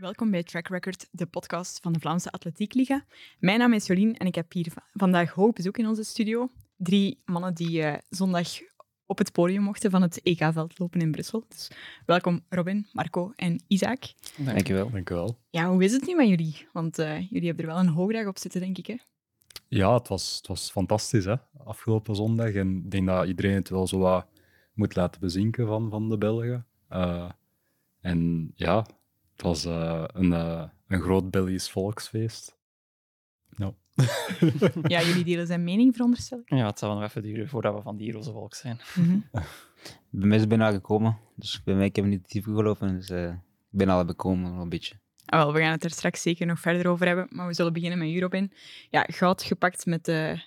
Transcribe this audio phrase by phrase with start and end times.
[0.00, 3.04] Welkom bij Track Record, de podcast van de Vlaamse Atletiek Liga.
[3.38, 6.48] Mijn naam is Jolien en ik heb hier vandaag hoog bezoek in onze studio.
[6.76, 8.48] Drie mannen die uh, zondag
[9.06, 11.44] op het podium mochten van het EK-veldlopen in Brussel.
[11.48, 11.70] Dus
[12.06, 14.12] welkom Robin, Marco en Isaac.
[14.36, 14.90] Dankjewel.
[14.90, 15.38] Dankjewel.
[15.50, 16.66] Ja, hoe is het nu met jullie?
[16.72, 18.96] Want uh, jullie hebben er wel een hoogdag op zitten, denk ik, hè?
[19.68, 21.34] Ja, het was, het was fantastisch, hè?
[21.64, 22.52] afgelopen zondag.
[22.52, 24.26] En ik denk dat iedereen het wel zo wat
[24.74, 26.66] moet laten bezinken van, van de Belgen.
[26.90, 27.30] Uh,
[28.00, 28.86] en ja,
[29.40, 32.58] het was uh, een, uh, een groot Belgisch volksfeest.
[33.48, 33.76] No.
[34.82, 36.50] ja, jullie delen zijn mening, veronderstel ik?
[36.50, 38.80] Ja, het zal nog even duren voordat we van die roze volk zijn.
[38.94, 39.24] Mm -hmm.
[40.10, 41.18] bij mij is bijna gekomen.
[41.36, 43.38] Dus bij mij, ik heb niet diep gelopen, dus uh, ik
[43.78, 44.94] ben al bekomen, een beetje.
[45.26, 47.72] Ah, wel, we gaan het er straks zeker nog verder over hebben, maar we zullen
[47.72, 48.52] beginnen met Robin.
[48.90, 50.38] Ja, goud gepakt met uh,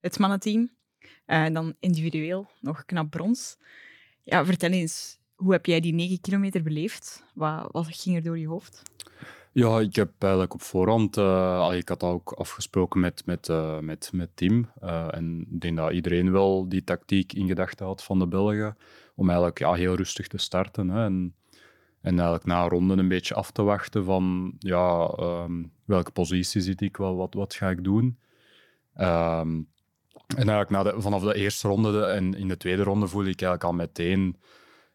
[0.00, 0.70] het mannenteam.
[1.26, 3.56] Uh, dan individueel nog knap brons.
[4.22, 7.24] Ja, vertel eens, hoe heb jij die 9 kilometer beleefd?
[7.34, 8.82] Wat, wat ging er door je hoofd?
[9.52, 14.10] Ja, ik heb eigenlijk op voorhand, uh, ik had ook afgesproken met, met, uh, met,
[14.12, 14.70] met Tim.
[14.82, 18.76] Uh, en ik denk dat iedereen wel die tactiek in gedachten had van de Belgen.
[19.14, 20.88] Om eigenlijk ja, heel rustig te starten.
[20.88, 21.34] Hè, en,
[22.00, 26.80] en eigenlijk na ronden een beetje af te wachten van ja, um, welke positie zit
[26.80, 28.18] ik, wel, wat, wat ga ik doen.
[28.96, 29.68] Um,
[30.36, 33.42] en eigenlijk na vanaf de eerste ronde de, en in de tweede ronde voelde ik
[33.42, 34.36] eigenlijk al meteen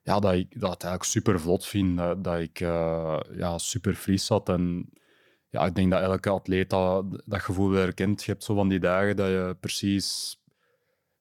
[0.08, 1.98] ja, dat ik dat eigenlijk super vlot vind.
[1.98, 4.50] Dat, dat ik uh, ja, super fris zat.
[4.50, 4.90] En
[5.50, 8.24] ja, ik denk dat elke atleet dat, dat gevoel herkent.
[8.24, 10.40] Je hebt zo van die dagen dat je precies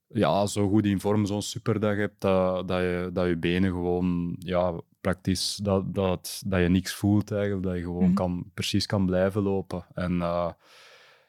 [0.09, 4.37] ja, zo goed in vorm zo'n superdag hebt, dat, dat, je, dat je benen gewoon
[4.39, 8.15] ja, praktisch, dat, dat, dat je niks voelt eigenlijk, dat je gewoon mm -hmm.
[8.15, 9.87] kan, precies kan blijven lopen.
[9.95, 10.51] En uh,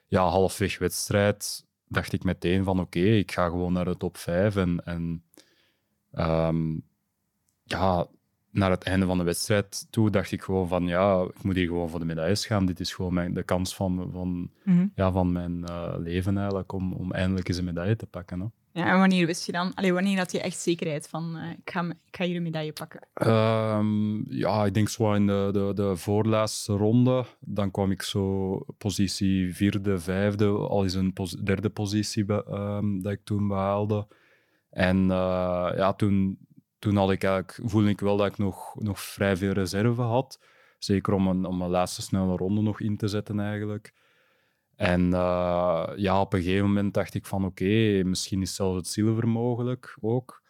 [0.08, 4.18] ja, halfweg wedstrijd dacht ik meteen van oké, okay, ik ga gewoon naar de top
[4.18, 5.24] 5 en, en
[6.12, 6.86] um,
[7.68, 8.08] ja,
[8.52, 11.68] naar het einde van de wedstrijd toe dacht ik gewoon van ja, ik moet hier
[11.68, 12.66] gewoon voor de medailles gaan.
[12.66, 14.92] Dit is gewoon mijn, de kans van, van, mm -hmm.
[14.95, 18.39] ja, van mijn uh, leven eigenlijk om, om eindelijk eens een medaille te pakken.
[18.39, 18.45] Hè.
[18.72, 21.72] Ja, en wanneer wist je dan, allee, wanneer had je echt zekerheid van uh, ik,
[21.72, 23.08] ga, ik ga hier een medaille pakken?
[23.28, 27.26] Um, ja, ik denk zo in de, de, de voorlaatste ronde.
[27.39, 33.11] Dan kwam ik zo positie vierde, vijfde, al is een pos derde positie um, dat
[33.11, 34.08] ik toen behaalde.
[34.70, 36.38] En uh, ja, toen,
[36.80, 40.39] toen had ik eigenlijk, voelde ik wel dat ik nog, nog vrij veel reserve had.
[40.80, 43.93] Zeker om om een laatste snelle ronde nog in te zetten eigenlijk.
[44.76, 48.87] En uh, ja, op een gegeven moment dacht ik van oké, misschien is zelfs het
[48.87, 50.43] zilver mogelijk ook.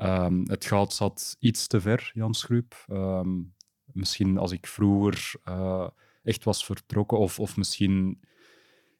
[0.00, 2.84] Um, het goud zat iets te ver, Jan Schrup.
[2.90, 5.88] Um, misschien als ik vroeger uh,
[6.22, 8.20] echt was vertrokken of, of misschien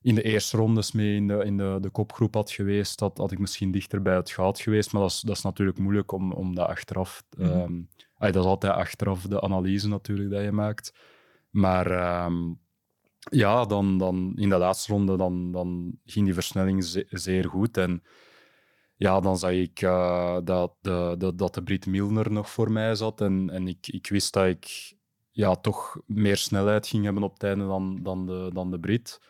[0.06, 3.32] in de eerste rondes mee in de, in de, de kopgroep had geweest, had, had
[3.32, 4.92] ik misschien dichter bij het goud geweest.
[4.92, 7.24] Maar dat is, dat is natuurlijk moeilijk om, om dat achteraf...
[7.36, 7.60] Mm -hmm.
[7.60, 10.94] um, dat is altijd achteraf de analyse natuurlijk dat je maakt.
[11.50, 12.60] Maar um,
[13.30, 17.76] ja, dan, dan in de laatste ronde dan, dan ging die versnelling ze zeer goed.
[17.76, 18.02] En
[18.96, 22.94] ja, dan zag ik uh, dat, de, de, dat de Brit Milner nog voor mij
[22.94, 23.20] zat.
[23.20, 24.94] En, en ik, ik wist dat ik
[25.30, 29.20] ja, toch meer snelheid ging hebben op het einde dan, dan, de, dan de Brit.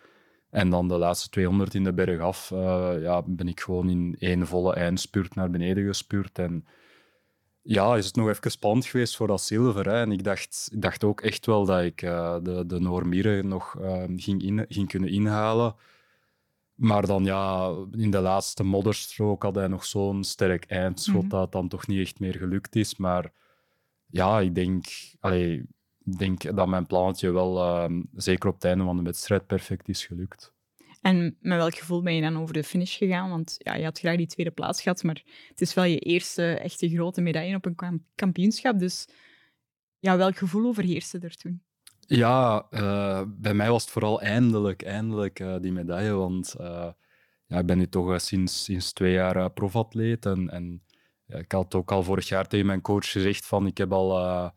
[0.57, 4.17] En dan de laatste 200 in de berg af, uh, ja, ben ik gewoon in
[4.19, 6.39] één volle eindspurt naar beneden gespuurd.
[6.39, 6.67] En
[7.63, 9.89] ja, is het nog even spannend geweest voor dat zilver.
[9.89, 10.01] Hè?
[10.01, 13.77] En ik dacht, ik dacht ook echt wel dat ik uh, de, de Noormire nog
[13.81, 15.75] uh, ging, in, ging kunnen inhalen.
[16.75, 21.29] Maar dan ja, in de laatste modderstrook had hij nog zo'n sterk eindschot mm -hmm.
[21.29, 22.97] dat het dan toch niet echt meer gelukt is.
[22.97, 23.33] Maar
[24.07, 24.87] ja, ik denk,
[25.21, 25.67] allee,
[26.19, 30.07] denk dat mijn plannetje wel uh, zeker op het einde van de wedstrijd perfect is
[30.07, 30.55] gelukt.
[31.01, 33.31] En met welk gevoel ben je dan over de finish gegaan?
[33.31, 36.53] Want ja, je had graag die tweede plaats gehad, maar het is wel je eerste
[36.53, 38.79] echte grote medaille op een kampioenschap.
[38.79, 39.09] Dus
[39.99, 41.63] ja, welk gevoel overheerste er toen?
[42.01, 46.13] Ja, uh, bij mij was het vooral eindelijk, eindelijk uh, die medaille.
[46.13, 46.89] Want uh,
[47.47, 50.27] ja, ik ben nu toch sinds, sinds twee jaar profatleet.
[50.27, 50.83] En, en
[51.27, 54.53] ja, ik had ook al vorig jaar tegen mijn coach gezegd van ik heb al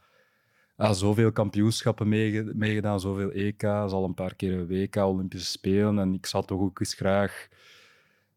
[0.80, 2.10] ja, zoveel kampioenschappen
[2.58, 6.00] meegedaan, zoveel EK's, al een paar keer een WK, Olympische Spelen.
[6.00, 7.48] En ik zou toch ook eens graag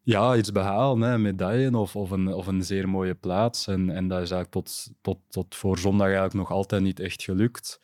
[0.00, 3.66] ja, iets behalen, hè, een medaille of, of, een, of een zeer mooie plaats.
[3.66, 7.22] En, en dat is eigenlijk tot, tot, tot voor zondag eigenlijk nog altijd niet echt
[7.22, 7.80] gelukt.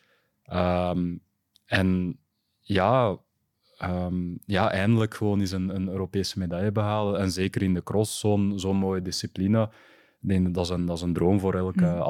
[0.52, 1.20] Um,
[1.64, 2.18] en
[2.60, 3.18] ja,
[3.82, 7.20] um, ja, eindelijk gewoon eens een, een Europese medaille behalen.
[7.20, 9.62] En zeker in de cross, zo'n zo'n mooie discipline.
[10.20, 12.02] Ik denk dat is een, dat is een droom voor elke mm.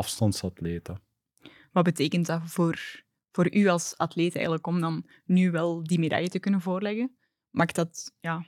[1.79, 3.03] Wat betekent dat voor,
[3.33, 7.17] voor u als atleet eigenlijk om dan nu wel die medaille te kunnen voorleggen?
[7.51, 8.47] Maakt dat, ja,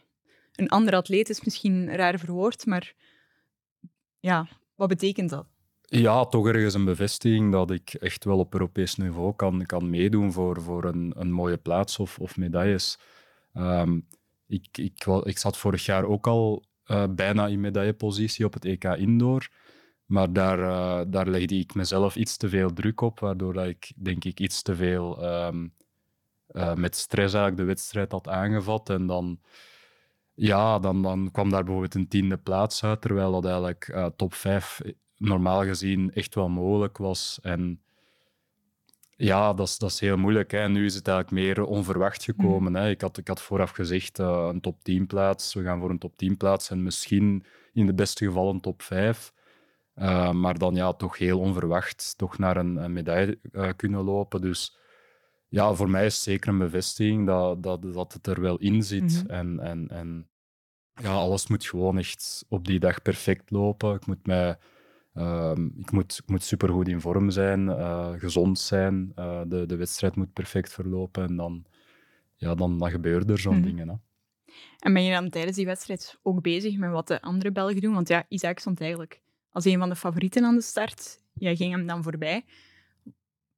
[0.55, 2.95] een andere atleet is misschien raar verwoord, maar
[4.21, 5.47] ja, wat betekent dat?
[5.81, 10.33] Ja, toch ergens een bevestiging dat ik echt wel op Europees niveau kan, kan meedoen
[10.33, 12.99] voor, voor een, een mooie plaats of, of medailles.
[13.53, 14.01] Ehm,
[14.47, 18.85] ik, ik, ik zat vorig jaar ook al eh, bijna in medaillepositie op het EK
[18.85, 19.49] Indoor.
[20.11, 23.93] Maar daar, eh, daar legde ik mezelf iets te veel druk op, waardoor dat ik
[23.97, 25.67] denk ik iets te veel ehm,
[26.47, 28.91] eh, met stress eigenlijk de wedstrijd had aangevat.
[28.91, 29.41] En dan,
[30.35, 34.35] ja, dan, dan kwam daar bijvoorbeeld een tiende plaats uit, terwijl dat eigenlijk eh, top
[34.35, 34.81] 5
[35.17, 37.39] normaal gezien echt wel mogelijk was.
[37.43, 37.83] En
[39.17, 40.51] ja, dat is, dat is heel moeilijk.
[40.51, 40.59] Hè.
[40.59, 42.75] En nu is het eigenlijk meer onverwacht gekomen.
[42.75, 42.89] Hè.
[42.89, 45.55] Ik, had, ik had vooraf gezegd een top 10 plaats.
[45.55, 48.83] We gaan voor een top 10 plaats en misschien in de beste gevallen een top
[48.83, 49.33] 5.
[50.01, 54.41] Eh, maar dan ja, toch heel onverwacht toch naar een, een medaille eh, kunnen lopen.
[54.41, 54.77] Dus
[55.49, 58.83] ja, voor mij is het zeker een bevestiging dat, dat, dat het er wel in
[58.83, 59.23] zit.
[59.25, 59.31] Mhm.
[59.31, 60.29] En, en, en
[60.95, 63.95] ja, alles moet gewoon echt op die dag perfect lopen.
[63.95, 64.59] Ik moet, mij,
[65.15, 69.13] ehm, ik moet, ik moet supergoed in vorm zijn, eh, gezond zijn.
[69.47, 71.25] de, de wedstrijd moet perfect verlopen.
[71.29, 71.65] En dan,
[72.37, 73.65] ja, dan, dan gebeuren er zo'n Mhm.
[73.65, 73.89] dingen.
[73.89, 73.95] Hè.
[74.79, 77.95] En ben je dan tijdens die wedstrijd ook bezig met wat de andere Belgen doen?
[77.95, 79.21] Want ja, Isaac stond eigenlijk
[79.51, 81.23] als een van de favorieten aan de start.
[81.33, 82.45] Jij ging hem dan voorbij.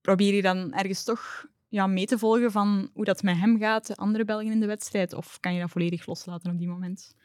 [0.01, 3.87] Probeer je dan ergens toch ja, mee te volgen van hoe dat met hem gaat,
[3.87, 5.15] de andere Belgen in de wedstrijd?
[5.15, 7.17] Of kan je dat volledig loslaten op die moment?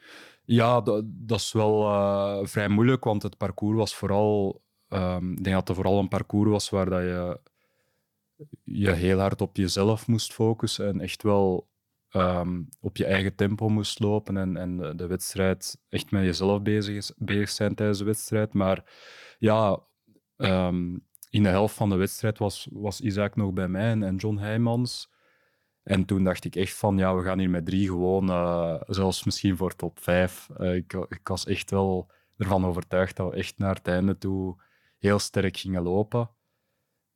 [0.44, 4.62] Ja, dat, dat is wel eh, vrij moeilijk, want het parcours was vooral...
[4.88, 7.40] ehm, ik denk dat het vooral een parcours was waar dat je
[8.64, 11.68] je heel hard op jezelf moest focussen en echt wel
[12.10, 16.96] ehm, op je eigen tempo moest lopen en, en de- wedstrijd echt met jezelf bezig,
[16.96, 18.52] is, zijn tijdens de wedstrijd.
[18.52, 18.84] Maar
[19.38, 19.82] ja,
[20.36, 20.96] ehm,
[21.30, 24.36] in de helft van de wedstrijd was, was Isaac nog bij mij en, en John
[24.36, 25.10] Heijmans.
[25.82, 29.24] En toen dacht ik echt van, ja, we gaan hier met drie gewoon, eh, zelfs
[29.24, 30.48] misschien voor top vijf.
[30.56, 34.62] Eh, ik, ik was echt wel ervan overtuigd dat we echt naar het einde toe
[34.98, 36.30] heel sterk gingen lopen.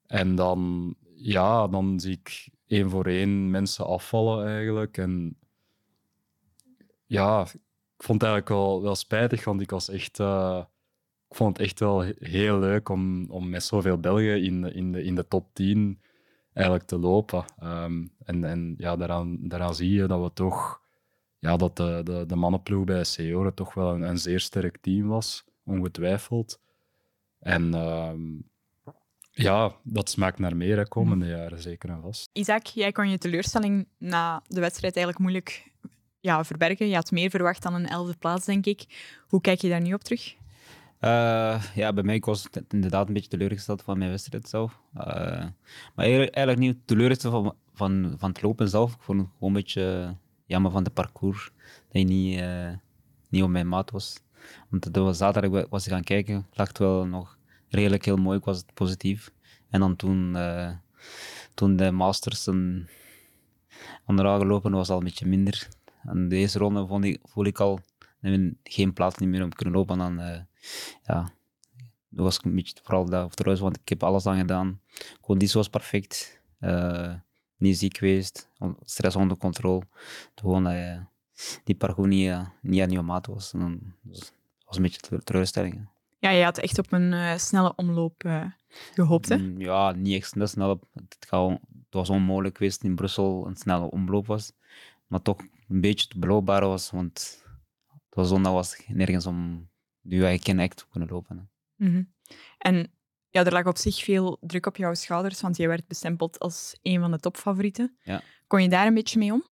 [0.06, 4.98] En dan, ja, dan zie ik één voor één mensen afvallen eigenlijk.
[4.98, 5.36] En
[7.06, 7.40] ja,
[7.96, 10.20] ik vond het eigenlijk wel, wel spijtig, want ik was echt...
[10.20, 10.64] eh,
[11.28, 14.72] ik vond het echt wel he- heel leuk om, om met zoveel Belgen in, de-
[14.72, 16.00] in, de, in de top 10
[16.52, 17.44] eigenlijk te lopen.
[17.58, 20.80] Ehm, en en ja, daaraan, daaraan zie je dat we toch...
[21.38, 25.08] Ja, dat de, de, de mannenploeg bij Seoren toch wel een, een zeer sterk team
[25.08, 26.60] was, ongetwijfeld.
[27.38, 28.20] En ehm,
[29.34, 32.30] ja, dat smaakt naar meer de komende jaren, zeker en vast.
[32.32, 35.70] Isaac, jij kon je teleurstelling na de wedstrijd eigenlijk moeilijk
[36.20, 36.88] ja, verbergen.
[36.88, 38.84] Je had meer verwacht dan een elfde plaats, denk ik.
[39.28, 40.34] Hoe kijk je daar nu op terug?
[40.98, 44.80] Eh, ja, bij mij was het inderdaad een beetje teleurgesteld van mijn wedstrijd zelf.
[44.94, 45.04] Eh,
[45.94, 48.94] maar eigenlijk, eigenlijk niet teleurgesteld van, van, van het lopen zelf.
[48.94, 51.50] Ik vond het gewoon een beetje jammer van de parcours.
[51.88, 52.70] Dat je niet, eh,
[53.28, 54.20] niet op mijn maat was.
[54.68, 56.46] Want dat was zaterdag was ik gaan kijken.
[56.52, 57.38] lag het wel nog
[57.72, 58.38] redelijk heel mooi.
[58.38, 59.32] Ik was positief.
[59.70, 60.70] En dan toen, eh,
[61.54, 62.88] toen de Masters een
[64.06, 65.68] onderaan gelopen was al een beetje minder.
[66.02, 67.80] En de eerste ronde vond ik, voel ik al
[68.62, 70.00] geen plaats meer om kunnen lopen.
[70.00, 70.40] En dan, eh,
[71.06, 71.32] ja,
[72.08, 74.80] was een beetje vooral dat trouwens, want ik heb alles aan gedaan.
[75.20, 76.40] Conditie was perfect.
[76.58, 77.14] eh,
[77.56, 78.48] niet ziek geweest.
[78.84, 79.82] Stress onder controle.
[80.34, 80.74] Gewoon dat
[81.64, 83.52] die parcours niet, niet aan je maat was.
[84.02, 84.32] Was-
[84.76, 85.88] een beetje tele- teleurstelling.
[86.22, 88.44] Ja, je had echt op een eh, snelle omloop eh,
[88.94, 89.36] gehoopt, hè?
[89.36, 90.80] Mm, Ja, niet echt snel.
[90.92, 91.26] Het,
[91.90, 94.52] was onmogelijk geweest in Brussel een snelle omloop was.
[95.06, 97.44] Maar toch een beetje te beloofbaar was, want
[97.86, 99.68] het was zondag was nergens om
[100.00, 101.36] nu eigenlijk echt te kunnen lopen.
[101.76, 101.86] hè.
[101.88, 102.02] Mhm.
[102.58, 102.92] En
[103.28, 106.78] ja, er lag op zich veel druk op jouw schouders, want jij werd bestempeld als
[106.82, 107.96] een van de topfavorieten.
[108.02, 108.22] Ja.
[108.46, 109.46] Kon je daar een beetje mee om?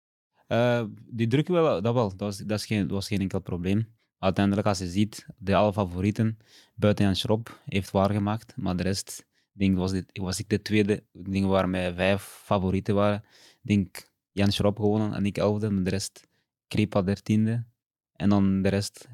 [0.46, 2.08] Eh, die druk wel, dat wel.
[2.08, 3.95] Dat was, dat, is geen, dat was geen enkel probleem.
[4.18, 6.38] Uiteindelijk, als je ziet, de alle favorieten,
[6.74, 8.56] buiten Jan Schrob, heeft waargemaakt.
[8.56, 11.04] Maar de rest, denk, was, dit, was ik de tweede.
[11.12, 13.24] Denk, waar mij vijf favorieten waren.
[13.62, 15.70] Ik denk, Jan Schrob gewonnen en ik elfde.
[15.70, 16.28] Maar de rest,
[16.68, 17.64] Krepa dertiende.
[18.12, 19.08] En dan de rest,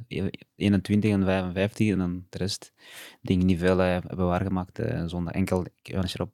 [0.54, 1.88] 21 en 55.
[1.88, 2.72] En dan de rest,
[3.20, 6.32] ik denk niet veel eh, hebben waargemaakt eh, zonder enkel Jan Schrob.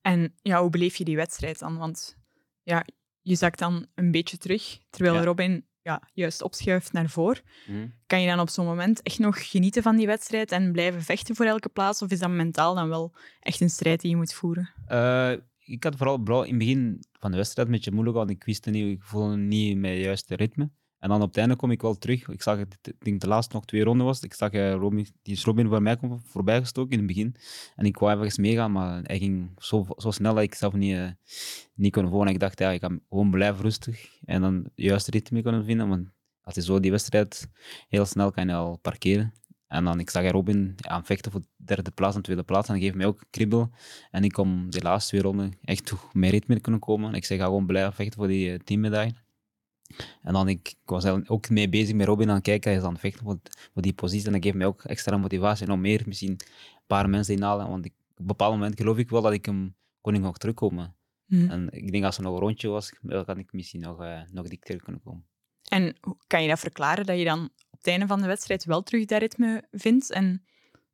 [0.00, 1.76] En ja, hoe beleef je die wedstrijd dan?
[1.76, 2.16] Want
[2.62, 2.84] ja,
[3.20, 5.24] je zakt dan een beetje terug, terwijl Ja.
[5.24, 7.42] Robin ja, juist opschuift naar voren.
[7.66, 7.86] Mhm.
[8.06, 11.36] Kan je dan op zo'n moment echt nog genieten van die wedstrijd en blijven vechten
[11.36, 12.02] voor elke plaats?
[12.02, 14.70] Of is dat mentaal dan wel echt een strijd die je moet voeren?
[14.86, 18.30] Eh, ik had vooral vooral in het begin van de wedstrijd een beetje moeilijk, want
[18.30, 20.70] ik wist niet, ik voelde niet mijn juiste ritme.
[21.04, 22.28] En dan op het einde kom ik wel terug.
[22.28, 24.20] Ik zag ik denk de laatste nog twee ronden was.
[24.20, 27.36] Ik zag eh, Robin, die is Robin voor mij kom- voorbij gestoken in het begin.
[27.76, 30.94] En ik wou even meegaan, maar hij ging zo, zo snel dat ik zelf niet,
[30.94, 31.08] eh,
[31.74, 32.26] niet kon volgen.
[32.26, 35.64] En ik dacht, ja, ik kan gewoon blijven rustig en dan het juiste ritme kunnen
[35.64, 35.88] vinden.
[35.88, 36.08] Want
[36.42, 37.48] als je zo die wedstrijd
[37.88, 39.32] heel snel kan je al parkeren.
[39.66, 42.42] En dan ik zag Robin ja, aan het vechten voor de derde plaats en tweede
[42.42, 42.68] plaats.
[42.68, 43.70] En dat geeft mij ook kribbel.
[44.10, 47.08] En ik kom de laatste twee ronden echt toch meer ritme kunnen komen.
[47.08, 49.23] En ik zeg, ga gewoon blij vechten voor die eh, teammedaille.
[50.22, 52.70] En dan ik, ik was ook mee bezig met Robin aan het kijken.
[52.70, 53.38] Hij is aan het vechten voor,
[53.72, 54.26] voor die positie.
[54.26, 56.38] En dat geeft mij ook extra motivatie om meer misschien een
[56.86, 57.68] paar mensen inhalen.
[57.68, 60.94] Want ik, op een bepaald moment geloof ik wel dat ik hem kon nog terugkomen.
[61.26, 61.50] Mhm.
[61.50, 64.20] En ik denk als er nog een rondje was, dan kan ik misschien nog, eh
[64.30, 65.24] nog dikter kunnen komen.
[65.64, 65.96] En
[66.26, 69.04] kan je dat verklaren dat je dan op het einde van de wedstrijd wel terug
[69.04, 70.44] dat ritme vindt, en,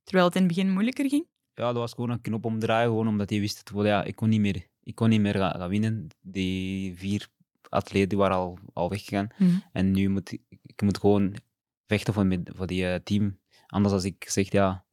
[0.05, 1.27] terwijl het in het begin moeilijker ging?
[1.55, 4.29] Ja, dat was gewoon een knop omdraaien, gewoon omdat hij wist wel, ja, ik kon
[4.29, 6.09] niet meer, ik kon niet meer gaan, gaan winnen.
[6.21, 7.29] Die vier
[7.71, 9.29] atleten die waren al, al weggegaan.
[9.39, 9.59] Mhm.
[9.73, 11.37] En nu moet ik, ik moet gewoon
[11.87, 13.39] vechten voor, voor die eh, team.
[13.67, 14.85] Anders als ik zeg, ja,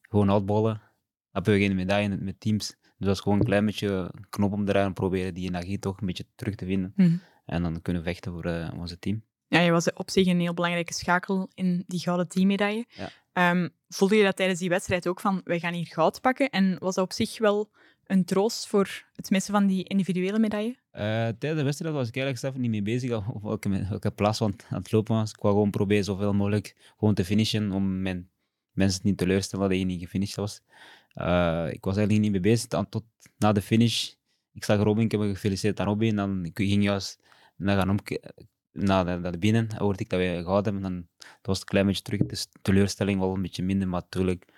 [0.00, 0.82] gewoon uitbollen,
[1.30, 2.76] hebben we geen medaille met teams.
[2.82, 6.06] Dus dat is gewoon een klein beetje knop omdraaien en proberen die energie toch een
[6.06, 6.92] beetje terug te vinden.
[6.96, 7.16] Mhm.
[7.44, 9.24] En dan kunnen we vechten voor eh, onze team.
[9.48, 12.86] Ja, je was op zich een heel belangrijke schakel in die gouden teammedaille.
[12.88, 13.10] Ja.
[13.32, 16.50] Ehm, voelde je dat tijdens die wedstrijd ook van, wij gaan hier goud pakken?
[16.50, 17.70] En was dat op zich wel
[18.06, 20.76] een troost voor het missen van die individuele medaille?
[20.90, 24.42] Eh, tijdens de wedstrijd was ik eigenlijk zelf niet mee bezig op welke, welke plaats
[24.42, 25.30] aan, het- lopen was.
[25.30, 28.30] Ik wou gewoon proberen zoveel mogelijk gewoon te finishen om mijn
[28.72, 30.62] mensen niet teleur te stellen dat je niet gefinished was.
[31.08, 33.04] Eh, ik was eigenlijk niet mee bezig dan tot
[33.38, 34.12] na de finish.
[34.52, 36.16] Ik zag Robin, ik heb me gefeliciteerd aan Robin.
[36.16, 37.20] Dan ik ging juist
[37.56, 38.22] naar, gaan omke-
[38.72, 39.76] naar, naar binnen.
[39.76, 40.92] Hoorde ik dat we gehouden hebben.
[40.92, 41.08] Dan
[41.42, 42.20] was een klein beetje terug.
[42.26, 44.55] Dus teleurstelling wel een beetje minder, maar natuurlijk.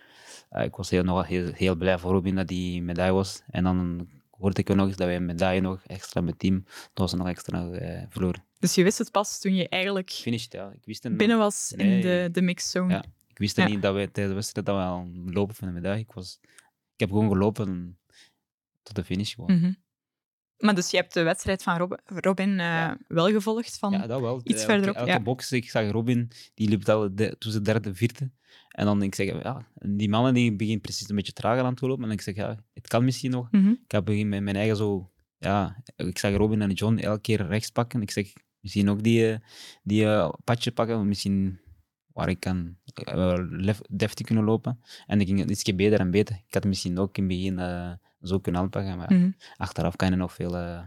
[0.49, 3.43] Eh, ik was heel, nog heel, heel blij voor Robin dat die medaille was.
[3.50, 6.64] En dan hoorde ik ook nog eens dat wij een medaille nog extra met team,
[6.64, 8.45] dat was nog extra eh, verloren.
[8.59, 10.71] Dus je wist het pas toen je eigenlijk Finished, ja.
[10.71, 12.93] Ik wist nog- binnen was in de, de mixzone.
[12.93, 13.05] Ja.
[13.28, 13.67] Ik wist Ja.
[13.69, 16.00] niet dat wij tijdens de wedstrijd dat we al lopen van de medaille.
[16.00, 16.38] Ik, was,
[16.95, 17.99] ik heb gewoon gelopen
[18.83, 19.59] tot de finish gewoon.
[19.59, 19.73] Mhm.
[20.58, 22.98] Maar dus je hebt de wedstrijd van Rob- Robin eh, Ja.
[23.08, 23.78] wel gevolgd?
[23.78, 23.92] Van...
[23.92, 24.40] Ja, dat wel.
[24.44, 25.20] iets Elke- verderop, Elke ja.
[25.20, 28.30] box, ik zag Robin, die liep al de, toen ze derde, vierde.
[28.68, 31.80] En dan ik zeg, ja, die mannen die beginnen precies een beetje trager aan het
[31.80, 32.04] lopen.
[32.04, 33.48] En ik zeg, ja, het kan misschien nog.
[33.50, 33.68] Mhm.
[33.68, 37.46] Ik heb begin met mijn eigen zo, ja, ik zag Robin en John elke keer
[37.46, 38.02] rechts pakken.
[38.02, 39.38] Ik zeg, misschien ook die, eh,
[39.82, 41.60] die eh, padje pakken, misschien
[42.12, 44.80] waar ik kan eh, lef- deftig kunnen lopen.
[45.06, 46.34] En ik ging het ietsje beter en beter.
[46.46, 49.30] Ik had misschien ook in het begin eh, zo kunnen aanpakken, maar Mhm.
[49.56, 50.80] achteraf kan je nog veel eh,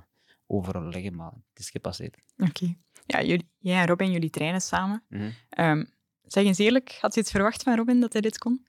[0.48, 2.18] overleggen, maar het is gepasseerd.
[2.38, 2.76] Oké.
[3.06, 5.04] Ja, jullie, jij en Robin, jullie trainen samen.
[5.10, 5.30] Mhm.
[5.50, 5.84] Ehm,
[6.26, 8.66] zeg eens eerlijk, had je het verwacht van Robin dat hij dit kon?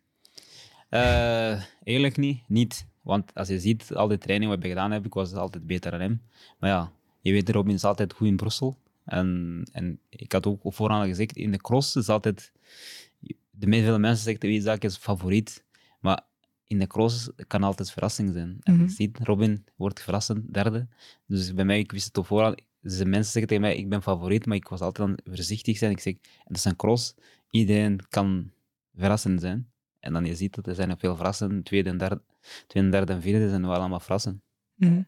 [0.89, 2.87] Eh, eerlijk niet, niet.
[3.03, 5.91] Want als je ziet, al die trainingen wat ik gedaan heb, ik was altijd beter
[5.91, 6.23] dan hem.
[6.59, 8.79] Maar ja, je weet, Robin is altijd goed in Brussel.
[9.05, 12.53] En, en ik had ook al gezegd, in de cross is altijd...
[13.51, 15.65] De meeste mensen zeggen, wie Isaac is favoriet.
[16.01, 16.23] Maar
[16.73, 18.57] in de cross kan altijd verrassing zijn.
[18.63, 18.83] En Mhm.
[18.83, 20.89] je ziet, Robin wordt verrassend derde.
[21.27, 22.63] Dus bij mij, ik wist het op voorhand.
[22.81, 25.79] Dus de mensen zeggen tegen mij, ik ben favoriet, maar ik was altijd aan voorzichtig
[25.79, 25.91] zijn.
[25.91, 26.15] Ik zeg,
[26.45, 27.15] het is een cross.
[27.51, 28.51] Iedereen kan
[28.95, 29.71] verrassend zijn.
[30.01, 31.65] En dan je ziet dat er zijn veel verrassend.
[31.65, 32.23] Tweede en derde,
[32.67, 34.41] tweede, en derde en vierde zijn wel allemaal verrassend.
[34.75, 35.03] Mhm.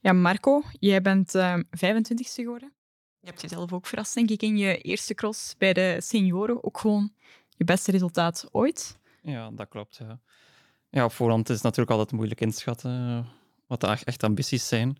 [0.00, 2.72] Ja, Marco, jij bent ehm 25ste geworden.
[3.20, 6.64] Je hebt jezelf ook verrast, denk ik, in je eerste cross bij de senioren.
[6.64, 7.12] Ook gewoon
[7.56, 8.98] je beste resultaat ooit.
[9.22, 9.96] Ja, dat klopt.
[9.96, 10.20] Ja.
[10.90, 13.30] ja, op voorhand is het natuurlijk altijd moeilijk inschatten eh,
[13.66, 14.98] wat de echt ambities zijn.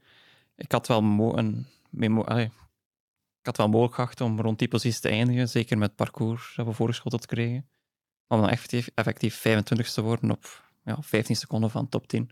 [0.56, 1.02] Ik had wel,
[1.38, 2.44] een, mee mo- allee,
[3.40, 6.52] ik had wel mogelijk geacht om rond die positie te eindigen, zeker met het parcours
[6.56, 7.68] dat we voorgeschoteld kregen.
[8.26, 12.30] Om dan effectief, effectief 25ste te worden op ja, 15 seconden van top 10.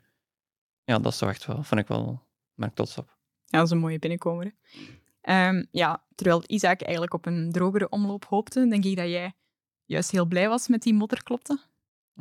[0.84, 2.22] Ja, dat toch echt wel, vind ik wel,
[2.54, 3.16] ben ik trots op.
[3.44, 4.54] Ja, dat is een mooie binnenkomer.
[5.20, 9.34] Ehm, ja, terwijl Isaac eigenlijk op een drogere omloop hoopte, denk ik dat jij
[9.84, 11.60] juist heel blij was met die motor, klopte?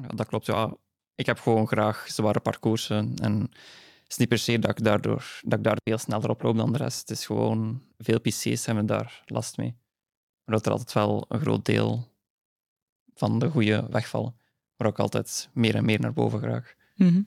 [0.01, 0.45] Ja, dat klopt.
[0.45, 0.73] Ja.
[1.15, 3.15] Ik heb gewoon graag zware parcoursen.
[3.15, 6.41] En het is niet per se dat ik, daardoor, dat ik daar veel sneller op
[6.41, 6.99] loop dan de rest.
[6.99, 9.75] Het is gewoon, veel PC's hebben daar last mee.
[10.43, 12.07] Maar dat er altijd wel een groot deel
[13.13, 14.35] van de goede wegvallen.
[14.75, 16.75] Waar ik altijd meer en meer naar boven graag.
[16.95, 17.21] Mhm.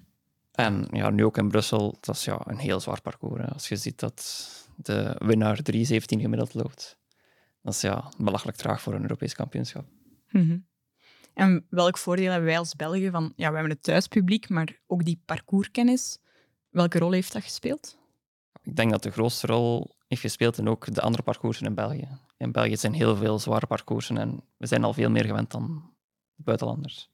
[0.52, 3.42] En ja, nu ook in Brussel, dat is ja, een heel zwaar parcours.
[3.42, 3.48] Hè.
[3.48, 6.98] Als je ziet dat de winnaar 3.17 gemiddeld loopt,
[7.62, 9.84] dat is ja, belachelijk traag voor een Europees kampioenschap.
[10.30, 10.58] Mhm.
[11.38, 15.04] En welk voordeel hebben wij als Belgen van, ja, we hebben het thuispubliek, maar ook
[15.04, 16.18] die parcourskennis.
[16.68, 17.98] Welke rol heeft dat gespeeld?
[18.62, 22.08] Ik denk dat de grootste rol heeft gespeeld en ook de andere parcoursen in België.
[22.36, 25.94] In België zijn heel veel zware parcoursen en we zijn al veel meer gewend dan
[26.34, 27.10] de buitenlanders.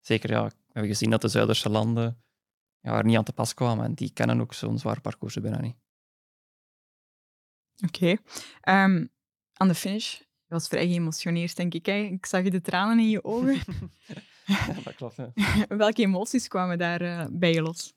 [0.00, 2.22] Zeker, ja, we hebben gezien dat de Zuiderse landen
[2.80, 5.60] ja, er niet aan te pas kwamen en die kennen ook zo'n zwaar parcours bijna
[5.60, 5.76] niet.
[7.86, 8.16] Oké.
[8.60, 9.06] Ehm,
[9.52, 11.86] aan de finish, je was vrij geëmotioneerd, denk ik.
[11.86, 11.92] Hè?
[11.98, 13.58] Ik zag de tranen in je ogen.
[14.84, 15.16] dat klopt.
[15.68, 17.94] Welke emoties kwamen daar eh, bij je los?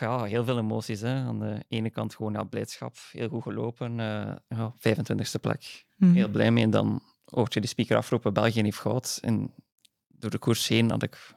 [0.00, 1.00] Ja, heel veel emoties.
[1.00, 1.14] Hè.
[1.14, 4.00] Aan de ene kant gewoon ja, blijdschap, heel goed gelopen.
[4.00, 6.12] eh, ja, 25e plek, Mhm.
[6.14, 6.64] heel blij mee.
[6.64, 9.18] En dan hoort je de speaker afroepen, België heeft goud.
[9.22, 9.54] En
[10.08, 11.34] door de koers heen had ik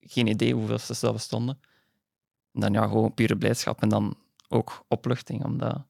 [0.00, 1.58] geen idee hoeveel ze zelf stonden.
[2.52, 4.16] En dan ja, gewoon pure blijdschap en dan
[4.48, 5.86] ook opluchting, omdat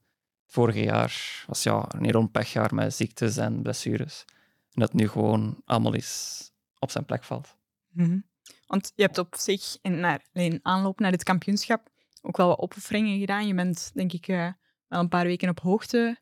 [0.47, 4.25] vorig jaar was ja, een enorm pechjaar met ziektes en blessures.
[4.71, 7.55] En dat nu gewoon allemaal eens op zijn plek valt.
[7.87, 8.19] Mhm.
[8.67, 11.89] Want je hebt op zich in, naar, in aanloop naar dit kampioenschap
[12.27, 13.47] ook wel wat opofferingen gedaan.
[13.47, 14.51] Je bent, denk ik, eh,
[14.87, 16.17] wel een paar weken op hoogte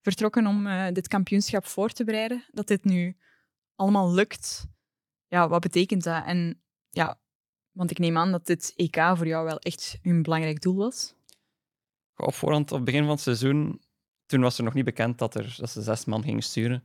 [0.00, 2.44] vertrokken om eh, dit kampioenschap voor te bereiden.
[2.50, 3.16] Dat dit nu
[3.74, 4.66] allemaal lukt,
[5.26, 6.24] ja, wat betekent dat?
[6.24, 7.20] En ja,
[7.70, 11.14] want ik neem aan dat dit EK voor jou wel echt een belangrijk doel was.
[12.16, 13.80] Op voorhand, op het begin van het seizoen,
[14.26, 16.84] toen was er nog niet bekend dat, er, dat ze zes man gingen sturen.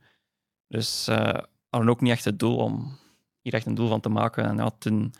[0.68, 2.98] Dus uh, hadden ook niet echt het doel om
[3.40, 4.44] hier echt een doel van te maken.
[4.44, 5.14] En ja, toen,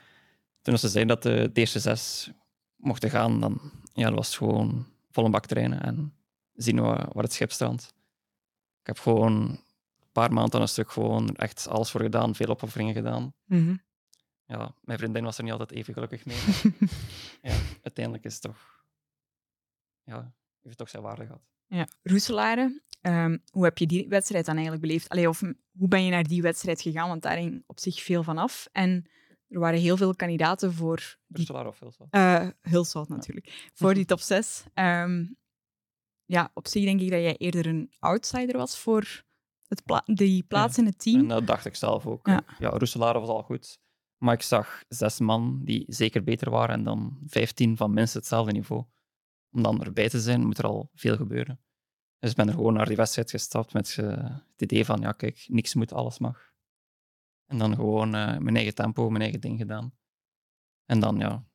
[0.62, 2.30] toen ze zeiden dat de, de eerste zes
[2.76, 3.60] mochten gaan, dan
[3.94, 6.14] ja, dat was het gewoon volle bak trainen en
[6.54, 7.94] zien waar, waar het schip strandt.
[8.80, 9.60] Ik heb gewoon een
[10.12, 13.34] paar maanden aan een stuk gewoon echt alles voor gedaan, veel opofferingen gedaan.
[13.44, 13.76] Mhm.
[14.46, 16.36] Ja, mijn vriendin was er niet altijd even gelukkig mee.
[17.52, 18.81] ja, uiteindelijk is het toch...
[20.04, 20.32] Ja, heeft
[20.62, 21.42] het toch zijn waarde gehad.
[21.66, 25.08] Ja, Roeselare, ehm, hoe heb je die wedstrijd dan eigenlijk beleefd?
[25.08, 25.40] Allee, of
[25.78, 27.08] hoe ben je naar die wedstrijd gegaan?
[27.08, 28.68] Want daar hing op zich veel van af.
[28.72, 29.06] En
[29.48, 31.78] er waren heel veel kandidaten voor die Brusselaar of
[32.60, 33.70] Hulshout natuurlijk.
[33.74, 34.64] Voor die top 6.
[36.24, 39.24] ja, op zich denk ik dat jij eerder een outsider was voor
[39.68, 41.20] het pla- die plaats in het team.
[41.20, 42.26] En dat dacht ik zelf ook.
[42.26, 42.44] Ja.
[42.58, 43.78] Ja, Roeselare was al goed.
[44.18, 48.52] Maar ik zag zes man die zeker beter waren en dan vijftien van minstens hetzelfde
[48.52, 48.84] niveau.
[49.52, 51.60] Om dan erbij te zijn, moet er al veel gebeuren.
[52.18, 54.06] Dus ik ben er gewoon naar die wedstrijd gestapt met eh,
[54.50, 56.52] het idee van, ja kijk, niks moet, alles mag.
[57.46, 59.94] En dan gewoon eh, mijn eigen tempo, mijn eigen ding gedaan.
[60.84, 61.46] En dan, ja,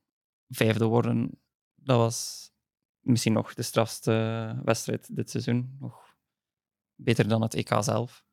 [0.48, 1.42] vijfde worden,
[1.76, 2.52] dat was
[3.00, 4.12] misschien nog de strafste
[4.64, 5.76] wedstrijd dit seizoen.
[5.80, 6.16] Nog
[6.96, 8.26] beter dan het EK zelf.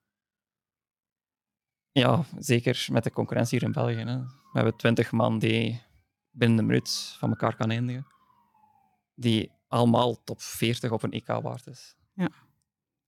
[1.91, 4.11] Ja, zeker met de concurrentie hier in België.
[4.11, 4.19] Hè.
[4.23, 5.83] We hebben twintig man die
[6.31, 8.07] binnen een minuut van elkaar kan eindigen.
[9.15, 11.95] Die allemaal top 40 op een EK waard is.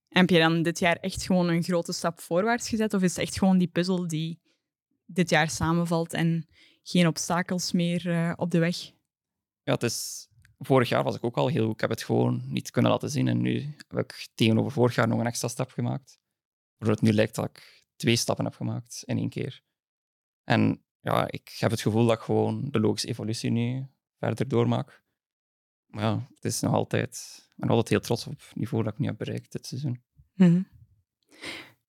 [0.09, 2.93] En heb je dan dit jaar echt gewoon een grote stap voorwaarts gezet?
[2.93, 4.39] Of is het echt gewoon die puzzel die
[5.05, 6.47] dit jaar samenvalt en
[6.83, 8.77] geen obstakels meer eh, op de weg?
[9.63, 10.27] Ja, het is,
[10.59, 11.73] vorig jaar was ik ook al heel goed.
[11.73, 13.27] Ik heb het gewoon niet kunnen laten zien.
[13.27, 16.19] En nu heb ik tegenover vorig jaar nog een extra stap gemaakt.
[16.77, 19.61] Waardoor het nu lijkt dat ik twee stappen heb gemaakt in één keer.
[20.43, 23.87] En ja, ik heb het gevoel dat ik gewoon de logische evolutie nu
[24.19, 25.05] verder doormaak.
[25.87, 27.45] Maar ja, het is nog altijd...
[27.49, 30.01] Ik ben altijd heel trots op het niveau dat ik nu heb bereikt dit seizoen.
[30.33, 30.61] Mhm.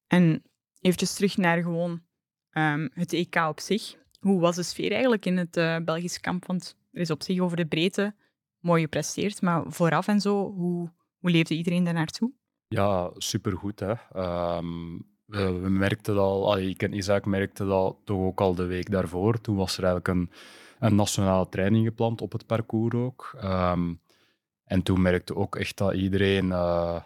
[0.07, 0.43] En
[0.81, 2.03] eventjes terug naar gewoon
[2.51, 3.97] ehm, het EK op zich.
[4.21, 6.47] Hoe was de sfeer eigenlijk in het eh, Belgisch kamp?
[6.47, 8.15] Want er is op zich over de breedte
[8.61, 12.33] mooi gepresteerd, maar vooraf en zo, hoe, hoe leefde iedereen daar naartoe?
[12.69, 13.81] Ja, supergoed.
[13.81, 13.93] Hè.
[14.13, 18.55] Ehm, we, we merkten dat al, allee, ik en Isaac merkten dat toch ook al
[18.55, 19.41] de week daarvoor.
[19.41, 20.31] Toen was er eigenlijk een,
[20.79, 23.35] een nationale training gepland op het parcours ook.
[23.41, 23.95] Ehm,
[24.65, 27.03] en toen merkte ook echt dat iedereen eh,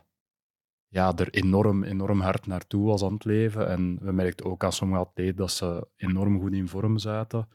[0.88, 3.68] ja, er enorm, enorm hard naartoe was aan het leven.
[3.68, 7.48] En we merkten ook aan sommige atleten dat ze enorm goed in vorm zaten.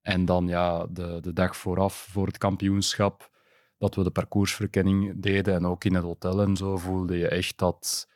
[0.00, 3.30] En dan ja, de, de dag vooraf, voor het kampioenschap,
[3.78, 7.58] dat we de parcoursverkenning deden en ook in het hotel en zo, voelde je echt
[7.58, 8.08] dat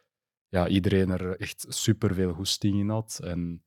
[0.48, 3.20] ja, iedereen er echt superveel goesting in had.
[3.22, 3.64] En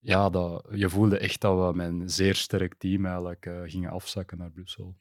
[0.00, 3.90] ja, dat, je voelde echt dat we met een zeer sterk team eigenlijk eh, gingen
[3.90, 4.96] afzakken naar Brussel.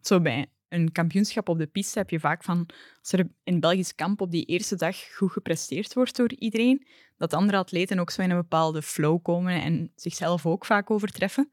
[0.00, 2.66] Zo bij een kampioenschap op de piste heb je vaak van,
[2.98, 7.32] als er in Belgisch kamp op die eerste dag goed gepresteerd wordt door iedereen, dat
[7.32, 11.50] andere atleten ook zo in een bepaalde flow komen en zichzelf ook vaak overtreffen.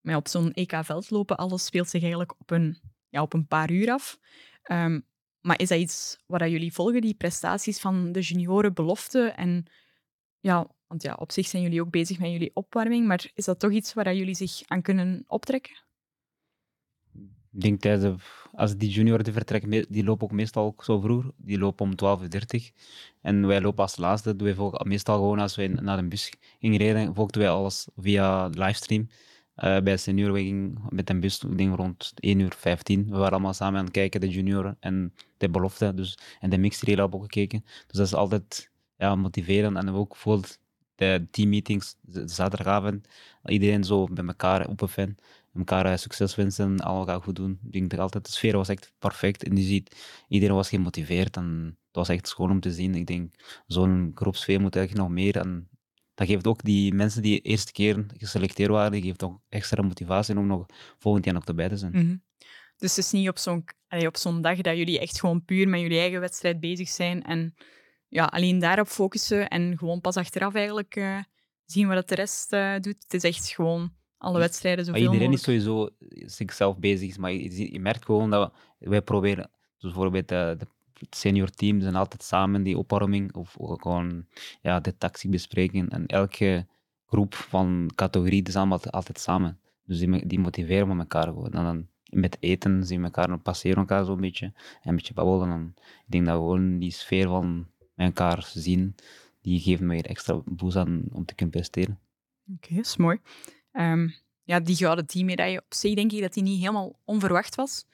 [0.00, 3.90] Maar op zo'n EK-veldlopen, alles speelt zich eigenlijk op een, ja, op een paar uur
[3.90, 4.18] af.
[4.62, 5.00] Ehm,
[5.40, 9.20] maar is dat iets wat dat jullie volgen, die prestaties van de junioren belofte?
[9.28, 9.66] En
[10.44, 13.58] ja, want ja, op zich zijn jullie ook bezig met jullie opwarming, maar is dat
[13.58, 15.82] toch iets waar jullie zich aan kunnen optrekken?
[17.52, 21.00] Ik denk tijdens de, als die junioren die vertrekken, die lopen ook meestal ook zo
[21.00, 21.30] vroeg.
[21.36, 22.28] Die lopen om 12.30
[23.20, 24.36] En wij lopen als laatste.
[24.36, 28.46] Doen wij meestal gewoon als wij naar de bus gingen rijden, volgden wij alles via
[28.46, 29.08] livestream.
[29.54, 33.04] Eh, bij senior we gingen met een bus, rond 1 uur 15.
[33.04, 35.94] We waren allemaal samen aan het kijken, de junioren en de belofte.
[35.94, 37.64] Dus, en de mixed relay hebben we ook gekeken.
[37.64, 39.76] Dus dat is altijd ja, motiverend.
[39.76, 40.58] En ook bijvoorbeeld
[40.94, 43.08] de teammeetings, zaterdagavond,
[43.44, 44.88] iedereen zo bij elkaar, open
[45.54, 47.58] elkaar eh, succes wensen, allemaal goed doen.
[47.64, 49.44] Ik denk dat altijd, de sfeer was echt perfect.
[49.44, 49.96] En je ziet,
[50.28, 52.94] iedereen was gemotiveerd en het was echt schoon om te zien.
[52.94, 53.34] Ik denk,
[53.66, 55.36] zo'n groepsfeer moet eigenlijk nog meer.
[55.36, 55.68] En
[56.14, 60.36] dat geeft ook die mensen die de eerste keer geselecteerd waren, geeft ook extra motivatie
[60.36, 60.66] om nog
[60.98, 61.92] volgend jaar nog erbij te zijn.
[61.92, 62.16] Mhm.
[62.76, 63.64] Dus het is niet op zo'n
[64.06, 67.54] op zo'n dag dat jullie echt gewoon puur met jullie eigen wedstrijd bezig zijn en
[68.14, 71.18] ja, alleen daarop focussen en gewoon pas achteraf eigenlijk eh,
[71.64, 73.02] zien wat de rest eh, doet.
[73.02, 75.88] Het is echt gewoon alle wedstrijden Maar zoveel iedereen is sowieso
[76.26, 80.66] zichzelf bezig, maar je, je- merkt gewoon dat we- wij proberen, dus bijvoorbeeld de, de
[81.10, 84.26] senior teams zijn altijd samen die opwarming of gewoon
[84.62, 85.88] ja, de tactiek bespreken.
[85.88, 86.66] En elke
[87.06, 89.58] groep van categorie is allemaal altijd, samen.
[89.86, 91.52] Dus die, die motiveren met elkaar gewoon.
[91.52, 95.50] En dan met eten zien we elkaar, passeren elkaar zo'n beetje en een beetje babbelen.
[95.50, 95.74] En
[96.06, 98.94] ik denk dat we gewoon die sfeer van met elkaar zien,
[99.40, 101.98] die me weer extra boost aan om te kunnen presteren.
[102.54, 103.18] Oké, dat is mooi.
[103.72, 104.08] Ehm,
[104.42, 107.84] ja, die gouden teammedaille op zich denk ik dat die niet helemaal onverwacht was.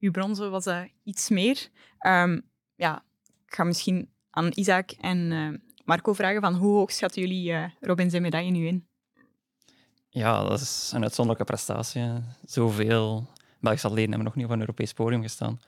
[0.00, 1.68] Uw bronzen was eh, iets meer.
[1.98, 2.40] Ehm,
[2.74, 3.04] ja,
[3.46, 7.70] ik ga misschien aan Isaac en eh, Marco vragen van hoe hoog schatten jullie eh,
[7.80, 8.86] Robin zijn medaille nu in?
[10.08, 12.02] Ja, dat is een uitzonderlijke prestatie.
[12.44, 13.28] Zoveel
[13.60, 15.60] Belgische atleten hebben nog niet op een Europees podium gestaan.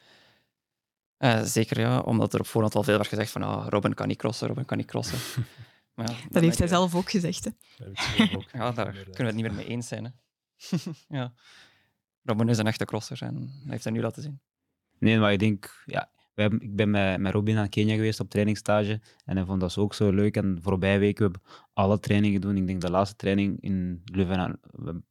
[1.20, 4.08] Eh, zeker ja, omdat er op voorhand al veel werd gezegd van ah, Robin kan
[4.08, 5.18] niet crossen, Robin kan niet crossen.
[5.94, 7.44] maar ja, Dat heeft hij je- zelf ook gezegd.
[7.44, 7.50] Hè.
[7.76, 10.04] Dat heb ik zelf ook Ja, daar kunnen we het niet meer mee eens zijn.
[10.04, 10.10] Hè.
[11.18, 11.32] ja.
[12.22, 14.40] Robin is een echte crosser en hij heeft dat nu laten zien.
[14.98, 18.20] Nee, maar ik denk, ja, we hebben, ik ben met, met Robin naar Kenia geweest
[18.20, 20.36] op trainingsstage en hij vond dat ook zo leuk.
[20.36, 22.56] En de voorbije weken hebben we alle trainingen doen.
[22.56, 24.60] Ik denk de laatste training in Leuven aan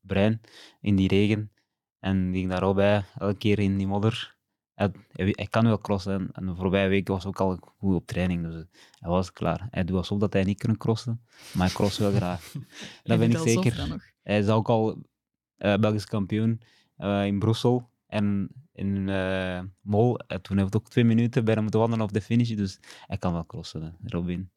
[0.02, 0.42] Brein,
[0.82, 1.52] in die regen.
[2.00, 4.38] En ik denk daar al bij, elke keer in die modder.
[4.80, 8.08] Hij, hij, hij kan wel crossen en, de voorbije weken was ook al goed op
[8.08, 8.44] training.
[8.44, 8.66] Dus
[9.00, 9.68] hij was klaar.
[9.72, 11.22] Hij doet alsof dat hij niet kan crossen,
[11.54, 12.52] maar hij cross wel graag.
[13.04, 14.04] dat ben ik zeker.
[14.24, 15.04] Hij is ook al
[15.58, 16.62] eh, Belgisch kampioen
[16.98, 20.20] eh, in Brussel en in eh, Mol.
[20.42, 22.50] Toen heeft het ook twee minuten bij hem moeten wandelen op de finish.
[22.50, 24.52] Dus hij kan wel crossen, Robin.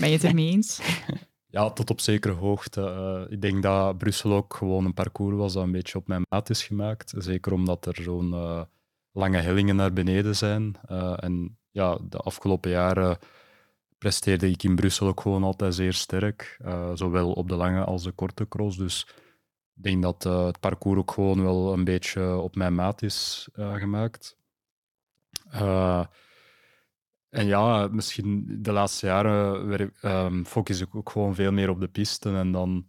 [0.00, 0.80] Ben je het ermee eens?
[1.54, 2.80] Ja, tot op zekere hoogte.
[2.80, 6.22] Eh, ik denk dat Brussel ook gewoon een parcours was dat een beetje op mijn
[6.28, 7.14] maat is gemaakt.
[7.16, 8.62] Zeker omdat er zo'n eh,
[9.14, 10.76] lange hellingen naar beneden zijn.
[10.86, 13.18] Eh, en ja, de afgelopen jaren
[13.98, 16.56] presteerde ik in Brussel ook gewoon altijd zeer sterk.
[16.64, 18.76] eh, zowel op de lange als de korte cross.
[18.76, 19.06] Dus
[19.76, 23.48] ik denk dat eh, het parcours ook gewoon wel een beetje op mijn maat is
[23.52, 24.36] gemaakt.
[27.28, 31.80] En ja, misschien de laatste jaren werk- ehm, focus ik ook gewoon veel meer op
[31.80, 32.36] de pisten.
[32.36, 32.86] En dan,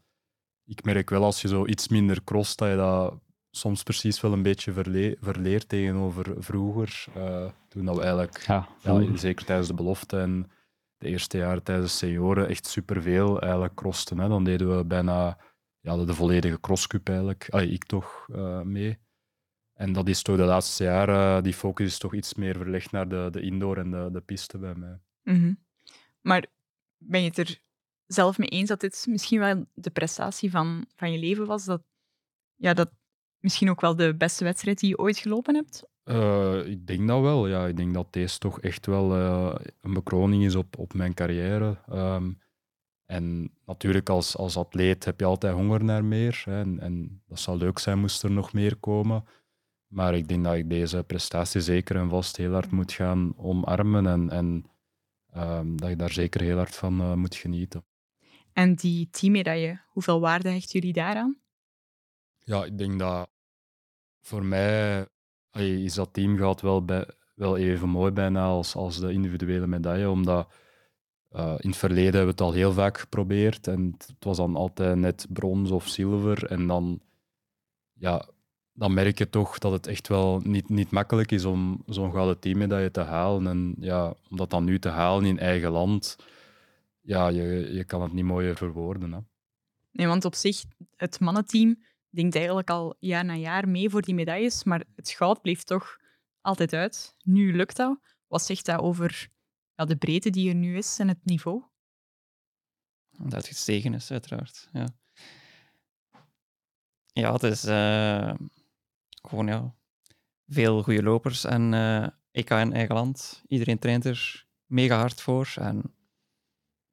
[0.66, 3.20] ik merk wel als je zo iets minder crost, dat je dat
[3.56, 7.06] soms precies wel een beetje verle- verleert tegenover vroeger.
[7.14, 10.52] eh, toen dat we eigenlijk, Ja, ja, zeker tijdens de belofte en
[10.98, 14.18] de eerste jaren tijdens de senioren, echt superveel eigenlijk crosten.
[14.18, 14.28] Hè.
[14.28, 15.38] Dan deden we bijna
[15.80, 17.48] ja, de, de volledige crosscup eigenlijk.
[17.50, 18.98] Allee, ik toch eh, mee.
[19.74, 23.08] En dat is toch de laatste jaren, die focus is toch iets meer verlegd naar
[23.08, 25.00] de, de indoor en de, de piste bij mij.
[25.24, 25.54] Mhm.
[26.22, 26.46] Maar
[26.98, 27.60] ben je het er
[28.06, 31.66] zelf mee eens dat dit misschien wel de prestatie van, van je leven was?
[31.66, 31.84] Dat,
[32.56, 32.92] ja, dat
[33.46, 35.84] misschien ook wel de beste wedstrijd die je ooit gelopen hebt?
[36.04, 37.48] Eh, ik denk dat wel.
[37.48, 41.14] Ja, ik denk dat deze toch echt wel eh, een bekroning is op, op mijn
[41.14, 41.78] carrière.
[41.88, 42.32] Ehm,
[43.06, 46.42] en natuurlijk, als, als atleet heb je altijd honger naar meer.
[46.46, 49.26] Hè, en, en dat zou leuk zijn moest er nog meer komen.
[49.88, 54.08] Maar ik denk dat ik deze prestatie zeker en vast heel hard moet gaan omarmen.
[54.08, 54.66] En, en
[55.32, 57.86] ehm, dat je daar zeker heel hard van eh, moet genieten.
[58.54, 61.38] En die teammedaille, hoeveel waarde hechten jullie daaraan?
[62.40, 63.30] Ja, ik denk dat
[64.26, 65.08] voor mij
[65.52, 70.10] is dat teamgoud wel, bij, wel even mooi bijna als, als de individuele medaille.
[70.10, 70.54] Omdat
[71.30, 74.56] eh, in het verleden hebben we het al heel vaak geprobeerd en het was dan
[74.56, 76.46] altijd net brons of zilver.
[76.46, 77.00] En dan,
[77.94, 78.26] ja,
[78.74, 82.40] dan merk je toch dat het echt wel niet, niet makkelijk is om zo'n gouden
[82.40, 83.48] teammedaille te halen.
[83.48, 86.16] En ja, om dat dan nu te halen in eigen land,
[87.02, 89.12] ja, je, je kan het niet mooier verwoorden.
[89.12, 89.20] Hè.
[89.92, 90.64] Nee, want op zich,
[90.96, 91.78] het mannenteam
[92.16, 95.98] denkt eigenlijk al jaar na jaar mee voor die medailles, maar het goud bleef toch
[96.42, 97.16] altijd uit.
[97.24, 98.00] Nu lukt dat.
[98.28, 99.30] Wat zegt dat over
[99.76, 101.64] ja, de breedte die er nu is en het niveau?
[103.10, 104.70] Dat het gestegen is, uiteraard.
[104.72, 104.88] Ja,
[107.14, 108.34] ja het is eh,
[109.22, 109.76] gewoon ja,
[110.48, 113.44] veel goede lopers en eh EK in eigen land.
[113.48, 115.54] Iedereen traint er mega hard voor.
[115.56, 115.95] En,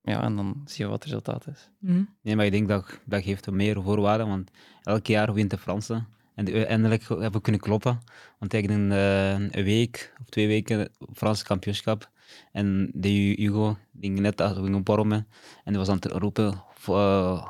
[0.02, 1.70] ja, en dan zie je wat het resultaat is.
[1.78, 2.02] Mhm.
[2.22, 4.50] Nee, maar ik denk dat dat geeft meer voorwaarden, want
[4.82, 6.06] elk jaar wint de Fransen.
[6.34, 8.00] En de- eindelijk hebben we kunnen kloppen.
[8.38, 12.10] Want ik denk eh, een week of twee weken het Franse kampioenschap.
[12.52, 15.26] En de Hu- Hugo ging net als we gingen opwarmen.
[15.64, 17.46] En die was aan het roepen, uh,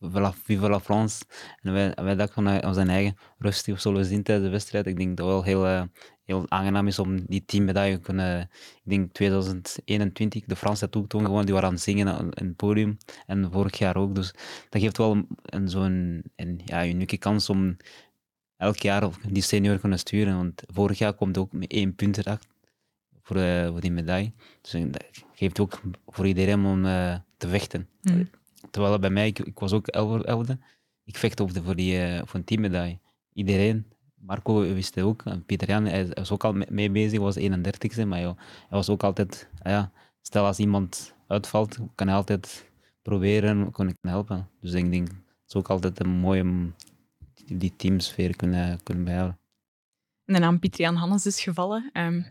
[0.00, 1.24] Viva Viva la France.
[1.62, 4.52] En wij, wij dachten van uh, zijn eigen rustig of zullen we zien tijdens de
[4.52, 4.86] wedstrijd.
[4.86, 5.82] Ik denk dat wel heel, uh,
[6.28, 8.40] heel aangenaam is om die teammedaille te kunnen...
[8.84, 12.56] Ik denk 2021, de Fransen toen, toen gewoon, die waren aan het zingen in het
[12.56, 12.96] podium.
[13.26, 14.14] En vorig jaar ook.
[14.14, 14.34] Dus
[14.68, 17.76] dat geeft wel een, zo'n een, ja, unieke kans om
[18.56, 20.36] elk jaar die senior te kunnen sturen.
[20.36, 22.50] Want vorig jaar komt ook met één punt erachter
[23.22, 24.32] voor, uh, voor die medaille.
[24.60, 27.88] Dus dat geeft ook voor iedereen om uh, te vechten.
[28.02, 28.30] Mm.
[28.70, 30.58] terwijl bij mij, ik, ik was ook elfde, elfde.
[31.04, 32.98] Ik vechtte op de, voor, die, eh, voor een teammedaille.
[33.32, 33.86] Iedereen.
[34.20, 35.22] Marco wist het ook.
[35.24, 38.06] En Pieter Jan hij was ook al mee- bezig, was 31ste.
[38.06, 39.48] Maar joh, hij was ook altijd...
[39.62, 42.70] ah ja, stel als iemand uitvalt, kan hij altijd
[43.02, 44.48] proberen, kon ik helpen.
[44.60, 45.16] Dus ik denk, het
[45.48, 46.72] is ook altijd een mooie
[47.46, 49.38] die- teamsfeer kunnen, kunnen bijhouden.
[50.24, 51.90] En de naam Pieter Jan Hannes is gevallen.
[51.92, 52.22] Ehm,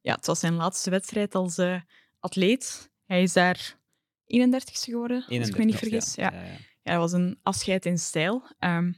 [0.00, 1.80] ja, het was zijn laatste wedstrijd als eh,
[2.18, 2.90] atleet.
[3.04, 3.78] Hij is daar
[4.24, 6.14] 31ste geworden, als ik me niet 31, vergis.
[6.14, 6.32] Ja.
[6.32, 6.56] Ja, ja.
[6.82, 8.42] Ja, dat was een afscheid in stijl.
[8.58, 8.92] Ehm,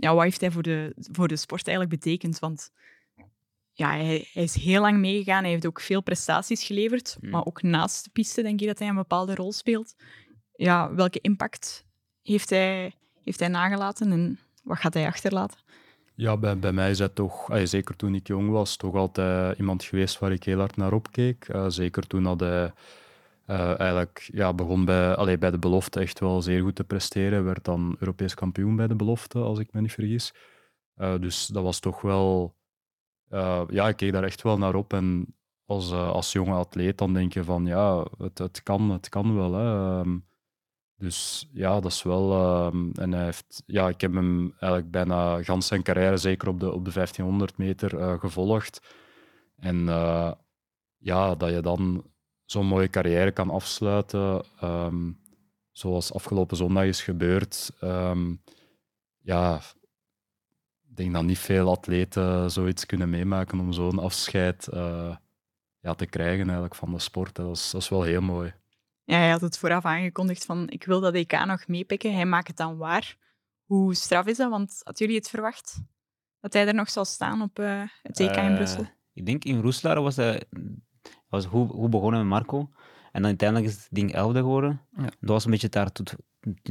[0.00, 2.38] ja, wat heeft hij voor de, voor de sport eigenlijk betekend?
[2.38, 2.70] Want
[3.72, 5.42] ja, hij, hij is heel lang meegegaan.
[5.42, 7.16] Hij heeft ook veel prestaties geleverd.
[7.20, 7.30] Mm.
[7.30, 9.94] Maar ook naast de piste denk je dat hij een bepaalde rol speelt.
[10.52, 11.84] Ja, welke impact
[12.22, 12.92] heeft hij,
[13.24, 15.58] heeft hij nagelaten en wat gaat hij achterlaten?
[16.14, 19.84] Ja, bij, bij mij is hij toch, zeker toen ik jong was, toch altijd iemand
[19.84, 21.48] geweest waar ik heel hard naar opkeek.
[21.48, 22.72] Eh, zeker toen had hij
[23.48, 27.44] eh, eigenlijk ja, begon bij, allee, bij de belofte echt wel zeer goed te presteren.
[27.44, 30.34] Werd dan Europees kampioen bij de belofte, als ik me niet vergis.
[30.94, 32.56] Eh, dus dat was toch wel...
[33.28, 34.92] eh, ja, ik keek daar echt wel naar op.
[34.92, 39.34] En als, als jonge atleet dan denk je van, ja, het, het, kan, het kan
[39.34, 39.52] wel.
[39.52, 39.98] Hè.
[40.00, 40.18] Ehm,
[40.96, 42.32] dus ja, dat is wel.
[42.32, 46.60] ehm, en hij heeft, ja, ik heb hem eigenlijk bijna gans zijn carrière, zeker op
[46.60, 48.80] de, op de 1500 meter, gevolgd.
[49.56, 49.84] En
[50.98, 52.04] ja, dat je dan
[52.50, 55.10] zo'n mooie carrière kan afsluiten, ehm,
[55.72, 57.70] zoals afgelopen zondag is gebeurd.
[57.80, 58.34] ehm,
[59.18, 59.60] ja,
[60.88, 65.16] ik denk dat niet veel atleten zoiets kunnen meemaken om zo'n afscheid eh,
[65.80, 67.34] ja, te krijgen eigenlijk van de sport.
[67.34, 68.54] Dat is, dat is wel heel mooi.
[69.04, 72.14] Ja, hij had het vooraf aangekondigd van ik wil dat EK nog meepikken.
[72.14, 73.16] Hij maakt het dan waar.
[73.64, 74.50] Hoe straf is dat?
[74.50, 75.80] Want hadden jullie het verwacht?
[76.40, 78.86] Dat hij er nog zal staan op eh, het EK in Eh, Brussel?
[79.12, 80.42] Ik denk in Roeslaar was hij
[81.28, 82.58] was goed, goed begonnen met Marco.
[83.12, 84.80] En dan uiteindelijk is het ding elfde geworden.
[84.96, 85.02] Ja.
[85.02, 86.14] Dat was een beetje daar tot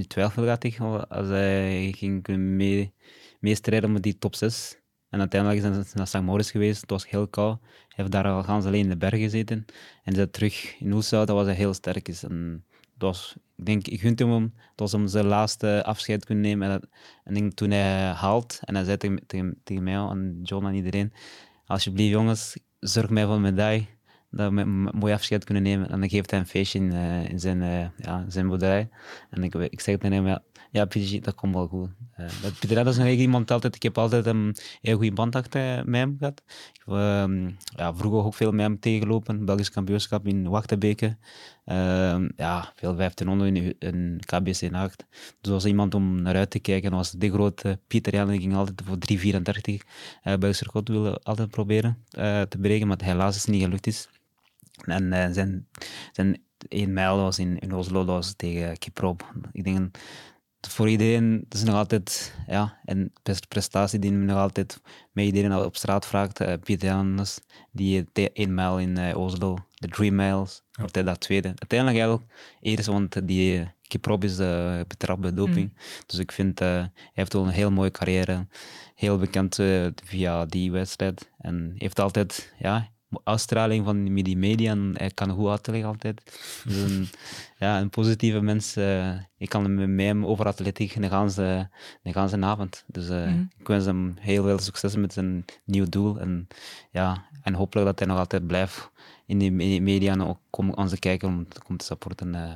[0.07, 2.93] twijfel had ik, als hij ging kunnen mee,
[3.39, 4.79] meestrijden met die top 6.
[5.09, 6.21] En uiteindelijk is hij naar St.
[6.21, 6.81] Maurice geweest.
[6.81, 7.59] Het was heel koud.
[7.61, 9.65] Hij heeft daar al gans alleen in de bergen gezeten.
[10.03, 12.23] En is hij terug in Oelshout, dat was hij heel sterk is.
[12.23, 12.65] En
[12.97, 16.69] dat was, ik denk, ik gunte hem, dat was om zijn laatste afscheid kunnen nemen.
[16.71, 16.89] En, dat-
[17.23, 20.73] en denk, toen hij haalt, en hij zei tegen, tegen, tegen mij en John en
[20.73, 21.13] iedereen,
[21.65, 23.85] alsjeblieft jongens, zorg mij voor een medaille,
[24.31, 25.89] dat we mooi afscheid kunnen nemen.
[25.89, 28.89] En dan geeft hij een feestje in, eh, zijn, eh, ja, zijn boerderij.
[29.29, 31.89] En ik, ik zeg tegen hem, ja, ja Pieter, dat komt wel goed.
[32.11, 35.35] Eh, dat, Pieter, dat is nog iemand altijd, ik heb altijd een heel goede band
[35.35, 36.43] achter met hem gehad.
[36.73, 41.17] Ik ehm, ja, vroeger ook veel met hem tegengelopen, Belgisch kampioenschap in Wachtenbeke.
[41.65, 45.05] Ehm, ja, veel 1500 in, in KBC in Haagt.
[45.09, 46.89] Dus dat was iemand om naar uit te kijken.
[46.89, 49.85] Dat was de grote Pieter Jan, ging altijd voor 3,34
[50.23, 52.03] uh, Belgisch record willen altijd proberen
[52.49, 54.09] te breken, maar helaas is het niet gelukt is.
[54.85, 55.67] En eh, zijn,
[56.11, 59.33] zijn 1 mijl was in, in Oslo, dat was tegen Kiprop.
[59.51, 59.97] Ik denk,
[60.67, 65.55] voor iedereen, dat is nog altijd ja, een beste prestatie die nog altijd met iedereen
[65.55, 66.41] op straat vraagt.
[66.41, 67.39] Uh, Pieter Jannes,
[67.71, 70.79] die 1 mijl in uh, Oslo, de 3 miles, Ja.
[70.79, 71.47] wordt hij dat tweede.
[71.47, 75.77] Uiteindelijk eigenlijk eerst, want die uh, Kiprop is uh, betrapt bij doping.
[76.05, 78.47] Dus ik vind, uh, hij heeft wel een heel mooie carrière.
[78.95, 81.31] Heel bekend uh, via die wedstrijd.
[81.37, 82.89] En heeft altijd, ja,
[83.23, 86.21] uitstraling van die media en hij kan goed uitleggen altijd.
[86.65, 87.07] Dus een,
[87.65, 88.77] ja, een positieve mens.
[88.77, 91.69] Uh, ik kan met hem over atletiek de ganse,
[92.03, 92.83] de ganse avond.
[92.87, 96.19] Dus uh, ik wens hem heel veel succes met zijn nieuw doel.
[96.19, 96.47] En,
[96.91, 98.89] ja, en hopelijk dat hij nog altijd blijft
[99.25, 102.35] in die me- media en ook kom aan ze kijken om, om te supporten.
[102.35, 102.53] eh,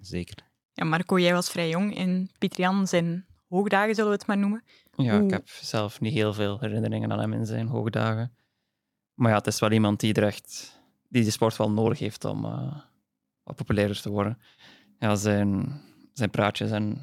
[0.00, 0.36] zeker.
[0.72, 4.38] Ja, Marco, jij was vrij jong en Pieter Jan zijn hoogdagen, zullen we het maar
[4.38, 4.62] noemen.
[4.96, 8.32] Ja, Hoe- ik heb zelf niet heel veel herinneringen aan hem in zijn hoogdagen.
[9.16, 12.24] Maar ja, het is wel iemand die er echt, die de sport wel nodig heeft
[12.24, 12.76] om eh,
[13.42, 14.38] wat populairder te worden.
[14.98, 15.80] Ja, zijn,
[16.12, 16.98] zijn praatjes en,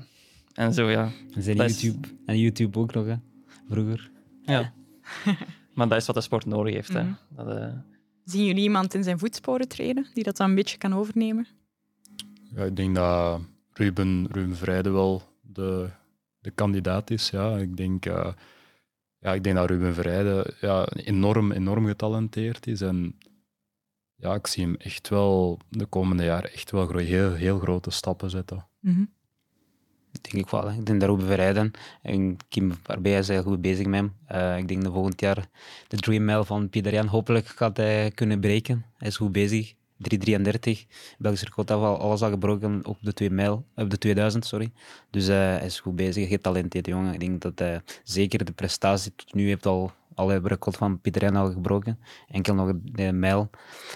[0.54, 1.12] en zo, ja.
[1.34, 3.16] En zijn Dat is- YouTube, en YouTube ook nog, hè,
[3.70, 4.12] vroeger.
[4.42, 4.74] ja.
[5.74, 6.94] maar dat is wat de sport nodig heeft.
[6.94, 7.06] Mhm.
[7.06, 7.12] hè.
[7.44, 7.74] Dat, eh,
[8.26, 11.48] Zien jullie iemand in zijn voetsporen treden die dat dan een beetje kan overnemen?
[12.56, 13.42] Ja, ik denk dat
[13.74, 15.90] Ruben, Ruben Vrijde wel de,
[16.40, 17.30] de kandidaat is.
[17.30, 17.58] Ja.
[17.58, 18.34] Ik, denk, eh,
[19.24, 22.82] ja, ik denk dat Ruben Vrijde ja, enorm, enorm getalenteerd is.
[22.82, 23.18] En
[24.16, 27.90] ja, ik zie hem echt wel de komende jaren echt wel gro- heel, heel grote
[27.92, 28.68] stappen zetten.
[28.80, 29.04] Mhm.
[30.22, 30.68] Denk ik wel.
[30.70, 30.78] hè.
[30.80, 31.72] Ik denk daarop verrijden.
[32.02, 34.14] En Kim Barbey is heel goed bezig met hem.
[34.26, 35.48] Eh, ik denk dat volgend jaar
[35.88, 38.86] de Dream Mile van Pieter Jan hopelijk gaat hij kunnen breken.
[38.98, 39.74] Hij is goed bezig.
[40.04, 40.86] 333.
[41.18, 44.72] Belgisch record al alles al gebroken op de 2 mijl, op de 2000, sorry.
[45.10, 47.14] Dus eh, hij is goed bezig, getalenteerd jongen.
[47.14, 51.36] Ik denk dat hij zeker de prestatie tot nu heeft al alle record van Pieter
[51.36, 52.00] al gebroken.
[52.28, 53.50] Enkel nog de mijl.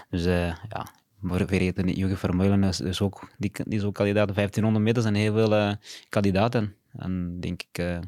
[0.09, 0.87] Dus eh, ja,
[1.19, 4.35] Maar vergeten niet, Jurgen Vermeulen is, ook, die, die is ook kandidaat.
[4.35, 5.73] 1500 meter zijn heel veel eh,
[6.09, 6.75] kandidaten.
[6.97, 7.99] En denk ik, eh,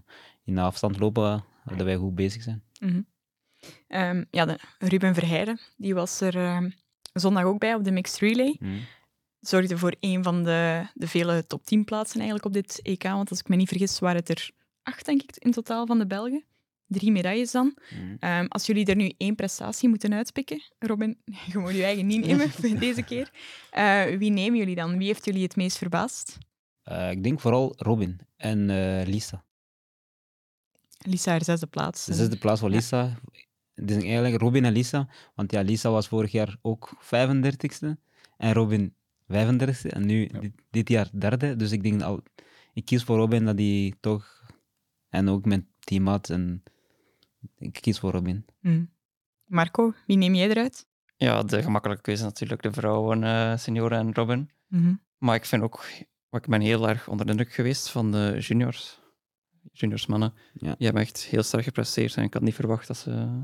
[0.44, 2.64] in de afstand lopen, eh, dat wij goed bezig zijn.
[2.80, 3.02] Mhm.
[3.88, 6.70] Ehm, ja, Ruben Verheijden, die was er ehm,
[7.14, 8.56] zondag ook bij op de Mixed Relay.
[8.60, 8.78] Mhm.
[9.40, 13.04] Zorgde voor een van de, de vele top 10 plaatsen eigenlijk op dit EK.
[13.04, 14.52] Want als ik me niet vergis, waren het er
[14.84, 16.44] acht, denk ik, in totaal van de Belgen.
[16.88, 17.78] Drie medailles dan.
[17.90, 18.16] Mhm.
[18.20, 21.18] Ehm, als jullie er nu één prestatie moeten uitpikken, Robin,
[21.52, 23.32] je moet je eigen niet nemen deze keer.
[23.72, 24.98] Eh, wie nemen jullie dan?
[24.98, 26.38] Wie heeft jullie het meest verbaasd?
[26.84, 29.44] Eh, ik denk vooral Robin en eh, Lisa.
[30.98, 32.06] Lisa, haar zesde plaats.
[32.06, 33.18] De zesde plaats van Ja.
[33.80, 35.08] Het is eigenlijk Robin en Lisa.
[35.36, 37.88] Want ja, Lisa was vorig jaar ook 35ste.
[38.38, 39.90] En Robin 35ste.
[39.90, 40.40] En nu Ja.
[40.40, 41.56] dit, dit jaar derde.
[41.56, 42.24] Dus ik denk al,
[42.74, 44.38] ik kies voor Robin dat hij toch.
[45.10, 46.30] En ook mijn teammaat.
[46.30, 46.64] En
[47.58, 48.46] ik kies voor Robin.
[48.60, 48.84] Mhm.
[49.46, 50.88] Marco, wie neem jij eruit?
[51.18, 54.50] Ja, de gemakkelijke keuze is natuurlijk de vrouwen, eh Senora en Robin.
[54.68, 54.94] Mhm.
[55.18, 55.86] Maar ik vind ook,
[56.32, 59.00] ik ben heel erg onder de indruk geweest van de juniors.
[59.72, 60.34] Juniorsmannen.
[60.54, 60.76] Ja.
[60.76, 63.44] Die hebben echt heel sterk gepresteerd en ik had niet verwacht dat ze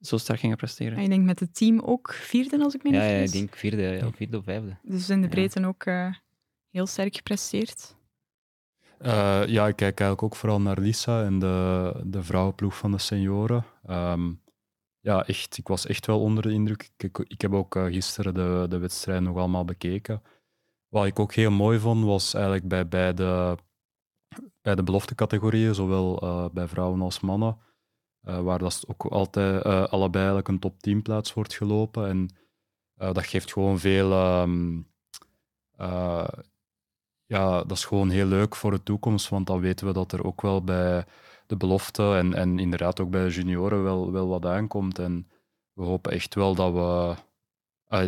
[0.00, 0.96] zo sterk gingen presteren.
[0.98, 3.18] En ik denk met het team ook vierde, als ik me niet Ja, ja, ik
[3.18, 3.38] vergis.
[3.40, 4.76] denk vierde, ja, vierde of vijfde.
[4.82, 5.28] Dus in de Ja.
[5.32, 6.12] breedte ook eh,
[6.70, 7.96] heel sterk gepresteerd.
[8.98, 12.98] Eh, ja, ik kijk eigenlijk ook vooral naar Lisa en de, de vrouwenploeg van de
[12.98, 13.64] senioren.
[13.86, 14.32] Ehm,
[15.00, 16.90] ja, echt, ik was echt wel onder de indruk.
[16.96, 20.22] Ik, ik heb ook eh, gisteren de, de wedstrijd nog allemaal bekeken.
[20.88, 23.58] Wat ik ook heel mooi vond, was eigenlijk bij beide,
[24.62, 27.58] bij de beloftecategorieën, zowel eh, bij vrouwen als mannen,
[28.28, 32.08] eh, waar dat ook altijd eh, allebei een top 10 plaats wordt gelopen.
[32.08, 32.28] En
[32.94, 34.80] eh, dat geeft gewoon veel ehm,
[35.76, 36.28] eh,
[37.26, 40.24] ja, dat is gewoon heel leuk voor de toekomst, want dan weten we dat er
[40.24, 41.04] ook wel bij
[41.46, 44.98] de belofte en, en inderdaad ook bij de junioren wel, wel wat aankomt.
[44.98, 45.28] En
[45.72, 47.16] we hopen echt wel dat we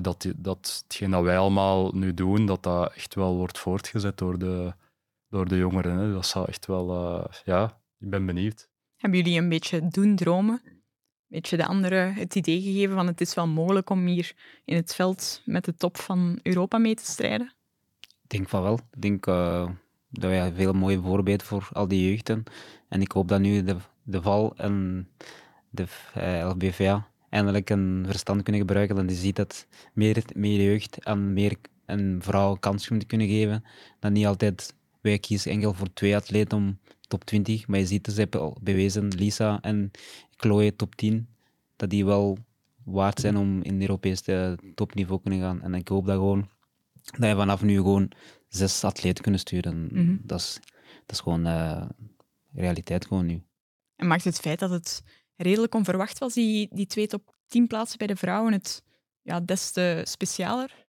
[0.01, 4.39] dat, dat hetgeen dat wij allemaal nu doen, dat dat echt wel wordt voortgezet door
[4.39, 4.75] de,
[5.29, 5.99] door de jongeren.
[5.99, 6.13] Hè.
[6.13, 6.87] Dat zou echt wel,
[7.45, 8.70] ja, ik ben benieuwd.
[9.01, 10.61] Hebben jullie een beetje doen dromen?
[10.65, 10.83] Een
[11.29, 14.33] beetje de anderen het idee gegeven van het is wel mogelijk om hier
[14.65, 17.53] in het veld met de top van Europa mee te strijden?
[18.01, 18.75] Ik denk van wel.
[18.93, 19.69] Ik denk eh,
[20.09, 22.45] dat wij veel mooie voorbeelden voor al die jeugden.
[22.89, 25.09] En ik hoop dat nu de, de VAL en
[25.71, 28.97] de eh, LBVA eindelijk een verstand kunnen gebruiken.
[28.97, 33.65] Dat je ziet dat meer, meer jeugd en meer een vrouw kans kunnen geven.
[33.99, 36.79] Dat niet altijd, wij kiezen enkel voor twee atleten om
[37.11, 37.67] top 20.
[37.67, 39.91] Maar je ziet, ze hebben al bewezen, Lisa en
[40.37, 41.29] Chloe top 10,
[41.77, 42.39] dat die wel
[42.85, 45.63] waard zijn om in Europees eh, topniveau kunnen gaan.
[45.63, 46.49] En ik hoop dat gewoon
[47.19, 48.11] dat je vanaf nu gewoon
[48.49, 49.89] zes atleten kunnen sturen.
[49.93, 50.17] Mhm.
[50.23, 50.59] dat, is,
[51.07, 51.87] dat is gewoon eh,
[52.53, 53.43] realiteit gewoon nu.
[53.97, 55.03] En maakt het feit dat het
[55.37, 58.83] redelijk onverwacht was, die, die twee top 10 plaatsen bij de vrouwen, het
[59.23, 60.89] ja, des te specialer?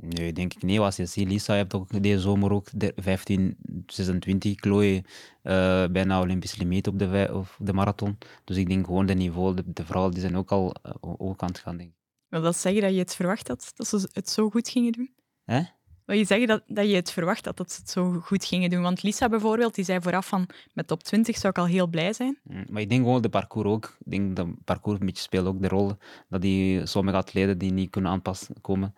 [0.00, 0.78] Nee, denk ik niet.
[0.78, 3.56] Als je ziet, Lisa heeft ook deze zomer ook de 15,
[3.86, 5.04] 26, Chloe
[5.42, 8.18] eh, bijna Olympisch limiet op de, of de marathon.
[8.44, 11.42] Dus ik denk gewoon de niveau, de, de vrouwen die zijn ook al eh, ook
[11.42, 11.96] aan het gaan, denk ik.
[12.28, 15.10] Wil dat zeggen dat je het verwacht had, dat ze het zo goed gingen doen?
[15.44, 15.62] Hè?
[16.06, 18.70] Wil je zeggen dat, dat je het verwacht had, dat ze het zo goed gingen
[18.70, 18.82] doen?
[18.82, 22.12] Want Lisa bijvoorbeeld, die zei vooraf van met top 20 zou ik al heel blij
[22.12, 22.38] zijn.
[22.42, 23.96] Mm, Maar ik denk gewoon de parcours ook.
[24.04, 25.92] Ik denk dat parcours een beetje speelt ook de rol.
[26.28, 28.94] Dat die sommige atleten die niet kunnen aanpassen komen.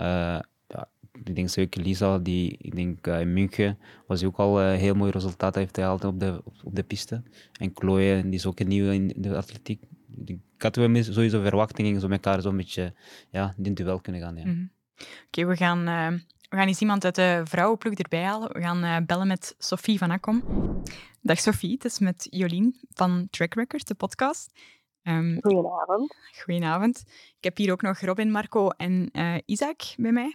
[0.00, 0.88] Eh, ja,
[1.24, 4.94] ik denk zeker Lisa, die ik denk eh, in München was ook al een heel
[4.94, 7.22] mooi resultaat heeft gehaald op de, op, de piste.
[7.58, 9.82] En Chloe, die is ook een nieuwe in de atletiek.
[10.24, 12.94] Ik had wel sowieso verwachtingen zo met elkaar zo'n beetje
[13.30, 14.36] ja, in duel kunnen gaan.
[14.36, 14.46] Ja.
[14.46, 14.64] Mhm.
[15.26, 18.52] Oké, we, gaan, eh, we gaan eens iemand uit de vrouwenploeg erbij halen.
[18.52, 20.42] We gaan eh, bellen met Sophie van Akkom.
[21.22, 24.52] Dag Sophie, het is met Jolien van Track Record, de podcast.
[25.02, 26.14] Ehm, Goedenavond.
[26.42, 27.02] goedenavond.
[27.36, 30.34] Ik heb hier ook nog Robin, Marco en eh, Isaac bij mij.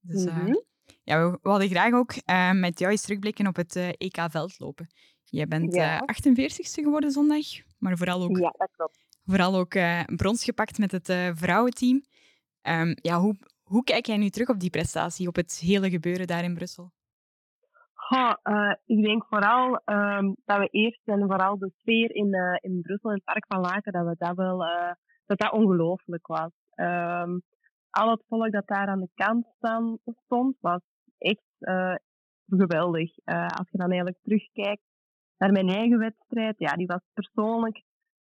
[0.00, 0.54] Dus eh, Mhm.
[1.02, 4.86] ja, we, we hadden graag ook eh, met jou eens terugblikken op het EK veldlopen.
[5.24, 6.00] Jij bent Ja.
[6.00, 7.46] eh 48ste geworden zondag,
[7.78, 8.98] maar vooral ook Ja, dat klopt.
[9.26, 9.74] vooral ook
[10.16, 12.02] brons gepakt met het vrouwenteam.
[12.62, 16.26] Ehm, ja, hoe, hoe kijk jij nu terug op die prestatie, op het hele gebeuren
[16.26, 16.92] daar in Brussel?
[18.14, 22.56] Goh, eh, ik denk vooral ehm, dat we eerst en vooral de sfeer in, eh,
[22.60, 24.92] in Brussel, in het Park van Laken, dat we dat wel, eh,
[25.26, 26.50] dat dat ongelooflijk was.
[26.74, 27.38] Ehm,
[27.90, 29.46] al het volk dat daar aan de kant
[30.24, 30.80] stond, was
[31.18, 31.42] echt
[32.46, 33.10] geweldig.
[33.24, 34.82] Als je dan eigenlijk terugkijkt
[35.38, 37.82] naar mijn eigen wedstrijd, ja, die was persoonlijk,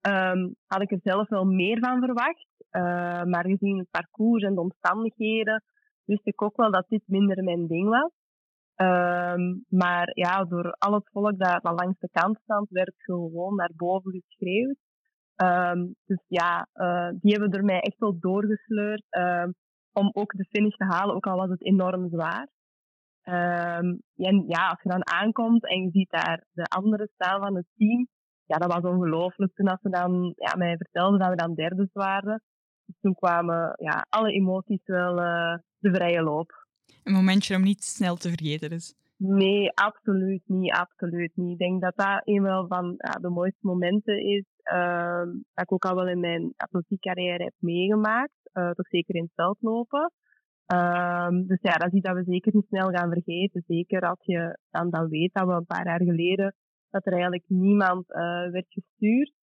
[0.02, 2.48] ehm, had ik er zelf wel meer van verwacht.
[3.30, 5.64] Maar gezien het parcours en de omstandigheden,
[6.06, 8.12] wist ik ook wel dat dit minder mijn ding was.
[8.76, 13.72] Ehm, maar ja, door al het volk dat, langs de kant stond, werd gewoon naar
[13.76, 14.78] boven geschreeuwd.
[15.36, 19.06] Ehm, dus ja, eh, die hebben er mij echt wel doorgesleurd.
[19.10, 19.52] Ehm,
[19.94, 22.48] om ook de finish te halen, ook al was het enorm zwaar.
[23.22, 24.04] En
[24.48, 28.08] ja, als je dan aankomt en je ziet daar de andere staan van het team,
[28.46, 29.54] ja, dat was ongelooflijk.
[29.54, 32.42] Toen als ze dan ja, mij vertelden dat we dan derde waren,
[32.86, 36.61] dus toen kwamen ja, alle emoties wel uh, de vrije loop.
[37.04, 38.96] Een momentje om niet snel te vergeten dus.
[39.18, 41.52] Nee, absoluut niet, absoluut niet.
[41.52, 45.24] Ik denk dat dat een van ja, de mooiste momenten is uh,
[45.54, 48.50] dat ik ook al wel in mijn atletiekcarrière heb meegemaakt.
[48.54, 50.12] Uh, toch zeker in het veldlopen.
[50.74, 53.64] Um, dus ja, dat is iets dat we zeker niet snel gaan vergeten.
[53.68, 56.56] Zeker als je dan, dan weet dat we een paar jaar geleden
[56.90, 59.34] dat er eigenlijk niemand uh, werd gestuurd.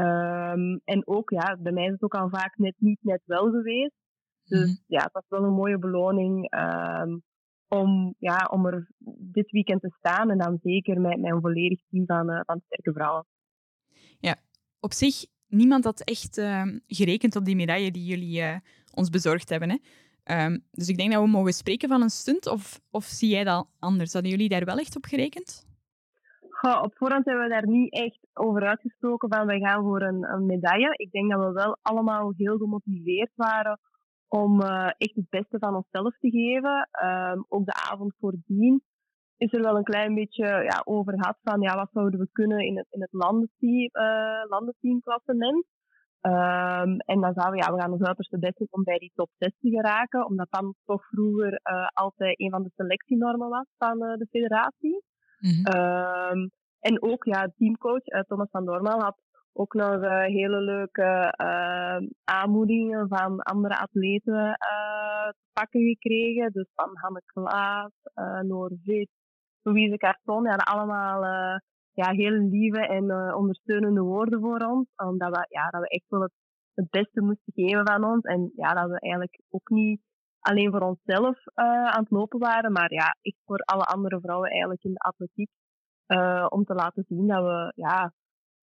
[0.00, 3.50] Um, en ook, ja, bij mij is het ook al vaak net niet net wel
[3.50, 3.94] geweest.
[4.48, 4.78] Dus mm.
[4.86, 7.22] ja, dat is wel een mooie beloning um,
[7.68, 10.30] om, ja, om er dit weekend te staan.
[10.30, 13.26] En dan zeker met mijn volledig team van, uh, van sterke vrouwen.
[14.18, 14.36] Ja,
[14.80, 18.56] op zich, niemand had echt uh, gerekend op die medaille die jullie uh,
[18.94, 19.70] ons bezorgd hebben.
[19.70, 19.76] Hè?
[20.46, 22.46] Um, dus ik denk dat we mogen spreken van een stunt.
[22.46, 24.12] Of, of zie jij dat anders?
[24.12, 25.66] Hadden jullie daar wel echt op gerekend?
[26.50, 30.24] Goh, op voorhand hebben we daar niet echt over uitgesproken van wij gaan voor een,
[30.24, 30.94] een medaille.
[30.96, 33.78] Ik denk dat we wel allemaal heel gemotiveerd waren
[34.28, 36.88] om uh, echt het beste van onszelf te geven.
[37.04, 38.82] Um, ook de avond voordien
[39.36, 42.58] is er wel een klein beetje ja, over gehad van ja, wat zouden we kunnen
[42.58, 45.64] in het, in het landenteam, uh, landenteamklassement.
[46.20, 49.12] Um, en dan zouden we, ja, we gaan ons uiterste best doen om bij die
[49.14, 53.66] top 6 te geraken, omdat dan toch vroeger uh, altijd een van de selectienormen was
[53.78, 55.02] van de federatie.
[55.38, 55.80] Mm -hmm.
[55.80, 56.50] um,
[56.80, 59.16] en ook, ja, teamcoach Thomas van Dormaal had
[59.56, 66.52] ook nog uh, hele leuke uh, aanmoedigingen van andere atleten uh, te pakken gekregen.
[66.52, 69.08] Dus van Hanne Klaas, uh, Noor Vit,
[69.62, 70.44] Louise Carton.
[70.44, 71.24] Ja, allemaal
[71.92, 74.88] ja, heel lieve en ondersteunende woorden voor ons.
[74.96, 76.32] Omdat we, ja, dat we echt wel het,
[76.74, 78.24] het beste moesten geven van ons.
[78.24, 80.00] En ja, dat we eigenlijk ook niet
[80.40, 84.84] alleen voor onszelf aan het lopen waren, maar ja, echt voor alle andere vrouwen eigenlijk
[84.84, 85.50] in de atletiek.
[86.48, 88.12] om te laten zien dat we ja,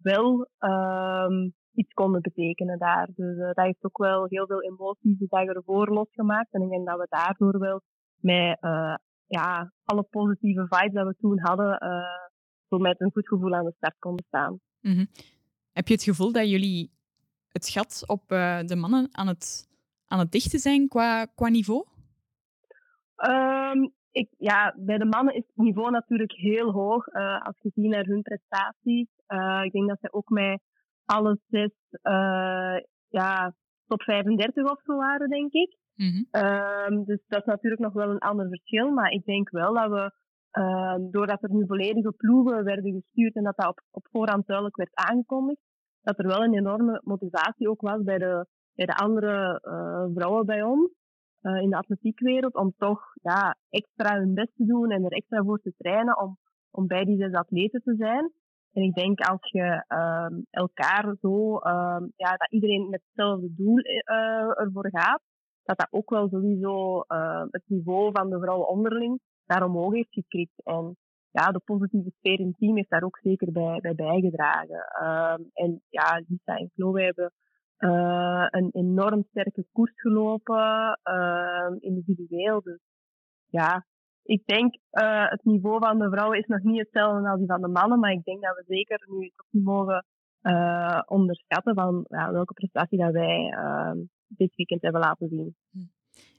[0.04, 3.10] wel um, iets konden betekenen daar.
[3.16, 6.54] Dus uh, dat heeft ook wel heel veel emoties de dag ervoor losgemaakt.
[6.54, 7.82] En ik denk dat we daardoor wel
[8.16, 8.96] met uh,
[9.26, 12.28] ja, alle positieve vibes dat we toen hadden, uh,
[12.70, 14.60] zo met een goed gevoel aan de start konden staan.
[14.82, 15.08] Mm -hmm.
[15.72, 16.92] Heb je het gevoel dat jullie
[17.48, 18.28] het gat op
[18.66, 19.70] de mannen aan het,
[20.08, 21.86] aan het dichten zijn qua, qua niveau?
[23.16, 27.72] Um, ik, ja, bij de mannen is het niveau natuurlijk heel hoog uh, als je
[27.74, 29.08] ziet naar hun prestaties.
[29.34, 30.62] Uh, ik denk dat zij ook met
[31.06, 31.72] alle zes
[32.04, 32.78] uh,
[33.08, 33.54] ja,
[33.88, 35.78] top 35 of zo waren, denk ik.
[35.96, 36.44] Mm -hmm.
[36.46, 38.92] um, dus dat is natuurlijk nog wel een ander verschil.
[38.92, 40.12] Maar ik denk wel dat we,
[40.60, 44.78] uh, doordat er nu volledige ploegen werden gestuurd en dat dat op, op voorhand duidelijk
[44.78, 45.62] werd aangekondigd,
[46.02, 49.60] dat er wel een enorme motivatie ook was bij de, bij de andere
[50.14, 50.92] vrouwen bij ons
[51.44, 55.44] uh, in de atletiekwereld om toch ja, extra hun best te doen en er extra
[55.44, 56.38] voor te trainen om,
[56.72, 58.32] om bij die zes atleten te zijn.
[58.74, 63.78] En ik denk als je uh, elkaar zo, uh, ja, dat iedereen met hetzelfde doel
[63.78, 65.22] uh, ervoor gaat,
[65.64, 67.04] dat dat ook wel sowieso
[67.52, 70.64] het niveau van de vrouwen onderling daar omhoog heeft gekrikt.
[70.64, 70.98] En
[71.32, 74.86] ja, de positieve sfeer in het team heeft daar ook zeker bij, bij bijgedragen.
[75.02, 77.32] Ehm, en ja, Lisa en Chloe hebben
[77.80, 82.62] uh, een enorm sterke koers gelopen, uh, individueel.
[82.62, 82.80] Dus
[83.46, 83.86] ja,
[84.24, 87.62] ik denk uh, het niveau van de vrouwen is nog niet hetzelfde als die van
[87.62, 90.06] de mannen, maar ik denk dat we zeker nu toch niet mogen
[91.06, 93.98] onderschatten van ja, welke prestatie dat wij ehm,
[94.28, 95.56] dit weekend hebben laten zien.
[95.72, 95.80] Hm.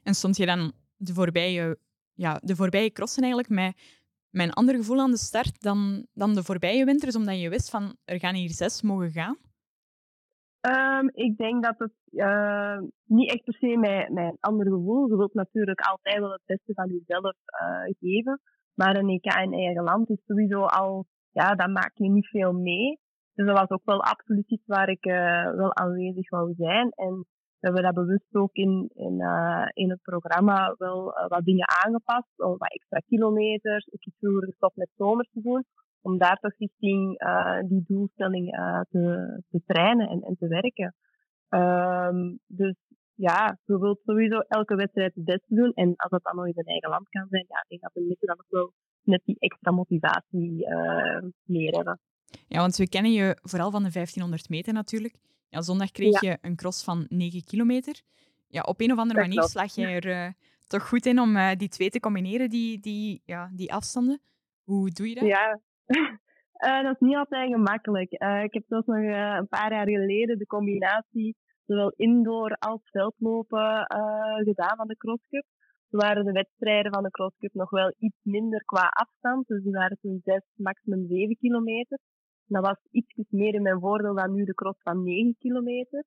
[0.03, 1.77] En stond je dan de voorbije,
[2.13, 3.75] ja, de voorbije crossen eigenlijk met,
[4.29, 7.69] met een ander gevoel aan de start dan, dan de voorbije winters, omdat je wist
[7.69, 9.37] van er gaan hier zes mogen gaan?
[10.69, 15.07] Um, ik denk dat het uh, niet echt per se met een ander gevoel.
[15.07, 18.41] Je wilt natuurlijk altijd wel het beste van jezelf uh, geven.
[18.73, 22.53] Maar een EK in eigen land is sowieso al, ja, dat maak je niet veel
[22.53, 22.99] mee.
[23.33, 26.89] Dus dat was ook wel absoluut iets waar ik uh, wel aanwezig wou zijn.
[26.89, 27.25] En
[27.59, 29.19] we hebben dat bewust ook in, in,
[29.73, 32.29] in het programma wel wat dingen aangepast.
[32.35, 34.89] Wat extra kilometers, ook iets vroeger gestopt met
[35.31, 35.65] doen
[36.05, 39.03] om daar toch richting uh, die doelstelling uh, te,
[39.49, 40.95] te trainen en, en te werken.
[41.49, 42.75] Um, dus
[43.13, 45.71] ja, je wilt sowieso elke wedstrijd het beste doen.
[45.73, 47.93] En als dat dan nog in een eigen land kan zijn, ja, ik denk dat
[47.93, 51.99] we moeten dan ook wel net die extra motivatie uh, meer hebben.
[52.47, 55.15] Ja, want we kennen je vooral van de 1500 meter natuurlijk.
[55.49, 56.29] Ja, zondag kreeg ja.
[56.29, 58.01] je een cross van 9 kilometer.
[58.47, 60.33] Ja, op een of andere dat manier slag je er
[60.67, 64.21] toch goed in om die twee te combineren, die, die, ja, die afstanden.
[64.63, 65.23] Hoe doe je dat?
[65.23, 68.21] Ja, uh, dat is niet altijd gemakkelijk.
[68.21, 72.81] Uh, ik heb zelfs nog uh, een paar jaar geleden de combinatie zowel indoor als
[72.83, 73.85] veldlopen
[74.43, 75.45] gedaan van de crosscup.
[75.89, 79.47] Toen waren de wedstrijden van de crosscup nog wel iets minder qua afstand.
[79.47, 81.99] Dus die waren toen 6, maximum 7 kilometer.
[82.47, 86.03] Dat was iets meer in mijn voordeel dan nu de cross van 9 kilometer.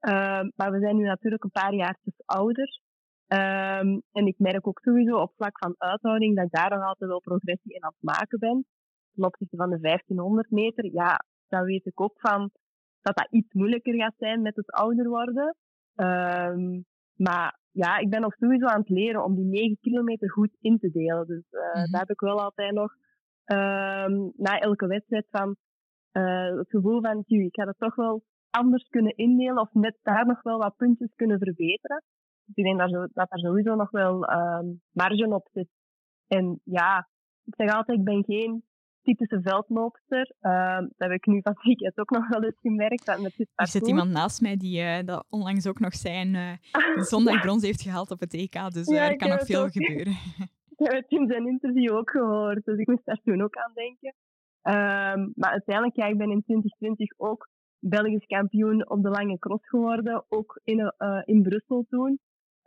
[0.00, 2.80] Ehm, maar we zijn nu natuurlijk een paar jaartjes ouder.
[3.28, 7.10] Um, en ik merk ook sowieso op vlak van uithouding dat ik daar nog altijd
[7.10, 8.66] wel progressie in aan het maken ben.
[9.16, 12.50] Ten opzichte van de 1500 meter, ja, dan weet ik ook van
[13.00, 15.56] dat dat iets moeilijker gaat zijn met het ouder worden.
[15.94, 20.56] Um, maar ja, ik ben nog sowieso aan het leren om die 9 kilometer goed
[20.60, 21.26] in te delen.
[21.26, 21.90] Dus uh, mm -hmm.
[21.90, 22.92] daar heb ik wel altijd nog
[24.36, 25.56] na elke wedstrijd van
[26.12, 30.26] uh, het gevoel van, ik ga het toch wel anders kunnen indelen of net daar
[30.26, 32.02] nog wel wat puntjes kunnen verbeteren.
[32.44, 35.68] Dus ik denk dat, zo, dat er sowieso nog wel um, marge op zit.
[36.26, 37.08] En ja,
[37.44, 38.64] ik zeg altijd, ik ben geen
[39.06, 40.32] typische veldloopster.
[40.40, 43.06] Uh, dat heb ik nu van weekend ook nog wel eens gemerkt.
[43.06, 46.34] Dat met dit er zit iemand naast mij die uh, dat onlangs ook nog zijn
[46.34, 48.72] uh, zondagbrons heeft gehaald op het EK.
[48.72, 50.12] Dus ja, er kan nog veel ook, gebeuren.
[50.68, 52.64] ik heb het in zijn interview ook gehoord.
[52.64, 54.14] Dus ik moest daar toen ook aan denken.
[54.62, 57.48] Um, maar uiteindelijk, ja, ik ben in 2020 ook
[57.78, 60.24] Belgisch kampioen op de lange cross geworden.
[60.28, 60.92] Ook in,
[61.24, 62.18] in Brussel toen.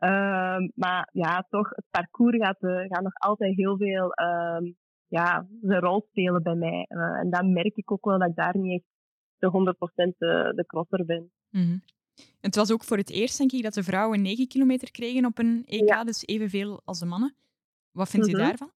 [0.03, 4.77] Um, maar ja, toch, het parcours gaat, gaat nog altijd heel veel um,
[5.09, 6.85] ja, zijn rol spelen bij mij.
[6.89, 8.89] Uh, en dan merk ik ook wel dat ik daar niet echt
[9.37, 9.73] de
[10.13, 11.31] 100% de, de crosser ben.
[11.49, 11.81] Mm -hmm.
[12.41, 15.37] Het was ook voor het eerst, denk ik, dat de vrouwen 9 kilometer kregen op
[15.37, 16.03] een EK, ja.
[16.03, 17.35] dus evenveel als de mannen.
[17.91, 18.43] Wat vindt mm -hmm.
[18.43, 18.71] u daarvan?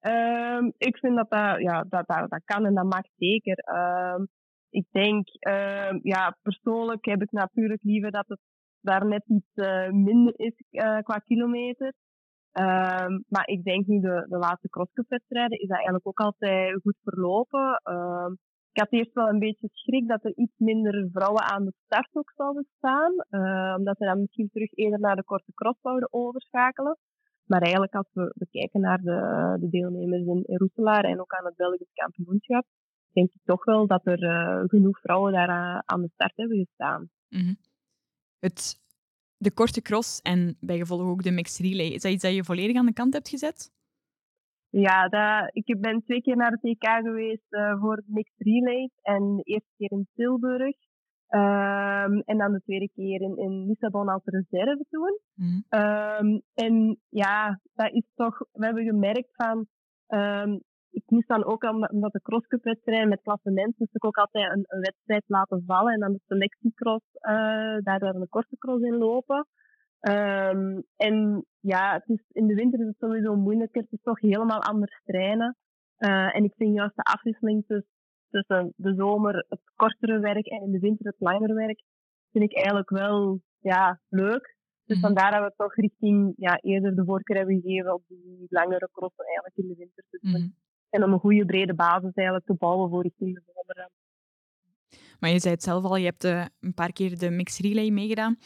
[0.00, 3.74] Um, ik vind dat dat, ja, dat, dat, dat kan en dat mag zeker.
[3.74, 4.28] Um,
[4.70, 8.40] ik denk, um, ja, persoonlijk heb ik natuurlijk liever dat het
[8.80, 11.92] daar net iets uh, minder is uh, qua kilometer.
[12.52, 16.96] Um, maar ik denk nu de, de laatste crosscupwedstrijden is dat eigenlijk ook altijd goed
[17.02, 17.80] verlopen.
[17.84, 18.38] Um,
[18.72, 22.08] ik had eerst wel een beetje schrik dat er iets minder vrouwen aan de start
[22.12, 23.12] ook zouden staan.
[23.30, 26.98] Uh, omdat ze dan misschien terug eerder naar de korte cross zouden overschakelen.
[27.44, 31.32] Maar eigenlijk als we, we kijken naar de, de deelnemers in, in Roeselaar en ook
[31.32, 32.64] aan het Belgisch kampioenschap,
[33.12, 36.66] denk ik toch wel dat er uh, genoeg vrouwen daar aan, aan de start hebben
[36.66, 37.08] gestaan.
[37.28, 37.56] -hmm.
[38.38, 38.79] Het,
[39.40, 42.44] de korte cross en bij gevolg ook de mixed relay, is dat iets dat je
[42.44, 43.72] volledig aan de kant hebt gezet?
[44.68, 48.90] Ja, dat, ik ben twee keer naar het EK geweest uh, voor mixed relays.
[49.02, 50.76] En de eerste keer in Tilburg.
[51.32, 55.20] Um, en dan de tweede keer in, in Lissabon als reserve toen.
[55.34, 55.64] Mm.
[55.68, 59.66] Um, en ja, dat is toch, we hebben gemerkt van,
[60.08, 64.52] um, ik moest dan ook, omdat de crosscup wedstrijd met klassement, moest ik ook altijd
[64.52, 68.96] een, een, wedstrijd laten vallen en dan de selectiecross, uh, daar een korte cross in
[68.96, 69.46] lopen.
[70.00, 73.82] Um, en ja, het is, in de winter is het sowieso moeilijker.
[73.82, 75.56] Het is toch helemaal anders trainen.
[75.98, 77.64] Uh, en ik vind juist de afwisseling
[78.30, 81.82] tussen, de zomer het kortere werk en in de winter het langere werk,
[82.32, 84.56] vind ik eigenlijk wel ja, leuk.
[84.84, 85.06] Dus -hmm.
[85.06, 89.24] vandaar dat we toch richting ja, eerder de voorkeur hebben gegeven op die langere crossen
[89.24, 90.40] eigenlijk in de winter te doen.
[90.40, 90.54] Mm.
[90.90, 93.90] En om een goede brede basis eigenlijk te bouwen voor de zomer.
[95.20, 97.90] Maar je zei het zelf al, je hebt uh, een paar keer de mixed relay
[97.90, 98.36] meegedaan.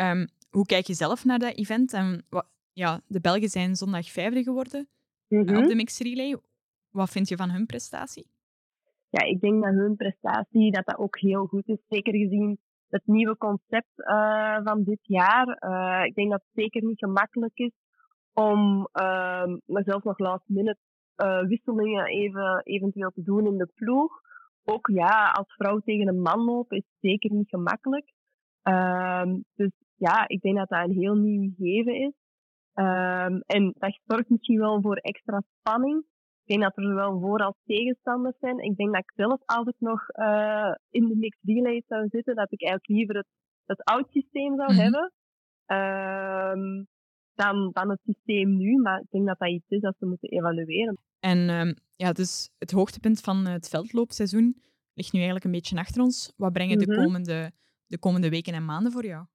[0.00, 1.92] Um, hoe kijk je zelf naar dat event?
[1.92, 4.88] En wat, ja, de Belgen zijn zondag vijfde geworden
[5.28, 5.56] mm -hmm.
[5.56, 6.36] op de mixed relay.
[6.90, 8.26] Wat vind je van hun prestatie?
[9.08, 11.78] Ja, ik denk dat hun prestatie dat dat ook heel goed is.
[11.88, 15.46] Zeker gezien het nieuwe concept uh, van dit jaar.
[15.60, 17.72] Uh, ik denk dat het zeker niet gemakkelijk is
[18.32, 20.78] om uh, zelfs nog last minute
[21.46, 24.20] wisselingen even, eventueel te doen in de ploeg.
[24.64, 28.12] Ook ja, als vrouw tegen een man lopen is zeker niet gemakkelijk.
[28.62, 32.12] Ehm, dus ja, ik denk dat dat een heel nieuw gegeven is.
[32.74, 36.04] Um, en dat zorgt misschien wel voor extra spanning.
[36.44, 38.58] Ik denk dat er zowel voor- als tegenstanders zijn.
[38.58, 42.52] Ik denk dat ik zelf altijd nog uh, in de mixed relay zou zitten, dat
[42.52, 43.26] ik eigenlijk liever het,
[43.64, 44.82] het oud systeem zou mm -hmm.
[44.84, 45.12] hebben.
[46.58, 46.86] Um,
[47.34, 48.80] dan, dan het systeem nu.
[48.80, 50.98] Maar ik denk dat dat iets is dat we moeten evalueren.
[51.20, 54.56] En um, ja, dus het hoogtepunt van het veldloopseizoen
[54.94, 56.34] ligt nu eigenlijk een beetje achter ons.
[56.36, 57.52] Wat brengen de, komende,
[57.86, 59.26] de komende weken en maanden voor jou?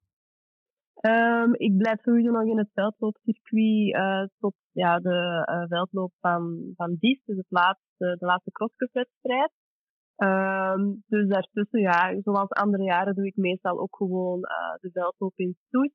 [1.00, 6.72] Um, ik blijf sowieso nog in het veldloopcircuit uh, tot ja, de uh, veldloop van,
[6.76, 9.52] van Dies, dus het laatste, de laatste crosscupwedstrijd.
[10.16, 15.32] Um, dus daartussen, ja, zoals andere jaren doe ik meestal ook gewoon uh, de veldloop
[15.36, 15.92] in Stoet.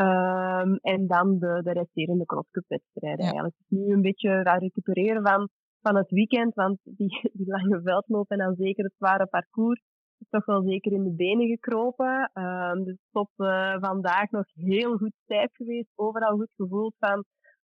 [0.00, 3.30] Um, en dan de, de resterende crosscupwedstrijden ja.
[3.30, 3.54] eigenlijk.
[3.58, 5.48] Dus nu een beetje gaan recupereren van,
[5.80, 9.82] van het weekend, want die, die lange veldloop en dan zeker het zware parcours
[10.18, 12.30] is toch wel zeker in de benen gekropen.
[12.34, 15.92] Um, dus tot uh, vandaag nog heel goed stijf geweest.
[15.94, 17.24] Overal goed gevoeld van,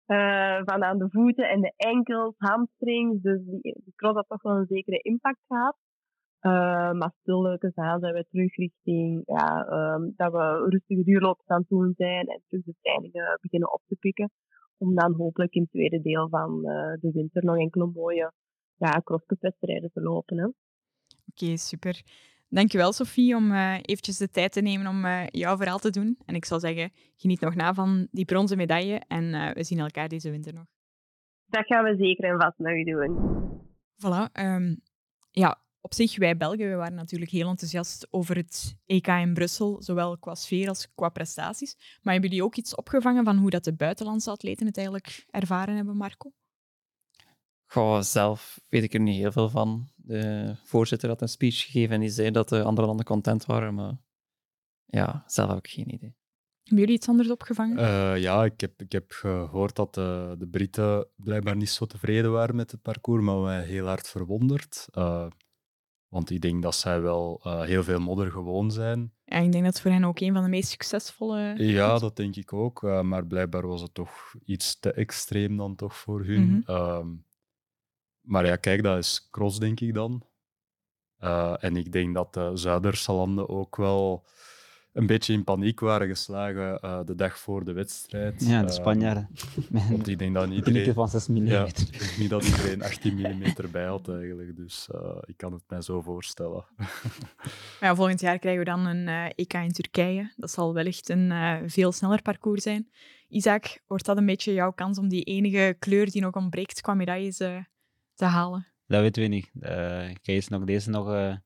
[0.07, 3.21] uh, van aan de voeten en de enkels, hamstrings.
[3.21, 5.77] Dus die, die cross had toch wel een zekere impact gehad.
[6.47, 11.59] Uh, maar stilletjes aan zijn we terug richting ja, um, dat we rustige duurlopen aan
[11.59, 14.31] het doen zijn en terug de trainingen beginnen op te pikken.
[14.77, 18.31] Om dan hopelijk in het tweede deel van uh, de winter nog enkele mooie
[18.75, 20.37] ja, crosscupwedstrijden te lopen.
[20.37, 20.53] Oké,
[21.25, 22.01] okay, super.
[22.49, 26.17] Dankjewel Sophie om uh, eventjes de tijd te nemen om uh, jouw verhaal te doen.
[26.25, 30.07] En ik zal zeggen, geniet nog na van die bronzen medaille en we zien elkaar
[30.07, 30.65] deze winter nog.
[31.45, 33.35] Dat gaan we zeker en vast nog doen.
[33.97, 34.31] Voilà.
[34.39, 34.81] Um,
[35.31, 35.57] ja,
[35.87, 40.17] op zich, wij Belgen, we waren natuurlijk heel enthousiast over het EK in Brussel, zowel
[40.17, 41.75] qua sfeer als qua prestaties.
[42.01, 45.75] Maar hebben jullie ook iets opgevangen van hoe dat de buitenlandse atleten het eigenlijk ervaren
[45.75, 46.31] hebben, Marco?
[47.65, 49.89] Goh, zelf weet ik er niet heel veel van.
[49.95, 53.73] De voorzitter had een speech gegeven en die zei dat de andere landen content waren,
[53.73, 53.97] maar
[54.85, 56.15] ja, zelf heb ik geen idee.
[56.63, 57.77] Hebben jullie iets anders opgevangen?
[57.77, 62.31] Uh, ja, ik heb, ik heb gehoord dat de, de Britten blijkbaar niet zo tevreden
[62.31, 64.87] waren met het parcours, maar mij heel hard verwonderd.
[64.97, 65.27] Uh,
[66.07, 69.13] want ik denk dat zij wel uh, heel veel modder gewoon zijn.
[69.25, 71.53] Ja, ik denk dat het voor hen ook een van de meest succesvolle...
[71.57, 72.81] Ja, dat denk ik ook.
[72.81, 76.47] Uh, maar blijkbaar was het toch iets te extreem dan toch voor hun.
[76.47, 76.75] Mm -hmm.
[76.75, 77.25] um,
[78.21, 80.23] maar ja, kijk, dat is cross, denk ik dan.
[81.19, 84.25] Uh, en ik denk dat de Zuiderse landen ook wel
[84.97, 88.45] een beetje in paniek waren geslagen uh, de dag voor de wedstrijd.
[88.47, 89.29] Ja, de Spanjaarden.
[89.71, 90.93] Uh, want ik denk dat iedereen...
[90.93, 91.45] van 6 mm.
[91.45, 95.53] Ja, ik denk niet dat iedereen 18 mm bij had eigenlijk, dus uh, ik kan
[95.53, 96.65] het mij zo voorstellen.
[97.81, 100.31] ja, volgend jaar krijgen we dan een EK in Turkije.
[100.35, 101.33] Dat zal wellicht een
[101.69, 102.89] veel sneller parcours zijn.
[103.29, 106.93] Isaac, wordt dat een beetje jouw kans om die enige kleur die nog ontbreekt qua
[106.93, 107.37] medailles
[108.15, 108.67] te halen?
[108.87, 109.49] Dat weten we niet.
[110.09, 111.37] ik ga eerst nog deze nog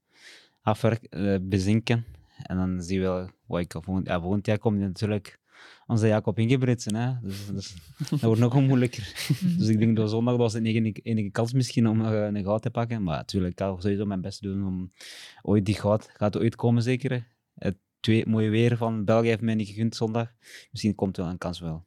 [0.62, 1.08] afwerk,
[1.41, 2.06] bezinken.
[2.44, 5.39] En dan zien we wel wat ik volgend, ja, komt natuurlijk
[5.86, 6.96] onze Jacob Ingebritsen.
[6.96, 7.14] Hè?
[7.22, 7.76] Dus, dus,
[8.10, 9.14] dat wordt nog moeilijker.
[9.58, 12.62] dus ik denk dat zondag was het enige, enige kans misschien om uh, een goud
[12.62, 13.04] te pakken.
[13.04, 14.92] Maar natuurlijk, ik ga sowieso mijn best doen om
[15.42, 17.28] ooit die goud gaat ooit komen zeker.
[17.54, 20.32] Het twee, mooie weer van België heeft mij niet gegund zondag.
[20.72, 21.86] Misschien komt er wel een kans wel.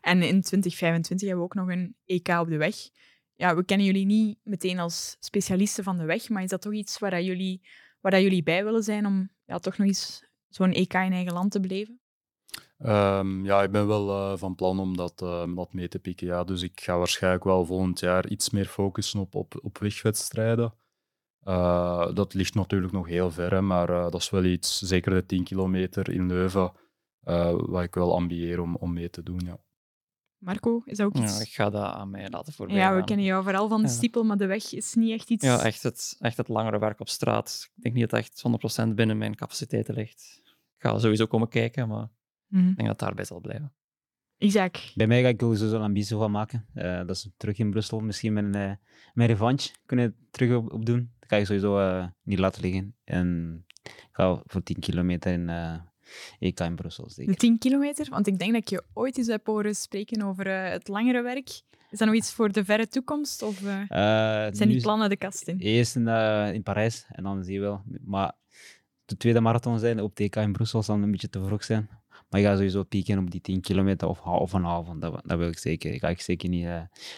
[0.00, 2.76] En in 2025 hebben we ook nog een EK op de weg.
[3.34, 6.72] Ja, we kennen jullie niet meteen als specialisten van de weg, maar is dat toch
[6.72, 7.62] iets waar dat jullie,
[8.00, 11.32] waar dat jullie bij willen zijn om ja, toch nog eens zo'n EK in eigen
[11.32, 12.00] land te beleven?
[12.78, 16.26] Um, ja, ik ben wel uh, van plan om dat, uh, dat mee te pikken.
[16.26, 16.44] Ja.
[16.44, 20.74] Dus ik ga waarschijnlijk wel volgend jaar iets meer focussen op, op, op wegwedstrijden.
[21.44, 25.44] Uh, dat ligt natuurlijk nog heel ver, maar dat is wel iets, zeker de 10
[25.44, 26.72] kilometer in Leuven,
[27.54, 29.40] wat ik wel ambieer om, om mee te doen.
[29.44, 29.58] Ja.
[30.38, 31.36] Marco, is dat ook iets?
[31.36, 33.86] Ja, ik ga dat aan mij laten voorbij Ja, we kennen jou vooral van de
[33.86, 33.92] ja.
[33.92, 35.44] stiepel, maar de weg is niet echt iets...
[35.44, 37.70] Ja, echt het, echt het langere werk op straat.
[37.76, 40.40] Ik denk niet dat het echt 100% binnen mijn capaciteiten ligt.
[40.44, 42.08] Ik ga sowieso komen kijken, maar
[42.46, 42.70] mm -hmm.
[42.70, 43.72] ik denk dat het daarbij zal blijven.
[44.38, 44.92] Isaac?
[44.94, 46.66] Bij mij ga ik sowieso een ambitie van maken.
[46.74, 48.00] Uh, dat is terug in Brussel.
[48.00, 48.72] Misschien mijn, uh,
[49.14, 51.10] mijn revanche kunnen terug op, op, doen.
[51.18, 52.94] Dat ga ik sowieso uh, niet laten liggen.
[53.04, 55.48] En ik ga voor 10 kilometer in
[56.38, 57.10] EK in Brussel.
[57.10, 57.32] Zeker.
[57.32, 58.06] De 10 kilometer?
[58.10, 61.22] Want ik denk dat ik je ooit eens heb horen spreken over uh, het langere
[61.22, 61.48] werk.
[61.90, 63.42] Is dat nog iets voor de verre toekomst?
[63.42, 63.86] Of uh, uh,
[64.50, 65.58] zijn die plannen de kast in?
[65.58, 66.08] Eerst in,
[66.54, 67.82] in Parijs en dan zie je wel.
[68.04, 68.32] Maar
[69.04, 71.88] de tweede marathon zijn op de EK in Brussel zal een beetje te vroeg zijn.
[72.28, 74.88] Maar ik ga sowieso pieken op die 10 kilometer of, of een half.
[74.88, 75.92] Dat, dat wil ik zeker.
[75.92, 76.68] Ik ga ik zeker niet,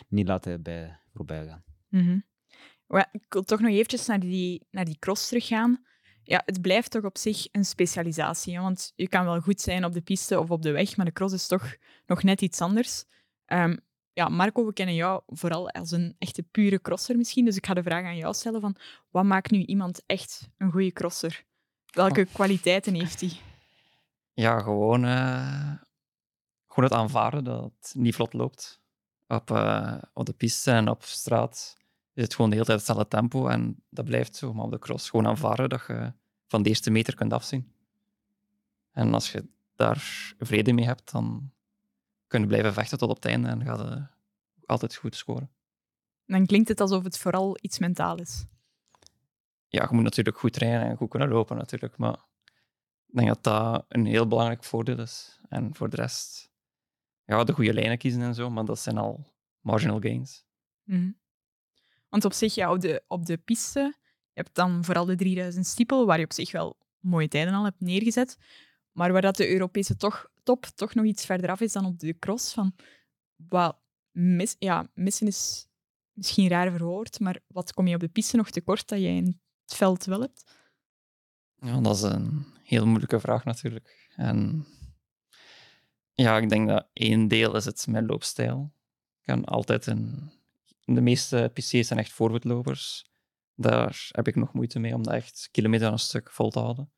[0.09, 1.65] niet laten bij, voorbij gaan.
[1.89, 2.25] Mm -hmm.
[2.87, 5.85] well, ik wil toch nog eventjes naar die, naar die cross teruggaan
[6.31, 8.55] ja, het blijft toch op zich een specialisatie.
[8.55, 8.63] Hè?
[8.63, 11.13] Want je kan wel goed zijn op de piste of op de weg, maar de
[11.13, 11.75] cross is toch
[12.07, 13.05] nog net iets anders.
[13.47, 13.81] Um,
[14.13, 17.45] ja, Marco, we kennen jou vooral als een echte pure crosser misschien.
[17.45, 18.77] Dus ik ga de vraag aan jou stellen van,
[19.11, 21.45] wat maakt nu iemand echt een goede crosser?
[21.87, 22.35] Welke oh.
[22.35, 23.33] kwaliteiten heeft hij?
[24.33, 25.75] Ja, gewoon, uh,
[26.67, 28.81] gewoon het aanvaarden dat het niet vlot loopt.
[29.27, 31.77] Op, uh, op de piste en op straat
[32.15, 34.55] is het gewoon de hele tijd hetzelfde tempo en dat blijft zo.
[34.55, 36.19] Maar op de cross gewoon aanvaren dat je
[36.51, 37.73] van de eerste meter kunt afzien.
[38.93, 41.53] En als je daar vrede mee hebt, dan
[42.27, 44.07] kun je blijven vechten tot op het einde en gaat je
[44.67, 45.51] altijd goed scoren.
[46.27, 48.47] Dan klinkt het alsof het vooral iets mentaal is.
[49.69, 52.19] Ja, je moet natuurlijk goed trainen en goed kunnen lopen natuurlijk, maar
[53.07, 55.41] ik denk dat dat een heel belangrijk voordeel is.
[55.49, 56.51] En voor de rest,
[57.25, 60.45] ja, de goede lijnen kiezen en zo, maar dat zijn al marginal gains.
[60.85, 61.19] Mm -hmm.
[62.09, 63.95] Want op zich, ja, op de, op de piste,
[64.41, 67.81] hebt dan vooral de 3000 stiepel, waar je op zich wel mooie tijden al hebt
[67.81, 68.39] neergezet.
[68.93, 71.99] Maar waar dat de Europese toch, top toch nog iets verder af is dan op
[71.99, 72.53] de cross.
[72.53, 72.75] Van,
[73.37, 73.79] wat
[74.11, 75.69] mis, ja, missen is
[76.13, 79.41] misschien raar verwoord, maar wat kom je op de piste nog tekort dat je in
[79.65, 80.59] het veld wel hebt?
[81.57, 84.09] Ja, dat is een heel moeilijke vraag natuurlijk.
[84.17, 84.67] En
[86.13, 88.73] ja, ik denk dat één deel is het mijn loopstijl.
[89.21, 90.33] Ik kan altijd een
[90.95, 93.10] de meeste PC's zijn echt voorbeeldlopers.
[93.61, 96.59] Daar heb ik nog moeite mee om dat echt kilometer aan een stuk vol te
[96.59, 96.93] houden.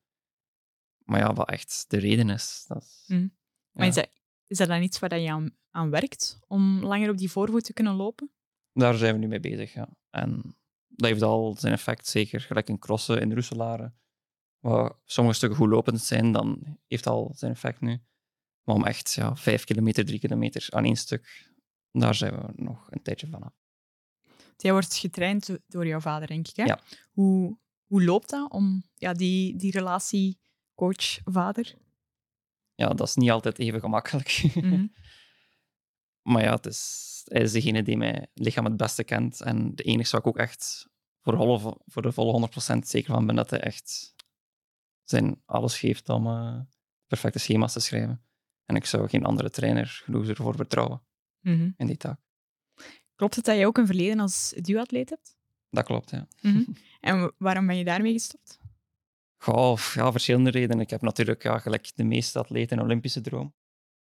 [1.04, 2.64] Maar ja, wat echt de reden is.
[2.66, 3.28] Dat is Mhm.
[3.72, 4.08] Maar is, dat,
[4.46, 7.72] is dat dan iets waar je aan, aan werkt om langer op die voorvoet te
[7.72, 8.32] kunnen lopen?
[8.72, 9.96] Daar zijn we nu mee bezig, ja.
[10.10, 10.56] En
[10.88, 13.92] dat heeft al zijn effect, zeker gelijk in crossen, in Roeselare.
[14.58, 18.02] Waar sommige stukken goed lopend zijn, dan heeft dat al zijn effect nu.
[18.62, 21.50] Maar om echt ja, vijf kilometer, drie kilometer aan één stuk,
[21.90, 23.61] daar zijn we nog een tijdje van af.
[24.62, 26.56] Jij wordt getraind do- door jouw vader, denk ik.
[26.56, 26.64] Hè?
[26.64, 26.80] Ja.
[27.10, 30.38] Hoe, hoe loopt dat om ja, die, die relatie
[30.74, 31.74] coach-vader?
[32.74, 34.42] Ja, dat is niet altijd even gemakkelijk.
[34.54, 34.86] Mhm.
[36.22, 39.40] Maar ja, het is, hij is degene die mijn lichaam het beste kent.
[39.40, 40.88] En de enige waar ik ook echt
[41.20, 44.14] voor, volle, voor de volle 100% zeker van ben dat hij echt
[45.02, 46.60] zijn alles geeft om eh,
[47.06, 48.24] perfecte schema's te schrijven.
[48.64, 51.02] En ik zou geen andere trainer genoeg ervoor vertrouwen
[51.40, 51.70] Mhm.
[51.76, 52.20] in die taak.
[53.22, 55.36] Klopt het dat je ook een verleden als duatleet hebt?
[55.70, 56.26] Dat klopt, ja.
[56.40, 56.62] Mhm.
[57.00, 58.60] En wa- waarom ben je daarmee gestopt?
[59.36, 60.80] Goh, ja, verschillende redenen.
[60.80, 63.54] Ik heb natuurlijk ja, gelijk de meeste atleten een Olympische droom.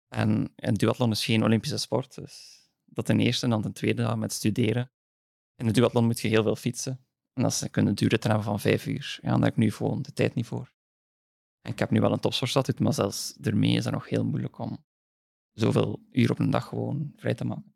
[0.08, 2.16] En een duathlon is geen Olympische sport.
[2.16, 3.46] Dus dat ten eerste.
[3.46, 4.92] En dan ten tweede ja, met studeren.
[5.56, 7.06] In de duathlon moet je heel veel fietsen.
[7.34, 9.20] En dat kunnen duurritten hebben van vijf uur.
[9.22, 10.74] Ja, daar heb ik nu gewoon de tijd niet voor.
[11.62, 14.58] En ik heb nu wel een topsportstatuut, maar zelfs daarmee is het nog heel moeilijk
[14.58, 14.86] om
[15.52, 17.75] zoveel uur op een dag gewoon vrij te maken.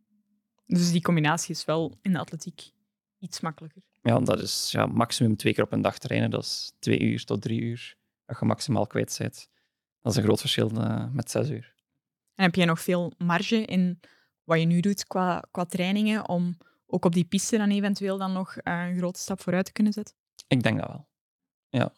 [0.77, 2.71] Dus die combinatie is wel in de atletiek
[3.19, 3.81] iets makkelijker.
[4.01, 6.29] Ja, dat is ja, maximum twee keer op een dag trainen.
[6.29, 7.95] Dat is twee uur tot drie uur
[8.25, 9.49] dat je maximaal kwijt bent.
[10.01, 11.73] Dat is een groot verschil eh, met zes uur.
[12.35, 13.99] En heb jij nog veel marge in
[14.43, 18.33] wat je nu doet qua, qua trainingen om ook op die piste dan eventueel dan
[18.33, 20.15] nog eh, een grote stap vooruit te kunnen zetten?
[20.47, 21.07] Ik denk dat wel.
[21.69, 21.93] Ja.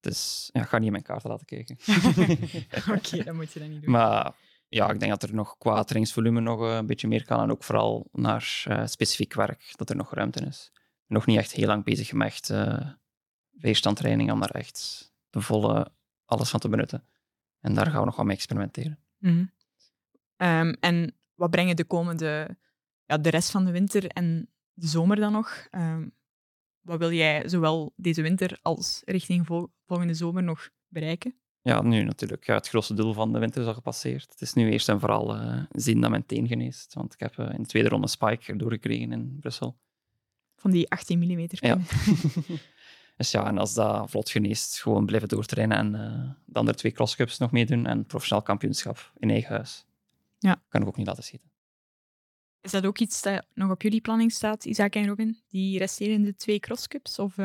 [0.00, 1.76] Dus ja, ik ga niet in mijn kaarten laten kijken.
[2.96, 3.90] Oké, dan moet je dat niet doen.
[3.90, 4.34] maar
[4.68, 7.40] ja, ik denk dat er nog qua trainingsvolume nog eh, een beetje meer kan.
[7.40, 10.72] En ook vooral naar eh, specifiek werk, dat er nog ruimte is.
[11.06, 12.52] Nog niet echt heel lang bezig met echt
[13.50, 15.92] weerstandtraining, om daar echt de volle
[16.24, 17.04] alles van te benutten.
[17.60, 18.98] En daar gaan we nog wat mee experimenteren.
[19.18, 19.44] Mhm.
[20.36, 22.56] Ehm, en wat brengen de komende,
[23.04, 25.66] ja, de rest van de winter en de zomer dan nog?
[25.70, 26.08] Ehm,
[26.80, 31.40] wat wil jij zowel deze winter als richting vol- volgende zomer nog bereiken?
[31.66, 32.46] Ja, nu natuurlijk.
[32.46, 34.30] Ja, het grootste doel van de winter is al gepasseerd.
[34.30, 36.94] Het is nu eerst en vooral eh, zien dat mijn teen geneest.
[36.94, 39.76] Want ik heb eh, in de tweede ronde Spike erdoor gekregen in Brussel.
[40.56, 41.78] Van die 18 mm Ja.
[43.16, 46.92] dus ja, en als dat vlot geneest, gewoon blijven doortrainen en eh, de andere twee
[46.92, 49.86] crosscups nog meedoen en professioneel kampioenschap in eigen huis.
[50.38, 50.62] Ja.
[50.68, 51.50] Kan ik ook niet laten schieten.
[52.60, 55.38] Is dat ook iets dat nog op jullie planning staat, Isaac en Robin?
[55.48, 57.18] Die resterende twee crosscups?
[57.18, 57.36] Of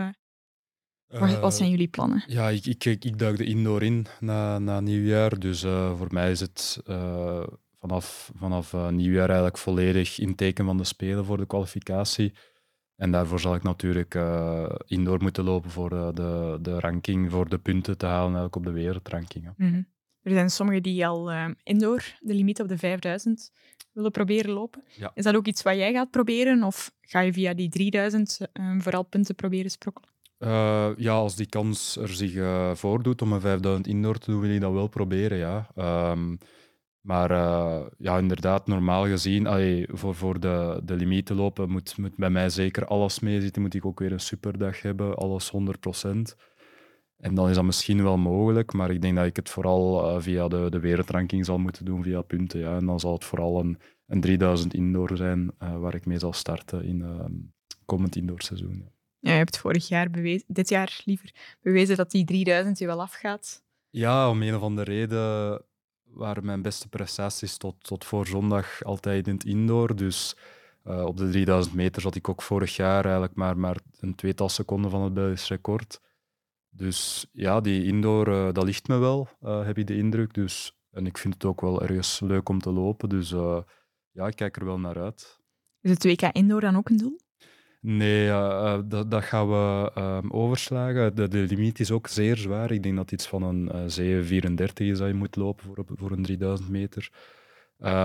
[1.11, 2.23] eh, wat, zijn jullie plannen?
[2.27, 5.39] Ja, ik, ik, ik, ik duik de indoor in na, na nieuwjaar.
[5.39, 7.43] Dus eh, voor mij is het eh,
[7.79, 12.33] vanaf, vanaf nieuwjaar eigenlijk volledig inteken van de Spelen voor de kwalificatie.
[12.95, 14.19] En daarvoor zal ik natuurlijk
[14.85, 18.71] indoor moeten lopen voor de, de ranking, voor de punten te halen eigenlijk op de
[18.71, 19.45] wereldranking.
[19.45, 19.67] hè.
[19.67, 19.81] Mhm.
[20.21, 21.31] Er zijn sommigen die al
[21.63, 23.51] indoor de limiet op de 5000
[23.93, 24.83] willen proberen lopen.
[24.97, 25.11] Ja.
[25.13, 26.63] Is dat ook iets wat jij gaat proberen?
[26.63, 30.09] Of ga je via die 3000 eh, vooral punten proberen sprokkelen?
[30.41, 34.39] Eh, ja, als die kans er zich eh, voordoet om een 5000 indoor te doen,
[34.39, 35.71] wil ik dat wel proberen, ja.
[35.75, 36.35] Ehm,
[37.01, 42.15] maar eh, ja, inderdaad, normaal gezien, allee, voor, voor de, de limiet lopen, moet, moet
[42.15, 43.61] bij mij zeker alles meezitten.
[43.61, 46.35] Moet ik ook weer een superdag hebben, alles 100%.
[47.17, 50.47] En dan is dat misschien wel mogelijk, maar ik denk dat ik het vooral via
[50.47, 52.59] de, de wereldranking zal moeten doen, via punten.
[52.59, 52.75] Ja.
[52.75, 53.77] En dan zal het vooral een,
[54.07, 57.33] een 3000 indoor zijn, waar ik mee zal starten in ehm
[57.85, 59.00] komend indoorseizoen.
[59.21, 63.01] Ja, je hebt vorig jaar bewezen, dit jaar liever, bewezen dat die 3000 je wel
[63.01, 63.63] afgaat.
[63.89, 65.61] Ja, om een of andere reden
[66.03, 69.95] waren mijn beste prestaties tot, tot voor zondag altijd in het indoor.
[69.95, 70.35] Dus
[70.83, 74.49] eh, op de 3000 meter zat ik ook vorig jaar eigenlijk maar, maar een tweetal
[74.49, 76.01] seconden van het Belgisch record.
[76.69, 80.33] Dus ja, die indoor, eh, dat ligt me wel, eh, heb ik de indruk.
[80.33, 83.09] Dus, en ik vind het ook wel ergens leuk om te lopen.
[83.09, 83.29] Dus
[84.11, 85.39] ja, ik kijk er wel naar uit.
[85.81, 87.19] Is het WK Indoor dan ook een doel?
[87.83, 91.15] Nee, eh, eh, dat, dat gaan we ehm, overslagen.
[91.15, 92.71] De, de limiet is ook zeer zwaar.
[92.71, 96.11] Ik denk dat iets van een eh 734 is dat je moet lopen voor, voor
[96.11, 97.09] een 3000 meter.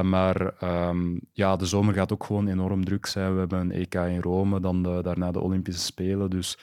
[0.02, 3.32] Maar ehm, ja, de zomer gaat ook gewoon enorm druk zijn.
[3.32, 6.30] We hebben een EK in Rome, dan daarna de Olympische Spelen.
[6.30, 6.58] Dus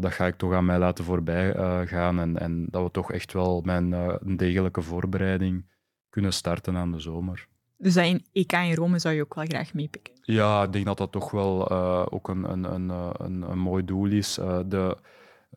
[0.00, 1.52] dat ga ik toch aan mij laten voorbij
[1.86, 2.20] gaan.
[2.20, 5.64] En, en dat we toch echt wel een degelijke voorbereiding
[6.10, 7.48] kunnen starten aan de zomer.
[7.76, 10.14] Dus dat in EK in Rome zou je ook wel graag meepikken.
[10.22, 13.58] Ja, ik denk dat dat toch wel eh, ook een, een, een, eh, een, een
[13.58, 14.38] mooi doel is.
[14.38, 14.98] Eh, de,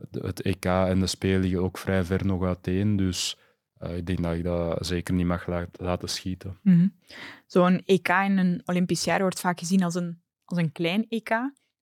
[0.09, 2.95] de- het EK en de Spelen liggen ook vrij ver nog uiteen.
[2.95, 3.37] Dus
[3.79, 6.59] ik denk dat ik dat zeker niet mag laat- laten schieten.
[6.63, 6.87] Mhm.
[7.45, 11.29] Zo'n EK in een Olympisch jaar wordt vaak gezien als een, als een klein EK,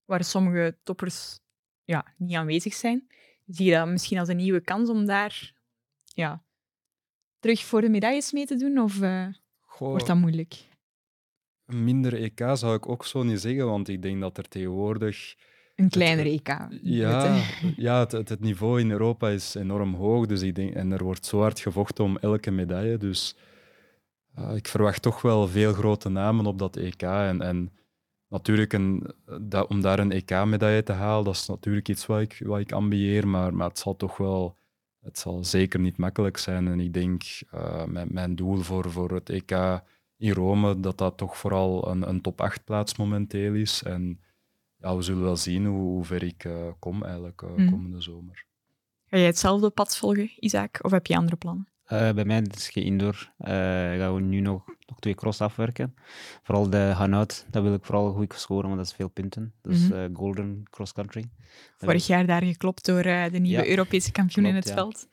[0.04, 1.38] waar sommige toppers
[1.84, 3.06] ja, niet aanwezig zijn.
[3.46, 5.52] Zie je dat misschien als een nieuwe kans om daar
[6.04, 6.42] ja,
[7.38, 8.78] terug voor de medailles mee te doen?
[8.78, 9.00] Of
[9.76, 10.64] Goh, wordt dat moeilijk?
[11.66, 15.34] een minder EK zou ik ook zo niet zeggen, want ik denk dat er tegenwoordig...
[15.74, 16.48] Een kleiner EK.
[16.82, 17.72] Ja, je.
[17.86, 21.04] ja het, het, het niveau in Europa is enorm hoog, dus ik denk, en er
[21.04, 22.96] wordt zo hard gevochten om elke medaille.
[22.96, 23.36] Dus
[24.38, 27.02] uh, ik verwacht toch wel veel grote namen op dat EK.
[27.02, 27.72] En, en
[28.28, 32.42] natuurlijk, een, dat, om daar een EK-medaille te halen, dat is natuurlijk iets wat ik,
[32.44, 34.56] wat ik ambieer, maar, maar het zal toch wel...
[35.06, 36.68] Het zal zeker niet makkelijk zijn.
[36.68, 37.22] En ik denk,
[37.54, 39.80] uh, mijn, mijn doel voor, voor het EK
[40.16, 43.82] in Rome, dat dat toch vooral een, een top 8 plaats momenteel is.
[43.82, 44.20] En
[44.80, 47.70] ja, we zullen wel zien hoe, hoe ver ik uh, kom eigenlijk uh, Mm.
[47.70, 48.44] komende zomer.
[49.06, 50.78] Ga jij hetzelfde pad volgen, Isaac?
[50.82, 51.68] Of heb je andere plannen?
[51.84, 53.32] Eh, bij mij is het geen indoor.
[53.38, 55.94] Eh, gaan we nu nog, nog twee cross afwerken.
[56.42, 59.52] Vooral de Hanout, dat wil ik vooral goed scoren, want dat is veel punten.
[59.62, 61.24] Dus eh, golden cross country.
[61.76, 64.74] Vorig jaar daar geklopt door eh, de nieuwe Ja, Europese kampioen in het ja.
[64.74, 65.08] veld.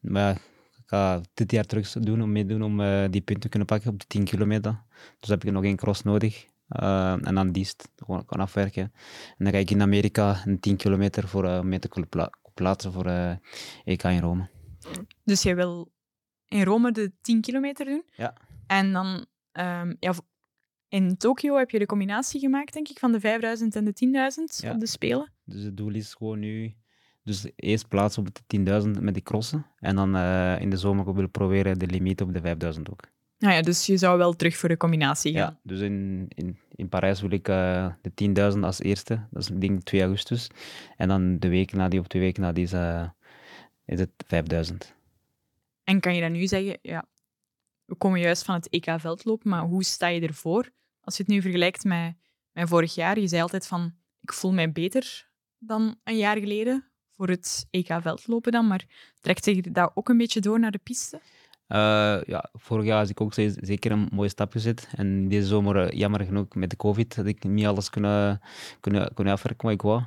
[0.00, 0.34] Maar
[0.76, 3.90] ik ga dit jaar terug doen om meedoen om eh, die punten te kunnen pakken
[3.90, 4.82] op de 10 kilometer.
[5.20, 6.46] Dus heb ik nog één cross nodig.
[6.68, 8.82] Eh, en dan diest gewoon kan afwerken.
[9.38, 12.92] En dan ga ik in Amerika een 10 kilometer voor eh, mee te pla- plaatsen
[12.92, 13.32] voor eh
[13.84, 14.48] EK in Rome.
[15.24, 15.92] Dus jij wil
[16.48, 18.02] in Rome de 10 kilometer doen.
[18.16, 18.34] Ja.
[18.66, 20.12] En dan ehm, ja,
[20.88, 24.60] in Tokio heb je de combinatie gemaakt, denk ik, van de 5000 en de 10.000
[24.60, 24.72] Ja.
[24.72, 25.32] op de Spelen.
[25.44, 26.74] Dus het doel is gewoon nu.
[27.22, 29.66] Dus eerst plaatsen op de 10.000 met die crossen.
[29.78, 33.00] En dan eh, in de zomer willen proberen de limiet op de 5.000 ook.
[33.38, 35.40] Nou ja, dus je zou wel terug voor de combinatie gaan.
[35.42, 39.26] Ja, dus in, in, in Parijs wil ik eh, de 10.000 als eerste.
[39.30, 40.50] Dat is ik denk 2 augustus.
[40.96, 43.08] En dan de week na die, of twee weken na die, is, eh,
[43.84, 44.10] is het
[44.70, 44.76] 5.000.
[45.84, 47.04] En kan je dan nu zeggen, ja,
[47.86, 50.70] we komen juist van het EK veldlopen, maar hoe sta je ervoor?
[51.00, 52.14] Als je het nu vergelijkt met,
[52.52, 55.28] met vorig jaar, je zei altijd van, ik voel mij beter
[55.58, 58.84] dan een jaar geleden voor het EK veldlopen dan, maar
[59.20, 61.20] trekt zich dat ook een beetje door naar de piste?
[61.66, 61.78] Eh,
[62.26, 64.88] ja, vorig jaar had ik ook ze- zeker een mooie stap gezet.
[64.96, 68.40] En deze zomer, eh, jammer genoeg, met de COVID, had ik niet alles kunnen,
[68.80, 70.02] kunnen, kunnen afwerken wat ik wou.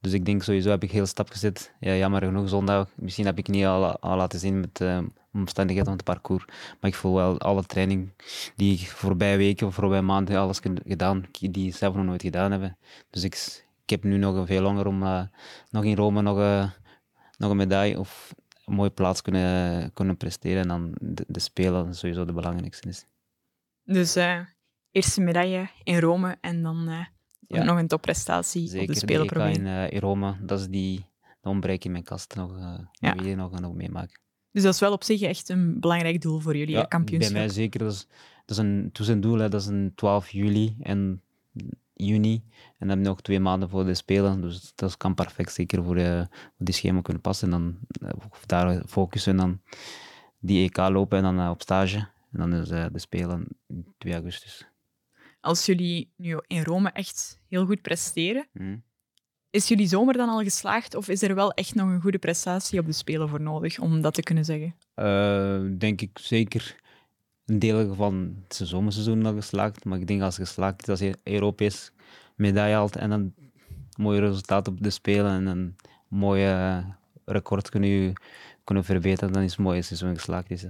[0.00, 1.74] Dus ik denk sowieso heb ik heel stap gezet.
[1.80, 2.88] Ja, jammer genoeg, zondag.
[2.96, 6.44] Misschien heb ik niet al, al laten zien met de omstandigheden van het parcours.
[6.80, 8.12] Maar ik voel wel alle training
[8.56, 12.76] die ik voorbije weken of voorbije maanden alles gedaan, die zelf nog nooit gedaan hebben.
[13.10, 13.34] Dus ik,
[13.82, 15.22] ik heb nu nog een veel langer om eh,
[15.70, 16.70] nog in Rome nog, eh,
[17.38, 18.34] nog een medaille of
[18.64, 20.62] een mooie plaats kunnen, kunnen presteren.
[20.62, 23.06] En dan de, de Spelen sowieso de belangrijkste is.
[23.84, 24.40] Dus eh,
[24.90, 27.06] eerste medaille in Rome en dan eh,
[27.58, 27.64] Ja.
[27.64, 29.54] nog een topprestatie op Zeker de de Spelen EK proberen.
[29.60, 31.04] in, eh, in Rome, dat is die
[31.40, 33.14] de ontbreek in mijn kast nog, eh Ja.
[33.14, 34.20] nog, nog, nog meemaken.
[34.52, 37.32] Dus dat is wel op zich echt een belangrijk doel voor jullie, hè, kampioenschap.
[37.32, 37.80] Bij mij zeker.
[37.80, 38.06] Dat is,
[38.46, 39.38] dat is een tussendoel.
[39.38, 39.48] Hè.
[39.48, 41.22] Dat is een 12 juli en
[41.94, 42.42] juni.
[42.54, 44.40] En dan heb je nog twee maanden voor de Spelen.
[44.40, 47.52] Dus dat kan perfect zeker voor, eh, voor die schema kunnen passen.
[47.52, 49.60] En dan eh, daar focussen en dan
[50.38, 51.96] die EK lopen en dan eh, op stage.
[52.32, 53.46] En dan is eh, de Spelen
[53.98, 54.68] 2 augustus.
[55.40, 58.76] Als jullie nu in Rome echt heel goed presteren, Hm.
[59.50, 62.80] is jullie zomer dan al geslaagd of is er wel echt nog een goede prestatie
[62.80, 64.74] op de Spelen voor nodig om dat te kunnen zeggen?
[64.94, 66.76] Eh, denk ik zeker
[67.46, 69.84] een deel van het zomerseizoen nog geslaagd.
[69.84, 71.92] Maar ik denk als je geslaagd is, als je Europees
[72.36, 73.34] medaille haalt en een
[73.98, 75.76] mooi resultaat op de Spelen en een
[76.08, 76.84] mooie eh,
[77.24, 78.12] record kunnen,
[78.64, 80.62] kunnen verbeteren, dan is het mooi als je seizoen geslaagd is.
[80.62, 80.68] Hè.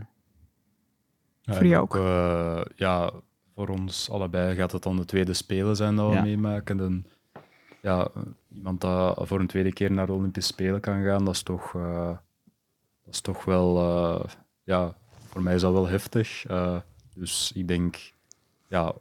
[1.42, 3.12] Ja, Voor jou ook, eh, ja,
[3.66, 6.22] voor ons allebei gaat het dan de tweede Spelen zijn dat we Ja.
[6.22, 6.80] meemaken.
[6.80, 7.06] En,
[7.82, 8.08] ja,
[8.54, 11.74] iemand dat voor een tweede keer naar de Olympische Spelen kan gaan, dat is toch,
[11.74, 12.16] eh,
[13.04, 13.78] dat is toch wel...
[13.78, 14.24] eh,
[14.64, 14.94] ja,
[15.28, 16.44] voor mij is dat wel heftig.
[16.46, 16.76] Eh,
[17.14, 18.12] dus ik denk,
[18.68, 18.94] ja,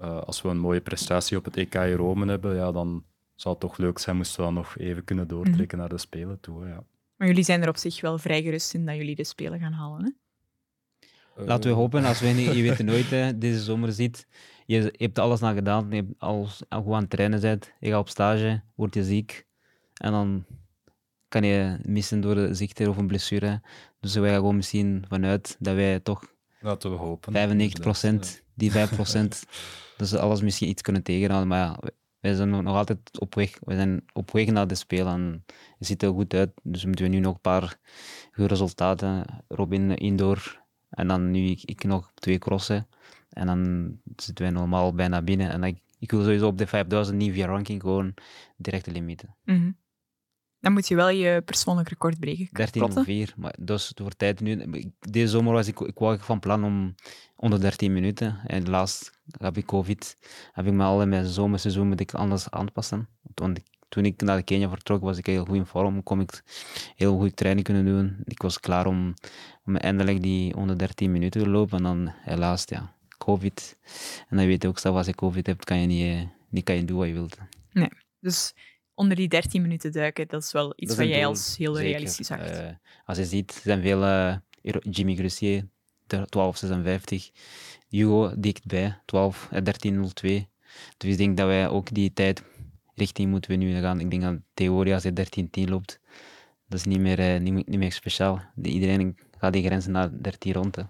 [0.00, 3.04] eh, als we een mooie prestatie op het EK in Rome hebben, ja, dan
[3.34, 6.40] zou het toch leuk zijn moesten we dan nog even kunnen doortrekken naar de Spelen
[6.40, 6.62] toe.
[6.64, 6.82] hè, Ja.
[7.16, 9.72] Maar jullie zijn er op zich wel vrij gerust in dat jullie de Spelen gaan
[9.72, 10.04] halen.
[10.04, 10.10] Hè?
[11.36, 14.26] Laten we hopen, als we niet, je weet het nooit, hè, deze zomer ziet,
[14.66, 17.72] je, je hebt alles naar gedaan, je hebt alles, al goed aan het trainen bent,
[17.80, 19.46] je gaat op stage, word je ziek
[19.94, 20.44] en dan
[21.28, 23.60] kan je missen door de ziekte of een blessure.
[24.00, 26.30] Dus wij gaan gewoon misschien vanuit dat wij toch
[26.60, 27.32] Laten we hopen.
[28.36, 28.74] 95%, die 5%,
[29.96, 31.48] dus alles misschien iets kunnen tegenhouden.
[31.48, 33.56] Maar ja, wij- wij zijn nog altijd op weg.
[33.60, 35.12] We zijn op weg naar de Spelen.
[35.12, 35.44] En
[35.78, 36.50] het ziet er goed uit.
[36.62, 37.76] Dus moeten we nu nog een paar
[38.32, 39.24] goede resultaten.
[39.48, 40.61] Robin indoor.
[40.92, 42.88] En dan nu ik, ik nog twee crossen.
[43.28, 45.50] En dan zitten wij normaal bijna binnen.
[45.50, 48.14] En ik, ik wil sowieso op de 5000 niet via ranking gewoon
[48.56, 49.36] direct de limieten.
[49.44, 49.70] Mhm.
[50.60, 52.48] Dan moet je wel je persoonlijk record breken.
[52.52, 53.00] 13 Klopt, hè?
[53.00, 53.34] of 4.
[53.36, 54.64] Maar dus het wordt tijd nu.
[54.98, 56.94] Deze zomer was ik, ik wou van plan om
[57.36, 58.40] onder 13 minuten.
[58.46, 60.16] En laatst heb ik COVID.
[60.52, 63.08] Heb ik me al in mijn zomerseizoen moet ik anders aanpassen.
[63.34, 66.02] Want ik toen ik naar Kenia vertrok, was ik heel goed in vorm.
[66.02, 66.42] Kon ik
[66.96, 68.16] heel goed training kunnen doen.
[68.24, 69.14] Ik was klaar om,
[69.66, 71.76] om eindelijk die 113 minuten te lopen.
[71.76, 73.76] En dan helaas, ja, COVID.
[74.28, 76.64] En dan weet je ook zelf, als je COVID hebt, kan je niet, eh, niet
[76.64, 77.38] kan je doen wat je wilt.
[78.20, 78.54] Dus
[78.94, 81.90] onder die 13 minuten duiken, dat is wel iets Dat wat jij als heel zeker.
[81.90, 82.50] realistisch acht.
[82.50, 82.66] Eh,
[83.04, 84.36] als je ziet, zijn veel eh,
[84.80, 85.68] Jimmy Grussier,
[86.06, 87.30] 1256.
[87.88, 90.48] Hugo dichtbij, 12, eh, 1302.
[90.96, 92.42] Dus ik denk dat wij ook die tijd
[92.94, 94.00] richting moeten we nu gaan.
[94.00, 96.00] Ik denk dat theorie als je 1310 loopt,
[96.68, 98.40] dat is niet meer, niet, meer- niet meer speciaal.
[98.54, 100.76] De- Iedereen gaat die grenzen naar 13 rond.
[100.76, 100.82] hè.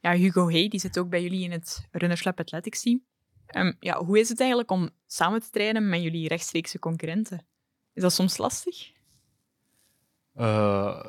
[0.00, 3.02] Ja, Hugo Hey, die zit ook bij jullie in het Runners Lab Athletics team.
[3.46, 7.46] Ehm, ja, hoe is het eigenlijk om samen te trainen met jullie rechtstreekse concurrenten?
[7.92, 8.92] Is dat soms lastig?
[10.34, 11.04] Eh,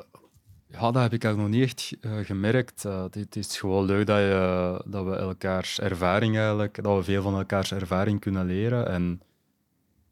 [0.66, 2.84] ja, dat heb ik eigenlijk nog niet echt eh, gemerkt.
[2.84, 7.02] Eh, het, het is gewoon leuk dat, je, dat we elkaars ervaring eigenlijk, dat we
[7.02, 8.88] veel van elkaars ervaring kunnen leren.
[8.88, 9.22] En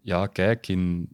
[0.00, 1.08] ja, kijk, in,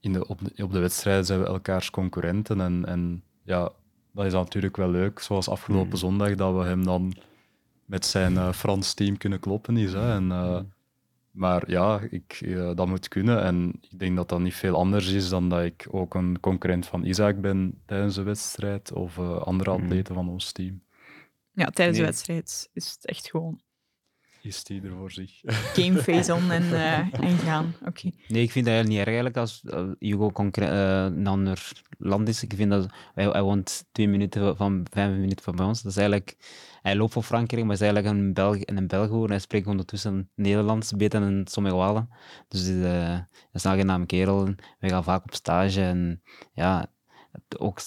[0.00, 2.60] in de, op, de, op de wedstrijden zijn we elkaars concurrenten.
[2.60, 3.72] En, en ja,
[4.16, 5.18] dat is natuurlijk wel leuk.
[5.18, 5.96] Zoals afgelopen Mm.
[5.96, 7.12] zondag, dat we hem dan
[7.84, 9.92] met zijn eh, Frans team kunnen kloppen is.
[9.92, 10.12] Hè.
[10.14, 10.60] En, eh,
[11.30, 13.42] maar ja, ik, eh, dat moet kunnen.
[13.42, 16.86] En ik denk dat dat niet veel anders is dan dat ik ook een concurrent
[16.86, 19.82] van Isaac ben tijdens de wedstrijd of eh, andere Mhm.
[19.82, 20.82] atleten van ons team.
[21.52, 22.06] Ja, tijdens Nee.
[22.06, 23.60] de wedstrijd is het echt gewoon
[24.46, 25.40] Is die er voor zich?
[25.72, 27.74] game face on en, eh, en gaan.
[27.84, 28.10] Oké.
[28.28, 31.72] Nee, ik vind dat eigenlijk niet erg eigenlijk als eh, Hugo concre- eh, een ander
[31.98, 32.42] land is.
[32.42, 35.82] Ik vind dat hij, hij woont twee minuten van vijf minuten van bij ons.
[35.82, 36.36] Dat is eigenlijk,
[36.82, 39.30] hij loopt voor Frankrijk, maar is eigenlijk een Belg en een Belg geworden.
[39.30, 42.08] Hij spreekt ondertussen Nederlands, beter dan sommige Walen.
[42.48, 44.54] Dus eh, hij is een aangename kerel.
[44.78, 46.22] Wij gaan vaak op stage en
[46.52, 46.86] ja.
[47.58, 47.80] Ook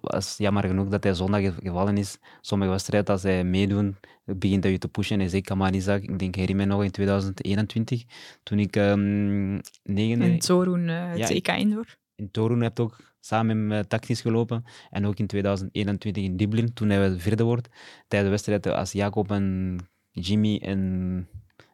[0.00, 2.18] als, jammer genoeg dat hij zondag ge- gevallen is.
[2.40, 5.20] Sommige wedstrijden, als hij meedoen, begint hij je te pushen.
[5.20, 8.04] En zeker maar Isaac, ik denk, herinner me nog in 2021,
[8.42, 10.24] toen ik ehm negende...
[10.24, 11.96] En Zorun, eh het Ja, EK Indoor.
[12.14, 14.64] In Torun heb ik ook samen met hem tactisch gelopen.
[14.90, 17.68] En ook in 2021 in Dublin, toen hij vierde wordt.
[18.08, 19.76] Tijdens de wedstrijd als Jacob en
[20.10, 21.28] Jimmy en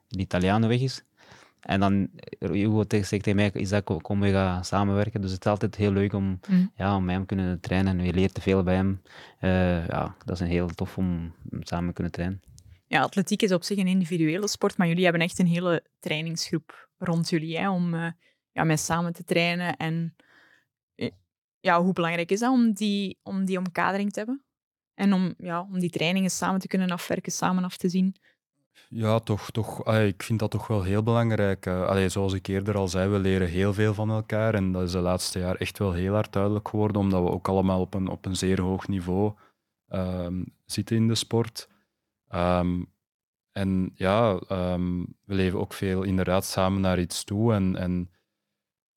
[0.09, 1.05] de Italianen weg is.
[1.65, 2.09] En dan
[2.39, 5.21] Hugo zegt tegen mij, Isaac, kom we gaan samenwerken.
[5.21, 6.67] Dus het is altijd heel leuk om, Mhm.
[6.77, 7.99] ja, om hem kunnen trainen.
[7.99, 9.03] En je leert te veel bij hem.
[9.39, 12.43] Eh, ja, dat is een heel tof om samen te kunnen trainen.
[12.87, 16.89] Ja, atletiek is op zich een individuele sport, maar jullie hebben echt een hele trainingsgroep
[16.99, 18.11] rond jullie hè, om eh,
[18.53, 19.77] ja, mee samen te trainen.
[19.77, 20.15] En
[20.95, 21.11] eh,
[21.61, 24.45] ja, hoe belangrijk is dat om die, om die omkadering te hebben?
[24.95, 28.17] En om, ja, om die trainingen samen te kunnen afwerken, samen af te zien.
[28.89, 31.67] Ja, toch, toch, ik vind dat toch wel heel belangrijk.
[31.67, 31.87] eh.
[31.87, 34.55] Allee, zoals ik eerder al zei, we leren heel veel van elkaar.
[34.55, 37.49] En dat is de laatste jaar echt wel heel hard duidelijk geworden, omdat we ook
[37.49, 39.33] allemaal op een, op een zeer hoog niveau
[39.89, 41.69] ehm, zitten in de sport.
[42.29, 42.83] Ehm,
[43.53, 47.53] en ja, ehm, we leven ook veel inderdaad samen naar iets toe.
[47.55, 48.11] En, en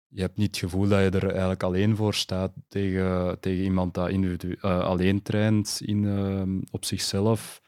[0.07, 3.93] je hebt niet het gevoel dat je er eigenlijk alleen voor staat tegen, tegen iemand
[3.93, 7.61] dat individu- eh, alleen traint in, op zichzelf.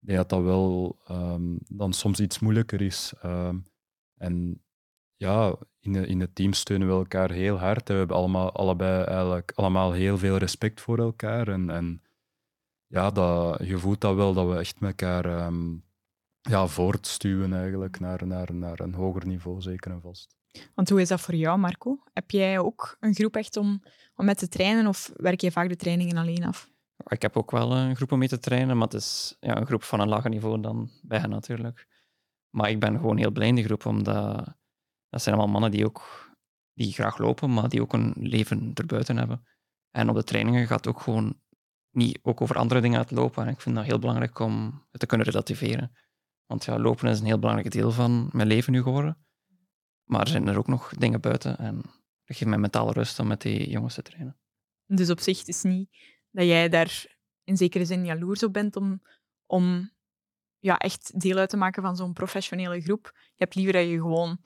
[0.00, 3.12] Dat dat wel ehm, dan soms iets moeilijker is.
[3.22, 3.58] Ehm,
[4.16, 4.62] en
[5.16, 7.88] ja, in, in het team steunen we elkaar heel hard.
[7.88, 11.48] We hebben allemaal, allebei eigenlijk allemaal heel veel respect voor elkaar.
[11.48, 12.02] En, en
[12.86, 15.76] ja, dat, je voelt dat wel, dat we echt met elkaar ehm,
[16.40, 20.36] ja, voortstuwen eigenlijk naar, naar, naar een hoger niveau, zeker en vast.
[20.74, 22.02] Want hoe is dat voor jou, Marco?
[22.12, 23.82] Heb jij ook een groep echt om,
[24.14, 26.70] om met te trainen of werk je vaak de trainingen alleen af?
[27.06, 29.66] Ik heb ook wel een groep om mee te trainen, maar het is ja, een
[29.66, 31.86] groep van een lager niveau dan bij hen natuurlijk.
[32.50, 34.56] Maar ik ben gewoon heel blij in die groep, omdat
[35.08, 36.30] dat zijn allemaal mannen die ook
[36.72, 39.46] die graag lopen, maar die ook een leven erbuiten hebben.
[39.90, 41.40] En op de trainingen gaat het ook gewoon
[41.90, 43.46] niet ook over andere dingen uit lopen.
[43.46, 45.92] En ik vind dat heel belangrijk om het te kunnen relativeren.
[46.46, 49.26] Want ja, lopen is een heel belangrijk deel van mijn leven nu geworden.
[50.04, 51.58] Maar er zijn er ook nog dingen buiten.
[51.58, 51.76] En
[52.24, 54.38] dat geeft mij mentale rust om met die jongens te trainen.
[54.86, 55.90] Dus op zich is niet
[56.38, 57.06] dat jij daar
[57.44, 59.02] in zekere zin jaloers op bent om,
[59.46, 59.90] om
[60.58, 63.12] ja, echt deel uit te maken van zo'n professionele groep.
[63.14, 64.40] Je hebt liever dat je gewoon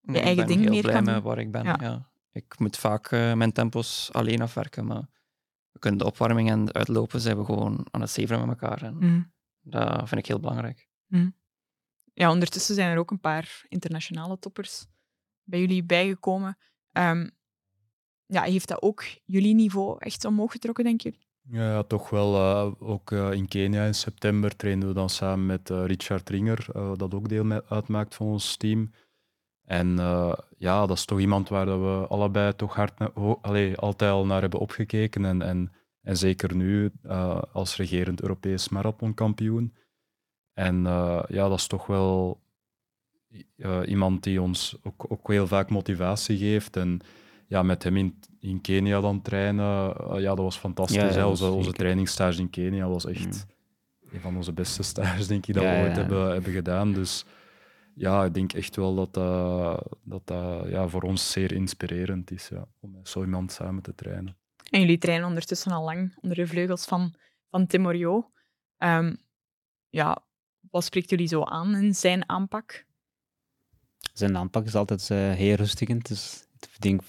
[0.00, 1.64] Nee, eigen ik ben ding heel meer blij kan met waar ik ben.
[1.64, 1.78] Ja.
[1.80, 2.10] Ja.
[2.32, 5.08] Ik moet vaak eh, mijn tempos alleen afwerken, maar
[5.70, 8.82] we kunnen de opwarming en het uitlopen zijn we gewoon aan het zeveren met elkaar.
[8.82, 9.32] En Mm.
[9.60, 10.88] dat vind ik heel belangrijk.
[12.14, 14.86] Ja, ondertussen zijn er ook een paar internationale toppers
[15.42, 16.58] bij jullie bijgekomen.
[16.92, 17.28] Ehm,
[18.26, 21.23] ja, heeft dat ook jullie niveau echt omhoog getrokken, denk je?
[21.50, 22.34] Ja, toch wel.
[22.34, 26.66] eh, ook eh, in Kenia in september trainden we dan samen met eh, Richard Ringer,
[26.96, 28.90] dat ook deel uitmaakt van ons team.
[29.64, 29.96] En
[30.58, 33.14] ja, dat is toch iemand waar dat we allebei toch hard
[33.76, 35.24] altijd al naar hebben opgekeken.
[35.24, 35.72] En, en,
[36.02, 36.92] en zeker nu
[37.52, 39.74] als regerend Europees marathonkampioen.
[40.52, 40.82] En
[41.28, 42.40] ja, dat is toch wel
[43.86, 46.76] iemand die ons ook, ook heel vaak motivatie geeft.
[46.76, 47.00] En
[47.46, 50.96] ja, met hem in, in Kenia dan trainen, eh, ja, dat was fantastisch.
[50.96, 51.18] Ja, ja, hè.
[51.18, 53.46] dat onze, was onze trainingsstage in Kenia was echt
[54.12, 56.00] een van onze beste stages, denk ik, dat Ja, we ooit ja.
[56.00, 56.92] hebben, hebben gedaan.
[56.92, 57.24] Dus
[57.94, 62.48] ja, ik denk echt wel dat dat, dat, dat ja, voor ons zeer inspirerend is
[62.48, 64.36] ja, om met zo iemand samen te trainen.
[64.70, 67.14] En jullie trainen ondertussen al lang onder de vleugels van,
[67.50, 67.86] van Tim.
[68.78, 69.14] Ehm,
[69.88, 70.24] ja,
[70.70, 72.86] wat spreekt jullie zo aan in zijn aanpak?
[74.12, 76.08] Zijn aanpak is altijd eh, heel rustigend.
[76.08, 77.02] Dus ik denk,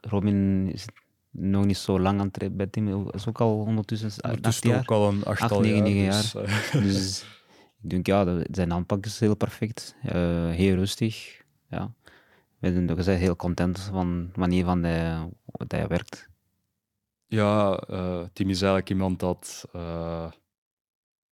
[0.00, 0.84] Robin is
[1.30, 3.10] nog niet zo lang aan het bij Tim.
[3.10, 4.78] Is ook al ondertussen acht Ondertussen jaar.
[4.80, 6.12] ook al een achttal negen, jaar.
[6.12, 7.22] dus, eh, Dus
[7.82, 9.96] ik denk, ja, dat- zijn aanpak is heel perfect.
[10.02, 11.42] Eh, heel rustig.
[11.68, 11.92] Ja.
[12.58, 16.28] We zijn ook gezegd heel content van de manier van de, wat hij werkt.
[17.26, 19.64] Ja, eh, Tim is eigenlijk iemand dat.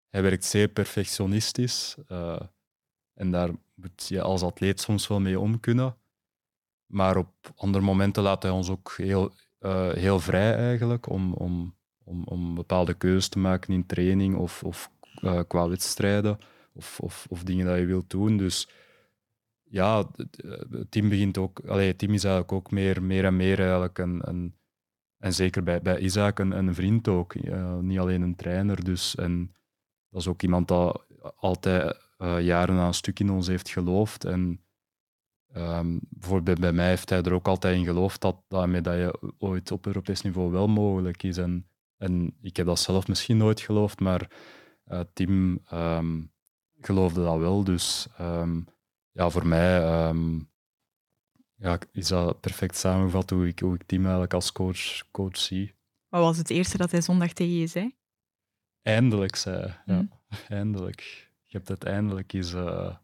[0.10, 1.96] hij werkt zeer perfectionistisch.
[3.14, 5.96] en daar moet je als atleet soms wel mee om kunnen.
[6.92, 11.76] Maar op andere momenten laat hij ons ook heel, eh, heel vrij eigenlijk om, om,
[12.04, 16.38] om, om bepaalde keuzes te maken in training of, of eh, qua wedstrijden
[16.74, 18.38] of, of, of dingen dat je wilt doen.
[18.38, 18.70] Dus
[19.64, 21.60] ja, het het team begint ook.
[21.68, 24.56] Allee, het team is eigenlijk ook meer, meer en meer eigenlijk een, een
[25.22, 28.84] en zeker bij, bij Isaac een, een vriend ook, eh, niet alleen een trainer.
[28.84, 29.54] Dus, en
[30.10, 34.26] dat is ook iemand dat altijd eh, jaren aan een stuk in ons heeft geloofd.
[34.26, 34.62] En
[35.54, 39.36] ehm, bijvoorbeeld bij mij heeft hij er ook altijd in geloofd dat dat een medaille
[39.38, 41.38] ooit op Europees niveau wel mogelijk is.
[41.38, 44.30] En, en ik heb dat zelf misschien nooit geloofd, maar
[45.14, 46.22] Tim ehm,
[46.80, 47.64] geloofde dat wel.
[47.64, 48.60] Dus ehm,
[49.12, 49.82] ja, voor mij
[51.56, 55.74] ja, is dat perfect samengevat hoe ik, hoe ik Tim eigenlijk als coach, coach zie.
[56.10, 57.96] Wat was het eerste dat hij zondag tegen je zei?
[58.82, 59.76] Eindelijk, zei hij.
[59.86, 60.06] Ja, Mhm.
[60.60, 61.30] eindelijk.
[61.44, 62.54] Je hebt het eindelijk eens...
[62.54, 62.96] eh,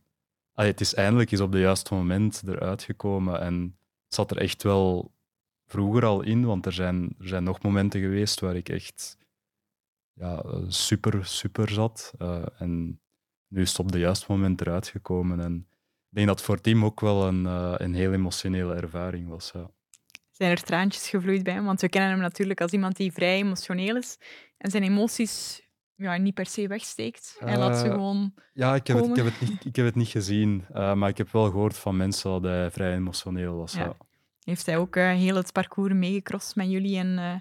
[0.66, 3.42] het is eindelijk eens op het juiste moment eruit gekomen.
[3.42, 5.12] En het zat er echt wel
[5.66, 9.18] vroeger al in, want er zijn, er zijn nog momenten geweest waar ik echt
[10.14, 12.14] ja, super, super zat.
[12.18, 13.02] Eh, en
[13.48, 15.40] nu is het op het juiste moment eruit gekomen.
[15.40, 15.68] En
[16.10, 19.28] ik denk dat het voor het team ook wel een, eh, een heel emotionele ervaring
[19.28, 19.52] was.
[19.54, 19.70] Ja.
[20.32, 21.66] Zijn er traantjes gevloeid bij hem?
[21.66, 24.18] Want we kennen hem natuurlijk als iemand die vrij emotioneel is
[24.58, 25.67] en zijn emoties
[25.98, 27.36] ja, niet per se wegsteekt.
[27.40, 28.34] Hij laat ze Eh, gewoon...
[28.54, 31.10] Ja, ik heb, het, ik, heb het niet, ik heb het niet gezien, eh, maar
[31.10, 33.74] ik heb wel gehoord van mensen dat hij vrij emotioneel was.
[33.74, 33.84] Ja.
[33.84, 33.98] Ja.
[34.44, 37.18] Heeft hij ook eh, heel het parcours meegecrossed met jullie en...
[37.18, 37.36] eh,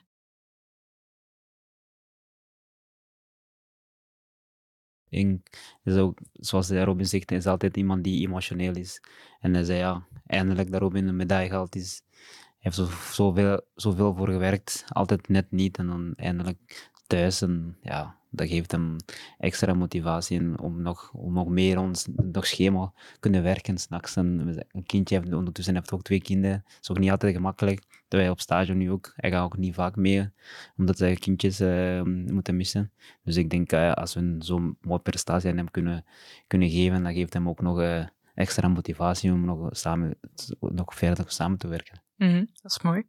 [5.09, 5.43] En
[5.85, 9.01] is ook, zoals de Robin zegt, is altijd iemand die emotioneel is.
[9.41, 12.03] En hij zei, ja, eindelijk dat Robin een medaille gehaald is.
[12.11, 15.79] Hij heeft zo, zoveel, zoveel voor gewerkt, altijd net niet.
[15.79, 17.43] En dan eindelijk thuis.
[17.43, 18.97] En ja, dat geeft hem
[19.39, 24.17] extra motivatie om nog, om nog meer ons nog schema kunnen werken s'nachts.
[24.17, 26.63] Een kindje heeft ondertussen heeft ook twee kinderen.
[26.67, 27.81] Dat is ook niet altijd gemakkelijk.
[28.09, 30.31] Terwijl hij op stage nu ook, hij gaat ook niet vaak mee,
[30.77, 32.93] omdat hij kindjes eh, moeten missen.
[33.23, 36.05] Dus ik denk, eh, als we zo'n mooie prestatie aan hem kunnen,
[36.47, 40.19] kunnen geven, dan geeft hem ook nog eh, extra motivatie om nog, samen,
[40.59, 42.03] nog verder samen te werken.
[42.17, 43.05] mhm, dat is mooi.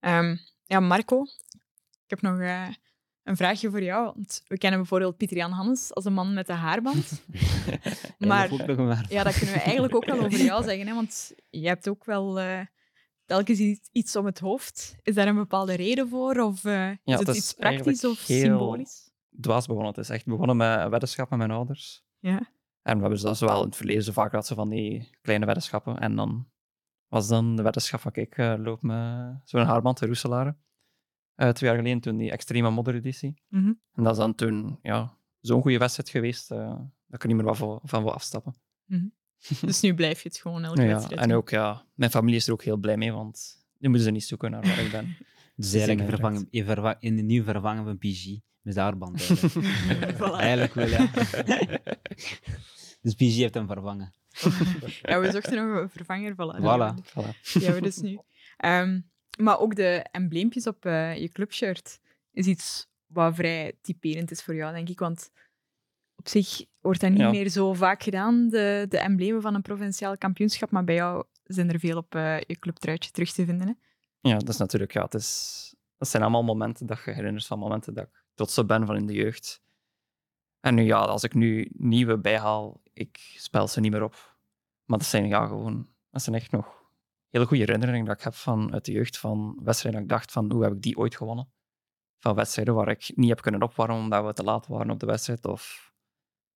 [0.00, 1.22] Ehm, ja, Marco,
[2.04, 2.68] ik heb nog eh,
[3.24, 4.04] een vraagje voor jou.
[4.14, 7.24] Want we kennen bijvoorbeeld Pieter Jan Hannes als een man met de haarband.
[8.18, 8.50] Maar-.
[9.08, 10.86] Ja, dat kunnen we eigenlijk ook wel over jou zeggen.
[10.86, 10.94] Hè?
[10.94, 12.60] Want je hebt ook wel eh,
[13.24, 14.96] telkens iets, iets om het hoofd.
[15.02, 16.36] Is daar een bepaalde reden voor?
[16.36, 19.12] Of eh, is het het is iets praktisch of symbolisch?
[19.40, 19.92] dwaas begonnen.
[19.92, 22.04] Het is echt begonnen met een weddenschap met mijn ouders.
[22.18, 22.52] Ja.
[22.82, 25.46] En we hebben dus wel in het verleden zo vaak gehad zo van die kleine
[25.46, 25.98] weddenschappen.
[25.98, 26.48] En dan
[27.08, 30.56] was dan de weddenschap van, kijk, eh, loop met zo'n haarband in Roeselare.
[31.34, 33.42] Eh, twee jaar geleden toen die extreme moddereditie.
[33.48, 33.72] Mhm.
[33.92, 36.68] En dat is dan toen ja, zo'n goede wedstrijd geweest eh,
[37.06, 38.54] dat ik er niet meer wat van, van wil afstappen.
[39.60, 42.46] Dus nu blijf je het gewoon elke Ja, wedstrijd en ook, ja, mijn familie is
[42.46, 45.16] er ook heel blij mee, want nu moeten ze niet zoeken naar waar ik ben.
[45.56, 48.26] Dus eigenlijk vervangen, je verva- in de nieuw vervangen van PG
[48.60, 49.20] met de haarband.
[49.28, 50.36] Eigenlijk, Voilà.
[50.38, 51.10] eigenlijk wel, ja.
[53.02, 54.14] dus PG heeft hem vervangen.
[55.02, 56.32] Ja, we zochten nog een vervanger.
[56.32, 56.56] Voilà.
[56.60, 57.02] Voilà.
[57.52, 58.18] Die hebben we dus nu.
[58.56, 59.00] Ehm,
[59.38, 61.98] maar ook de embleempjes op eh, je clubshirt
[62.32, 64.98] is iets wat vrij typerend is voor jou, denk ik.
[64.98, 65.30] Want
[66.16, 67.30] op zich wordt dat niet Ja.
[67.30, 70.70] meer zo vaak gedaan, de, de emblemen van een provinciaal kampioenschap.
[70.70, 73.66] Maar bij jou zijn er veel op eh, je clubtruitje terug te vinden.
[73.66, 73.72] Hè?
[74.30, 77.58] Ja, dat is natuurlijk, ja, het is, dat zijn allemaal momenten dat je herinnert van
[77.58, 79.62] momenten dat ik trots op ben van in de jeugd.
[80.60, 84.36] En nu, ja, als ik nu nieuwe bijhaal, ik spel ze niet meer op.
[84.84, 86.83] Maar dat zijn ja, gewoon, dat zijn echt nog
[87.34, 90.32] hele goede herinneringen dat ik heb van uit de jeugd, van wedstrijden dat ik dacht
[90.32, 91.52] van, hoe heb ik die ooit gewonnen?
[92.18, 95.06] Van wedstrijden waar ik niet heb kunnen opwarmen omdat we te laat waren op de
[95.06, 95.92] wedstrijd, of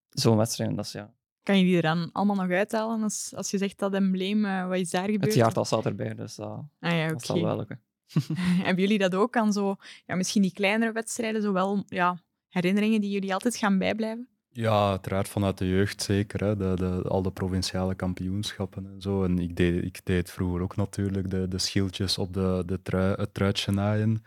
[0.09, 0.77] zo'n wedstrijd.
[0.77, 3.79] Dat is, ja, Kan je die er dan allemaal nog uithalen als, als je zegt
[3.79, 5.25] dat embleem, eh, wat is daar gebeurd?
[5.25, 7.83] Het jaartal staat erbij, dus dat, Ah ja, dat zal wel lukken.
[8.67, 9.77] Hebben jullie dat ook aan zo,
[10.07, 12.19] ja, misschien die kleinere wedstrijden, zowel ja,
[12.49, 14.29] herinneringen die jullie altijd gaan bijblijven?
[14.59, 16.45] Ja, uiteraard vanuit de jeugd zeker.
[16.45, 16.57] Hè.
[16.57, 19.25] De, de, al de provinciale kampioenschappen en zo.
[19.25, 23.15] En ik deed, ik deed vroeger ook natuurlijk de, de schildjes op de, de trui,
[23.17, 24.25] het truitje naaien.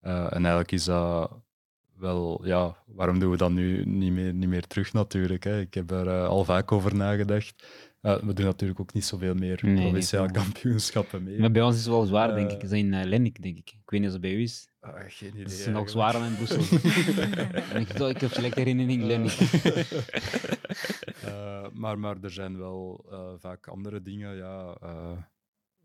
[0.00, 1.30] Eh, en eigenlijk is dat
[1.96, 5.44] wel, ja, waarom doen we dat nu niet meer, niet meer terug natuurlijk?
[5.44, 5.60] Hè?
[5.60, 7.66] Ik heb er eh, al vaak over nagedacht.
[8.00, 11.38] Eh, we doen natuurlijk ook niet zoveel meer Nee, provinciale kampioenschappen mee.
[11.38, 12.54] Maar bij ons is het wel zwaar, denk Eh.
[12.54, 12.60] ik.
[12.60, 13.70] Ze zijn in uh, Lennik, denk ik.
[13.70, 14.68] Ik weet niet of het bij u is.
[14.80, 15.42] Ah, geen idee.
[15.42, 16.78] Het is nog zwaarder dan in Brussel.
[17.80, 19.38] Ik, ik heb slechte herinnering Lennik.
[21.24, 25.12] Eh, maar, maar er zijn wel eh, vaak andere dingen ja, eh,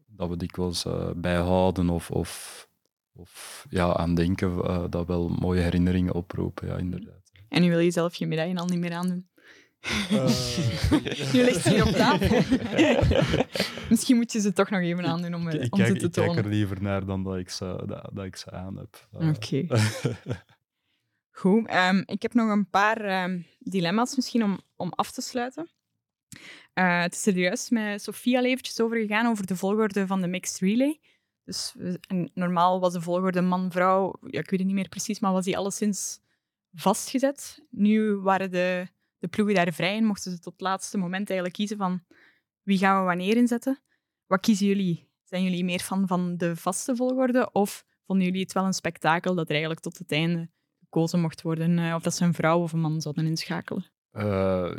[0.05, 2.67] dat we dikwijls eh, bijhouden of, of,
[3.13, 7.31] of ja, aan denken, eh, dat wel mooie herinneringen oproepen, ja, inderdaad.
[7.49, 9.27] En nu wil je zelf je medaille al niet meer aandoen.
[9.85, 12.41] Eh, Nu ligt ze hier op tafel.
[13.89, 16.05] Misschien moet je ze toch nog even aandoen om, ik eh, om kijk, ze te
[16.05, 16.43] ik kijk tonen.
[16.43, 19.07] er liever naar dan dat ik ze, dat, dat ik ze aan heb.
[19.19, 19.65] Eh, Oké.
[21.31, 25.69] Goed, ehm, ik heb nog een paar ehm, dilemma's misschien om, om af te sluiten.
[26.73, 30.21] Eh, het is er juist met Sofie al eventjes over gegaan, over de volgorde van
[30.21, 30.99] de mixed relay.
[31.43, 31.75] Dus
[32.33, 35.57] normaal was de volgorde man-vrouw, ja, ik weet het niet meer precies, maar was die
[35.57, 36.19] alleszins
[36.73, 37.59] vastgezet.
[37.69, 38.87] Nu waren de,
[39.25, 42.03] de ploegen daar vrij en mochten ze tot het laatste moment eigenlijk kiezen van
[42.63, 43.79] wie gaan we wanneer inzetten.
[44.25, 45.09] Wat kiezen jullie?
[45.23, 49.35] Zijn jullie meer van, van de vaste volgorde of vonden jullie het wel een spektakel
[49.35, 50.49] dat er eigenlijk tot het einde
[50.79, 53.85] gekozen mocht worden eh, of dat ze een vrouw of een man zouden inschakelen?
[54.11, 54.71] Eh,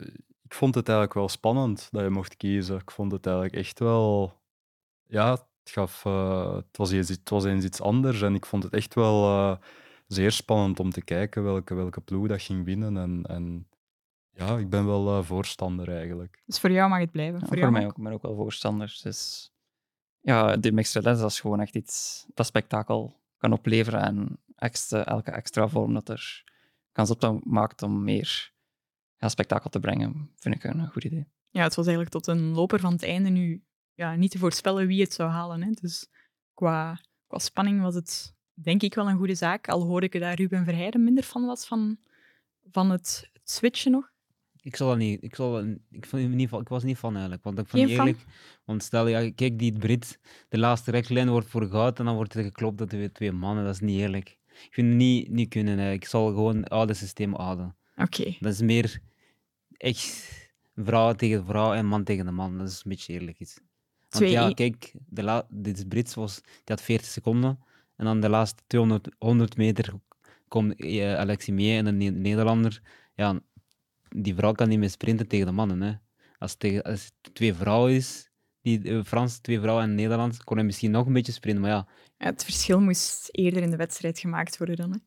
[0.43, 2.77] ik vond het eigenlijk wel spannend dat je mocht kiezen.
[2.77, 4.41] Ik vond het eigenlijk echt wel.
[5.07, 8.23] Ja, het, gaf, eh, het, was, eens, het was eens iets anders.
[8.23, 9.59] En ik vond het echt wel
[10.07, 12.97] zeer spannend om te kijken welke, welke ploeg dat ging winnen.
[12.97, 13.67] En, en
[14.37, 16.43] ja, ik ben wel eh, voorstander eigenlijk.
[16.47, 17.35] Dus voor jou mag het blijven.
[17.35, 17.91] Ja, voor voor jou mij ook?
[17.91, 18.99] ook, ik ben ook wel voorstander.
[19.03, 19.53] Dus
[20.21, 25.05] ja, de mixed relais, dat is gewoon echt iets dat spektakel kan opleveren en extra,
[25.05, 26.45] elke extra vorm dat er
[26.93, 28.53] kans op dan maakt om meer
[29.17, 31.27] ja, spektakel te brengen, vind ik een goed idee.
[31.51, 33.65] Ja, het was eigenlijk tot een loper van het einde nu
[33.95, 35.63] ja, niet te voorspellen wie het zou halen.
[35.63, 35.71] Hè.
[35.71, 36.09] Dus
[36.55, 39.69] qua, qua spanning was het denk ik wel een goede zaak.
[39.69, 41.99] Al hoorde ik dat Ruben Verheijden minder van was van,
[42.71, 44.15] van het switchen nog.
[44.67, 45.23] Ik zal dat niet.
[45.23, 47.45] Ik, zal ik, vond, niet, van- ik was niet van eigenlijk.
[47.45, 48.25] Want ik vond Geen eerlijk.
[48.65, 50.19] Want stel, ja, kijk, die Brit,
[50.49, 53.33] de laatste rechtlijn wordt voor goud en dan wordt er geklopt dat er weer twee
[53.33, 53.65] mannen.
[53.65, 54.29] Dat is niet eerlijk.
[54.49, 55.73] Ik vind het niet, niet kunnen.
[55.75, 56.03] eigenlijk.
[56.03, 57.77] Ik zal gewoon het oude systeem houden.
[57.97, 59.01] Oké, Dat is meer
[59.77, 60.35] echt
[60.77, 62.59] vrouw tegen vrouw en man tegen de man.
[62.59, 63.55] Dat is een beetje eerlijk iets.
[63.99, 67.59] Want Twee- ja, kijk, de la, dit Brits was, die had 40 seconden.
[67.97, 69.93] En dan de laatste 200 100 meter
[70.49, 72.81] komt eh, Alexi mee en een Ne- Nederlander.
[73.15, 73.41] Ja,
[74.23, 75.81] die vrouw kan niet meer sprinten tegen de mannen.
[75.83, 75.93] Hè.
[76.39, 78.31] Als, het tegen, als het twee vrouwen is,
[78.61, 81.63] die eh, Frans, twee vrouwen en Nederland, kon hij misschien nog een beetje sprinten.
[81.63, 81.87] Maar ja,
[82.19, 84.91] Ja, het verschil moest eerder in de wedstrijd gemaakt worden dan.
[84.93, 84.99] hè.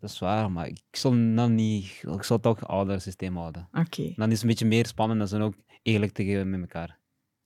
[0.00, 0.50] dat is waar.
[0.52, 3.68] Maar ik zal dan niet, ik zal toch ouder systeem houden.
[3.72, 6.60] Oké, Dan is het een beetje meer spannend en ze zijn ook eerlijk tegen met
[6.60, 6.98] elkaar.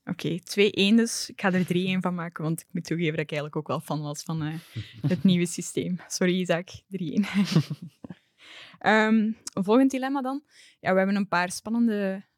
[0.04, 0.38] oké.
[0.38, 0.40] 2-1
[0.72, 1.28] dus.
[1.30, 3.80] Ik ga er 3-1 van maken, want ik moet toegeven dat ik eigenlijk ook wel
[3.80, 4.54] fan was van eh,
[5.08, 5.98] het nieuwe systeem.
[6.08, 6.68] Sorry, Isaac.
[6.70, 6.76] 3-1.
[8.78, 10.42] Ehm, een volgend dilemma dan.
[10.80, 12.28] Ja, we hebben een paar spannende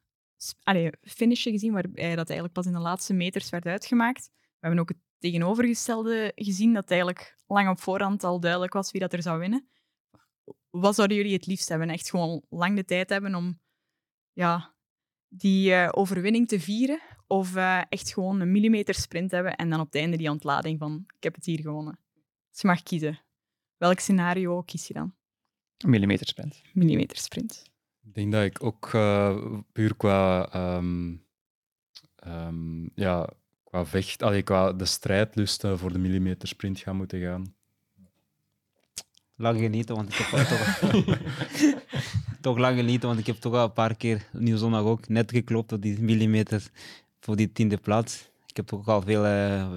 [0.63, 4.29] allee, finishen gezien, waarbij dat eigenlijk pas in de laatste meters werd uitgemaakt.
[4.33, 9.01] We hebben ook het tegenovergestelde gezien, dat eigenlijk lang op voorhand al duidelijk was wie
[9.01, 9.67] dat er zou winnen.
[10.69, 11.89] Wat zouden jullie het liefst hebben?
[11.89, 13.59] Echt gewoon lang de tijd hebben om
[14.33, 14.73] ja,
[15.27, 16.99] die eh, overwinning te vieren?
[17.27, 20.79] Of eh, echt gewoon een millimeter sprint hebben en dan op het einde die ontlading
[20.79, 21.99] van ik heb het hier gewonnen?
[22.49, 23.19] Dus je mag kiezen.
[23.77, 25.15] Welk scenario kies je dan?
[25.81, 26.61] Een millimeter sprint.
[26.73, 27.63] Millimeter sprint.
[28.05, 31.15] Ik denk dat ik ook eh, puur qua, ehm,
[32.15, 33.29] ehm, ja,
[33.63, 37.53] qua vecht, allee, qua de strijdlust voor de millimeter sprint ga moeten gaan.
[39.35, 40.79] Lang genieten, want ik heb toch,
[42.41, 45.31] toch lang genieten, want ik heb toch al een paar keer, nieuw zondag ook, net
[45.31, 46.71] geklopt op die millimeter
[47.19, 48.29] voor die tiende plaats.
[48.47, 49.71] Ik heb toch ook al veel eh,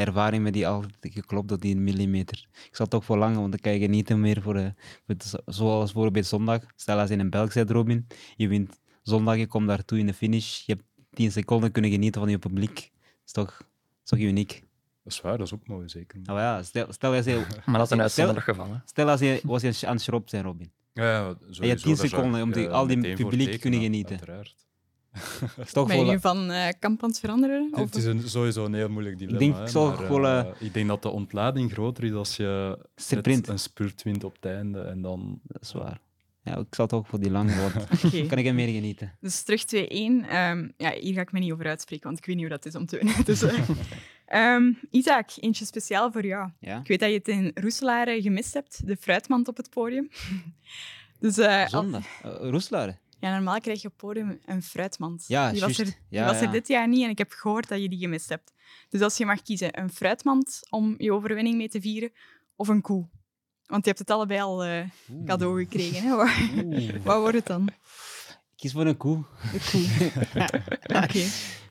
[0.00, 2.46] ervaring met die al geklopt op die millimeter.
[2.68, 4.64] Ik zal toch voor lang, want dan kan je genieten meer voor, eh,
[5.06, 6.62] voor het- zoals bijvoorbeeld zondag.
[6.76, 8.06] Stel als je in een Belg zit, Robin,
[8.36, 12.20] je wint zondag, je komt daartoe in de finish, je hebt 10 seconden kunnen genieten
[12.20, 12.74] van je publiek.
[12.74, 13.66] Dat is toch, dat
[14.04, 14.62] is toch uniek.
[15.04, 16.20] Dat is waar, dat is ook mooi, zeker.
[16.22, 18.66] Nou ja, stel, stel als je, Maar dat is een uitzonderlijk geval.
[18.72, 18.76] hè.
[18.84, 20.70] stel als je was je aan het schrop zijn, Robin.
[20.92, 23.58] Ja, ja, je sowieso, 10 daar zou seconden ik, om die- al die publiek tekenen,
[23.60, 24.16] kunnen genieten.
[24.18, 24.54] Uiteraard.
[25.72, 27.64] Toch Ben je van eh kamp aan het veranderen?
[27.64, 27.84] Het- Of?
[27.84, 29.38] Het is een, sowieso een heel moeilijk dilemma.
[29.38, 32.36] denk, hè, ik maar, wel, eh, eh, ik denk dat de ontlading groter is als
[32.36, 32.78] je
[33.48, 34.80] een spurt wint op het einde.
[34.80, 36.00] En dan, dat is waar.
[36.42, 37.74] Ja, ik zal toch voor die lange woord.
[38.04, 38.26] Oké.
[38.26, 39.16] kan ik er meer genieten.
[39.20, 39.68] Dus terug 2-1.
[40.28, 42.66] Ehm, ja, hier ga ik me niet over uitspreken, want ik weet niet hoe dat
[42.66, 43.24] is om te winnen.
[43.24, 43.58] Dus, eh,
[44.26, 46.50] ehm, Isaac, eentje speciaal voor jou.
[46.60, 46.78] Ja?
[46.80, 50.08] Ik weet dat je het in Roeselaar eh, gemist hebt, de fruitmand op het podium.
[51.20, 52.04] dus eh, al- Zondag.
[53.20, 55.24] Uh, ja, normaal krijg je op podium een fruitmand.
[55.26, 56.50] Ja, die was, er, die Ja, was er ja.
[56.50, 58.52] dit jaar niet en ik heb gehoord dat je die gemist hebt.
[58.88, 62.12] Dus als je mag kiezen, een fruitmand om je overwinning mee te vieren
[62.56, 63.08] of een koe.
[63.66, 64.84] Want je hebt het allebei al eh,
[65.26, 66.02] cadeau gekregen.
[66.02, 66.16] Hè?
[67.02, 67.66] Wat, wordt het dan?
[67.68, 69.24] Ik kies voor een koe.
[69.52, 69.82] De koe.
[71.04, 71.24] Oké.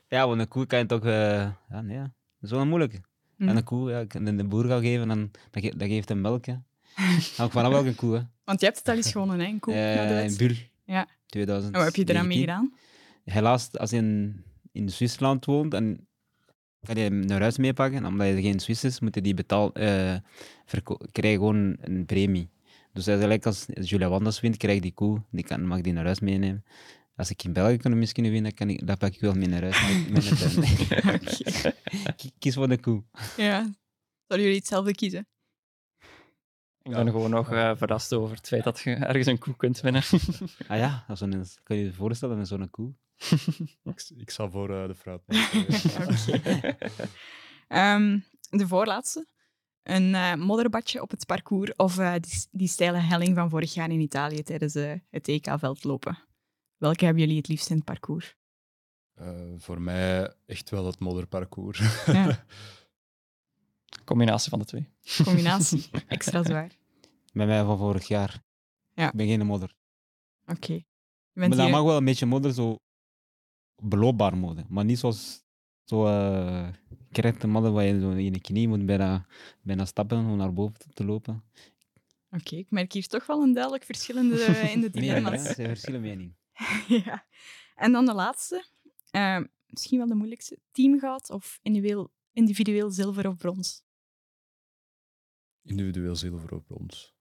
[0.08, 1.04] Ja, want een koe kan je toch...
[1.04, 2.02] eh, Ja, nee, ja.
[2.02, 2.10] dat
[2.40, 3.00] is wel moeilijk.
[3.36, 3.48] Hm.
[3.48, 6.08] En een koe, ja, ik kan de boer gaan geven, dan, dat, ge- dat geeft
[6.08, 6.44] hem melk.
[6.46, 6.54] Hè.
[7.36, 8.20] Hangt vanaf welke koe, hè.
[8.44, 9.46] Want je hebt het al eens gewonnen, hè?
[9.46, 9.74] Een koe.
[9.74, 10.36] In wedstrijd.
[10.36, 10.54] Buul.
[10.84, 11.08] Ja.
[11.30, 11.72] 2000.
[11.72, 12.74] En wat heb je eraan mee gedaan?
[13.24, 16.08] Helaas, als je in, in Zwitserland woont, en
[16.80, 18.04] kan je hem naar huis meepakken.
[18.04, 20.22] Omdat je geen Swiss is, moet je die betaal, krijg
[21.12, 22.50] je gewoon een premie.
[22.92, 26.04] Dus gelijk als Julia Wanders wint, krijg ik die koe, die kan, mag die naar
[26.04, 26.64] huis meenemen.
[27.16, 29.62] Als ik in België kan misschien winnen, kan ik, dat pak ik wel mee naar
[29.62, 29.76] huis.
[30.10, 30.30] Met,
[32.04, 33.02] met kies voor de koe.
[33.36, 33.58] Ja.
[34.26, 35.26] Zouden jullie hetzelfde kiezen?
[36.82, 39.80] Ik ben gewoon nog eh, verrast over het feit dat je ergens een koe kunt
[39.80, 40.02] winnen.
[40.68, 42.92] Ah ja, dat zo'n- kan je je voorstellen met zo'n koe?
[43.84, 45.20] Ik, ik zal voor eh, de fruit.
[46.30, 46.76] Oké.
[47.68, 48.18] Ehm,
[48.50, 49.26] de voorlaatste.
[49.82, 53.90] Een eh, modderbadje op het parcours of eh, die, die steile helling van vorig jaar
[53.90, 56.18] in Italië tijdens eh, het EK-veldlopen.
[56.76, 58.36] Welke hebben jullie het liefst in het parcours?
[59.14, 59.28] Eh,
[59.58, 62.04] voor mij echt wel het modderparcours.
[62.06, 62.44] Ja,
[64.04, 64.88] Combinatie van de twee.
[65.24, 65.88] combinatie.
[66.08, 66.76] Extra zwaar.
[67.32, 68.42] Bij mij van vorig jaar.
[68.94, 69.06] Ja.
[69.08, 69.74] Ik ben geen modder.
[70.46, 70.72] Oké.
[70.72, 70.84] Je
[71.32, 72.76] Maar bent dat hier- mag wel een beetje modder, zo
[73.82, 74.64] beloopbaar modder.
[74.68, 75.42] Maar niet zoals
[75.84, 76.68] zo uh,
[77.12, 79.26] correcte modder waar je zo in de knie moet bijna,
[79.62, 81.44] bijna stappen om naar boven te- lopen.
[82.30, 84.44] Oké, ik merk hier toch wel een duidelijk verschil in de,
[84.74, 85.42] in de Nee, dilemma's.
[85.46, 86.34] hè, ze verschillen mening.
[87.04, 87.26] ja.
[87.74, 88.64] En dan de laatste.
[89.10, 90.58] Eh, misschien wel de moeilijkste.
[90.72, 93.82] Teamgoud of individueel, individueel zilver of brons?
[95.62, 97.14] Individueel zilver op ons.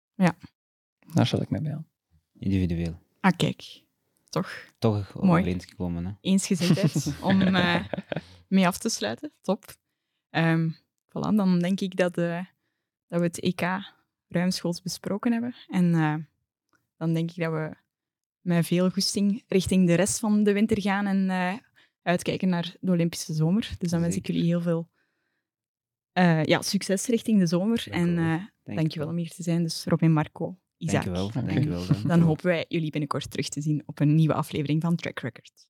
[1.14, 1.88] Daar zet ik mee bij aan.
[2.34, 3.00] Individueel.
[3.20, 3.84] Ah, kijk.
[4.30, 5.42] Toch Toch Mooi.
[5.42, 6.06] overeengekomen.
[6.06, 6.12] Hè?
[6.22, 7.86] eensgezindheid om eh,
[8.48, 9.32] mee af te sluiten.
[9.42, 9.66] Top.
[10.30, 10.70] Ehm
[11.10, 12.46] voilà, dan denk ik dat, eh,
[13.08, 13.62] dat we het EK
[14.28, 15.56] ruimschoots besproken hebben.
[15.68, 16.16] En eh,
[16.98, 17.76] dan denk ik dat we
[18.42, 21.54] met veel goesting richting de rest van de winter gaan en eh,
[22.02, 23.76] uitkijken naar de Olympische zomer.
[23.78, 24.90] Dus dan wens ik jullie heel veel
[26.20, 27.88] eh, ja, succes richting de zomer.
[27.90, 28.26] Dank en wel.
[28.66, 29.64] eh dankjewel om hier te zijn.
[29.64, 31.04] Dus Robin Marco, Isaac.
[31.04, 31.32] Dankjewel.
[31.32, 31.86] Dankjewel.
[31.88, 32.08] Dan.
[32.08, 35.68] Dan hopen wij jullie binnenkort terug te zien op een nieuwe aflevering van Track Record.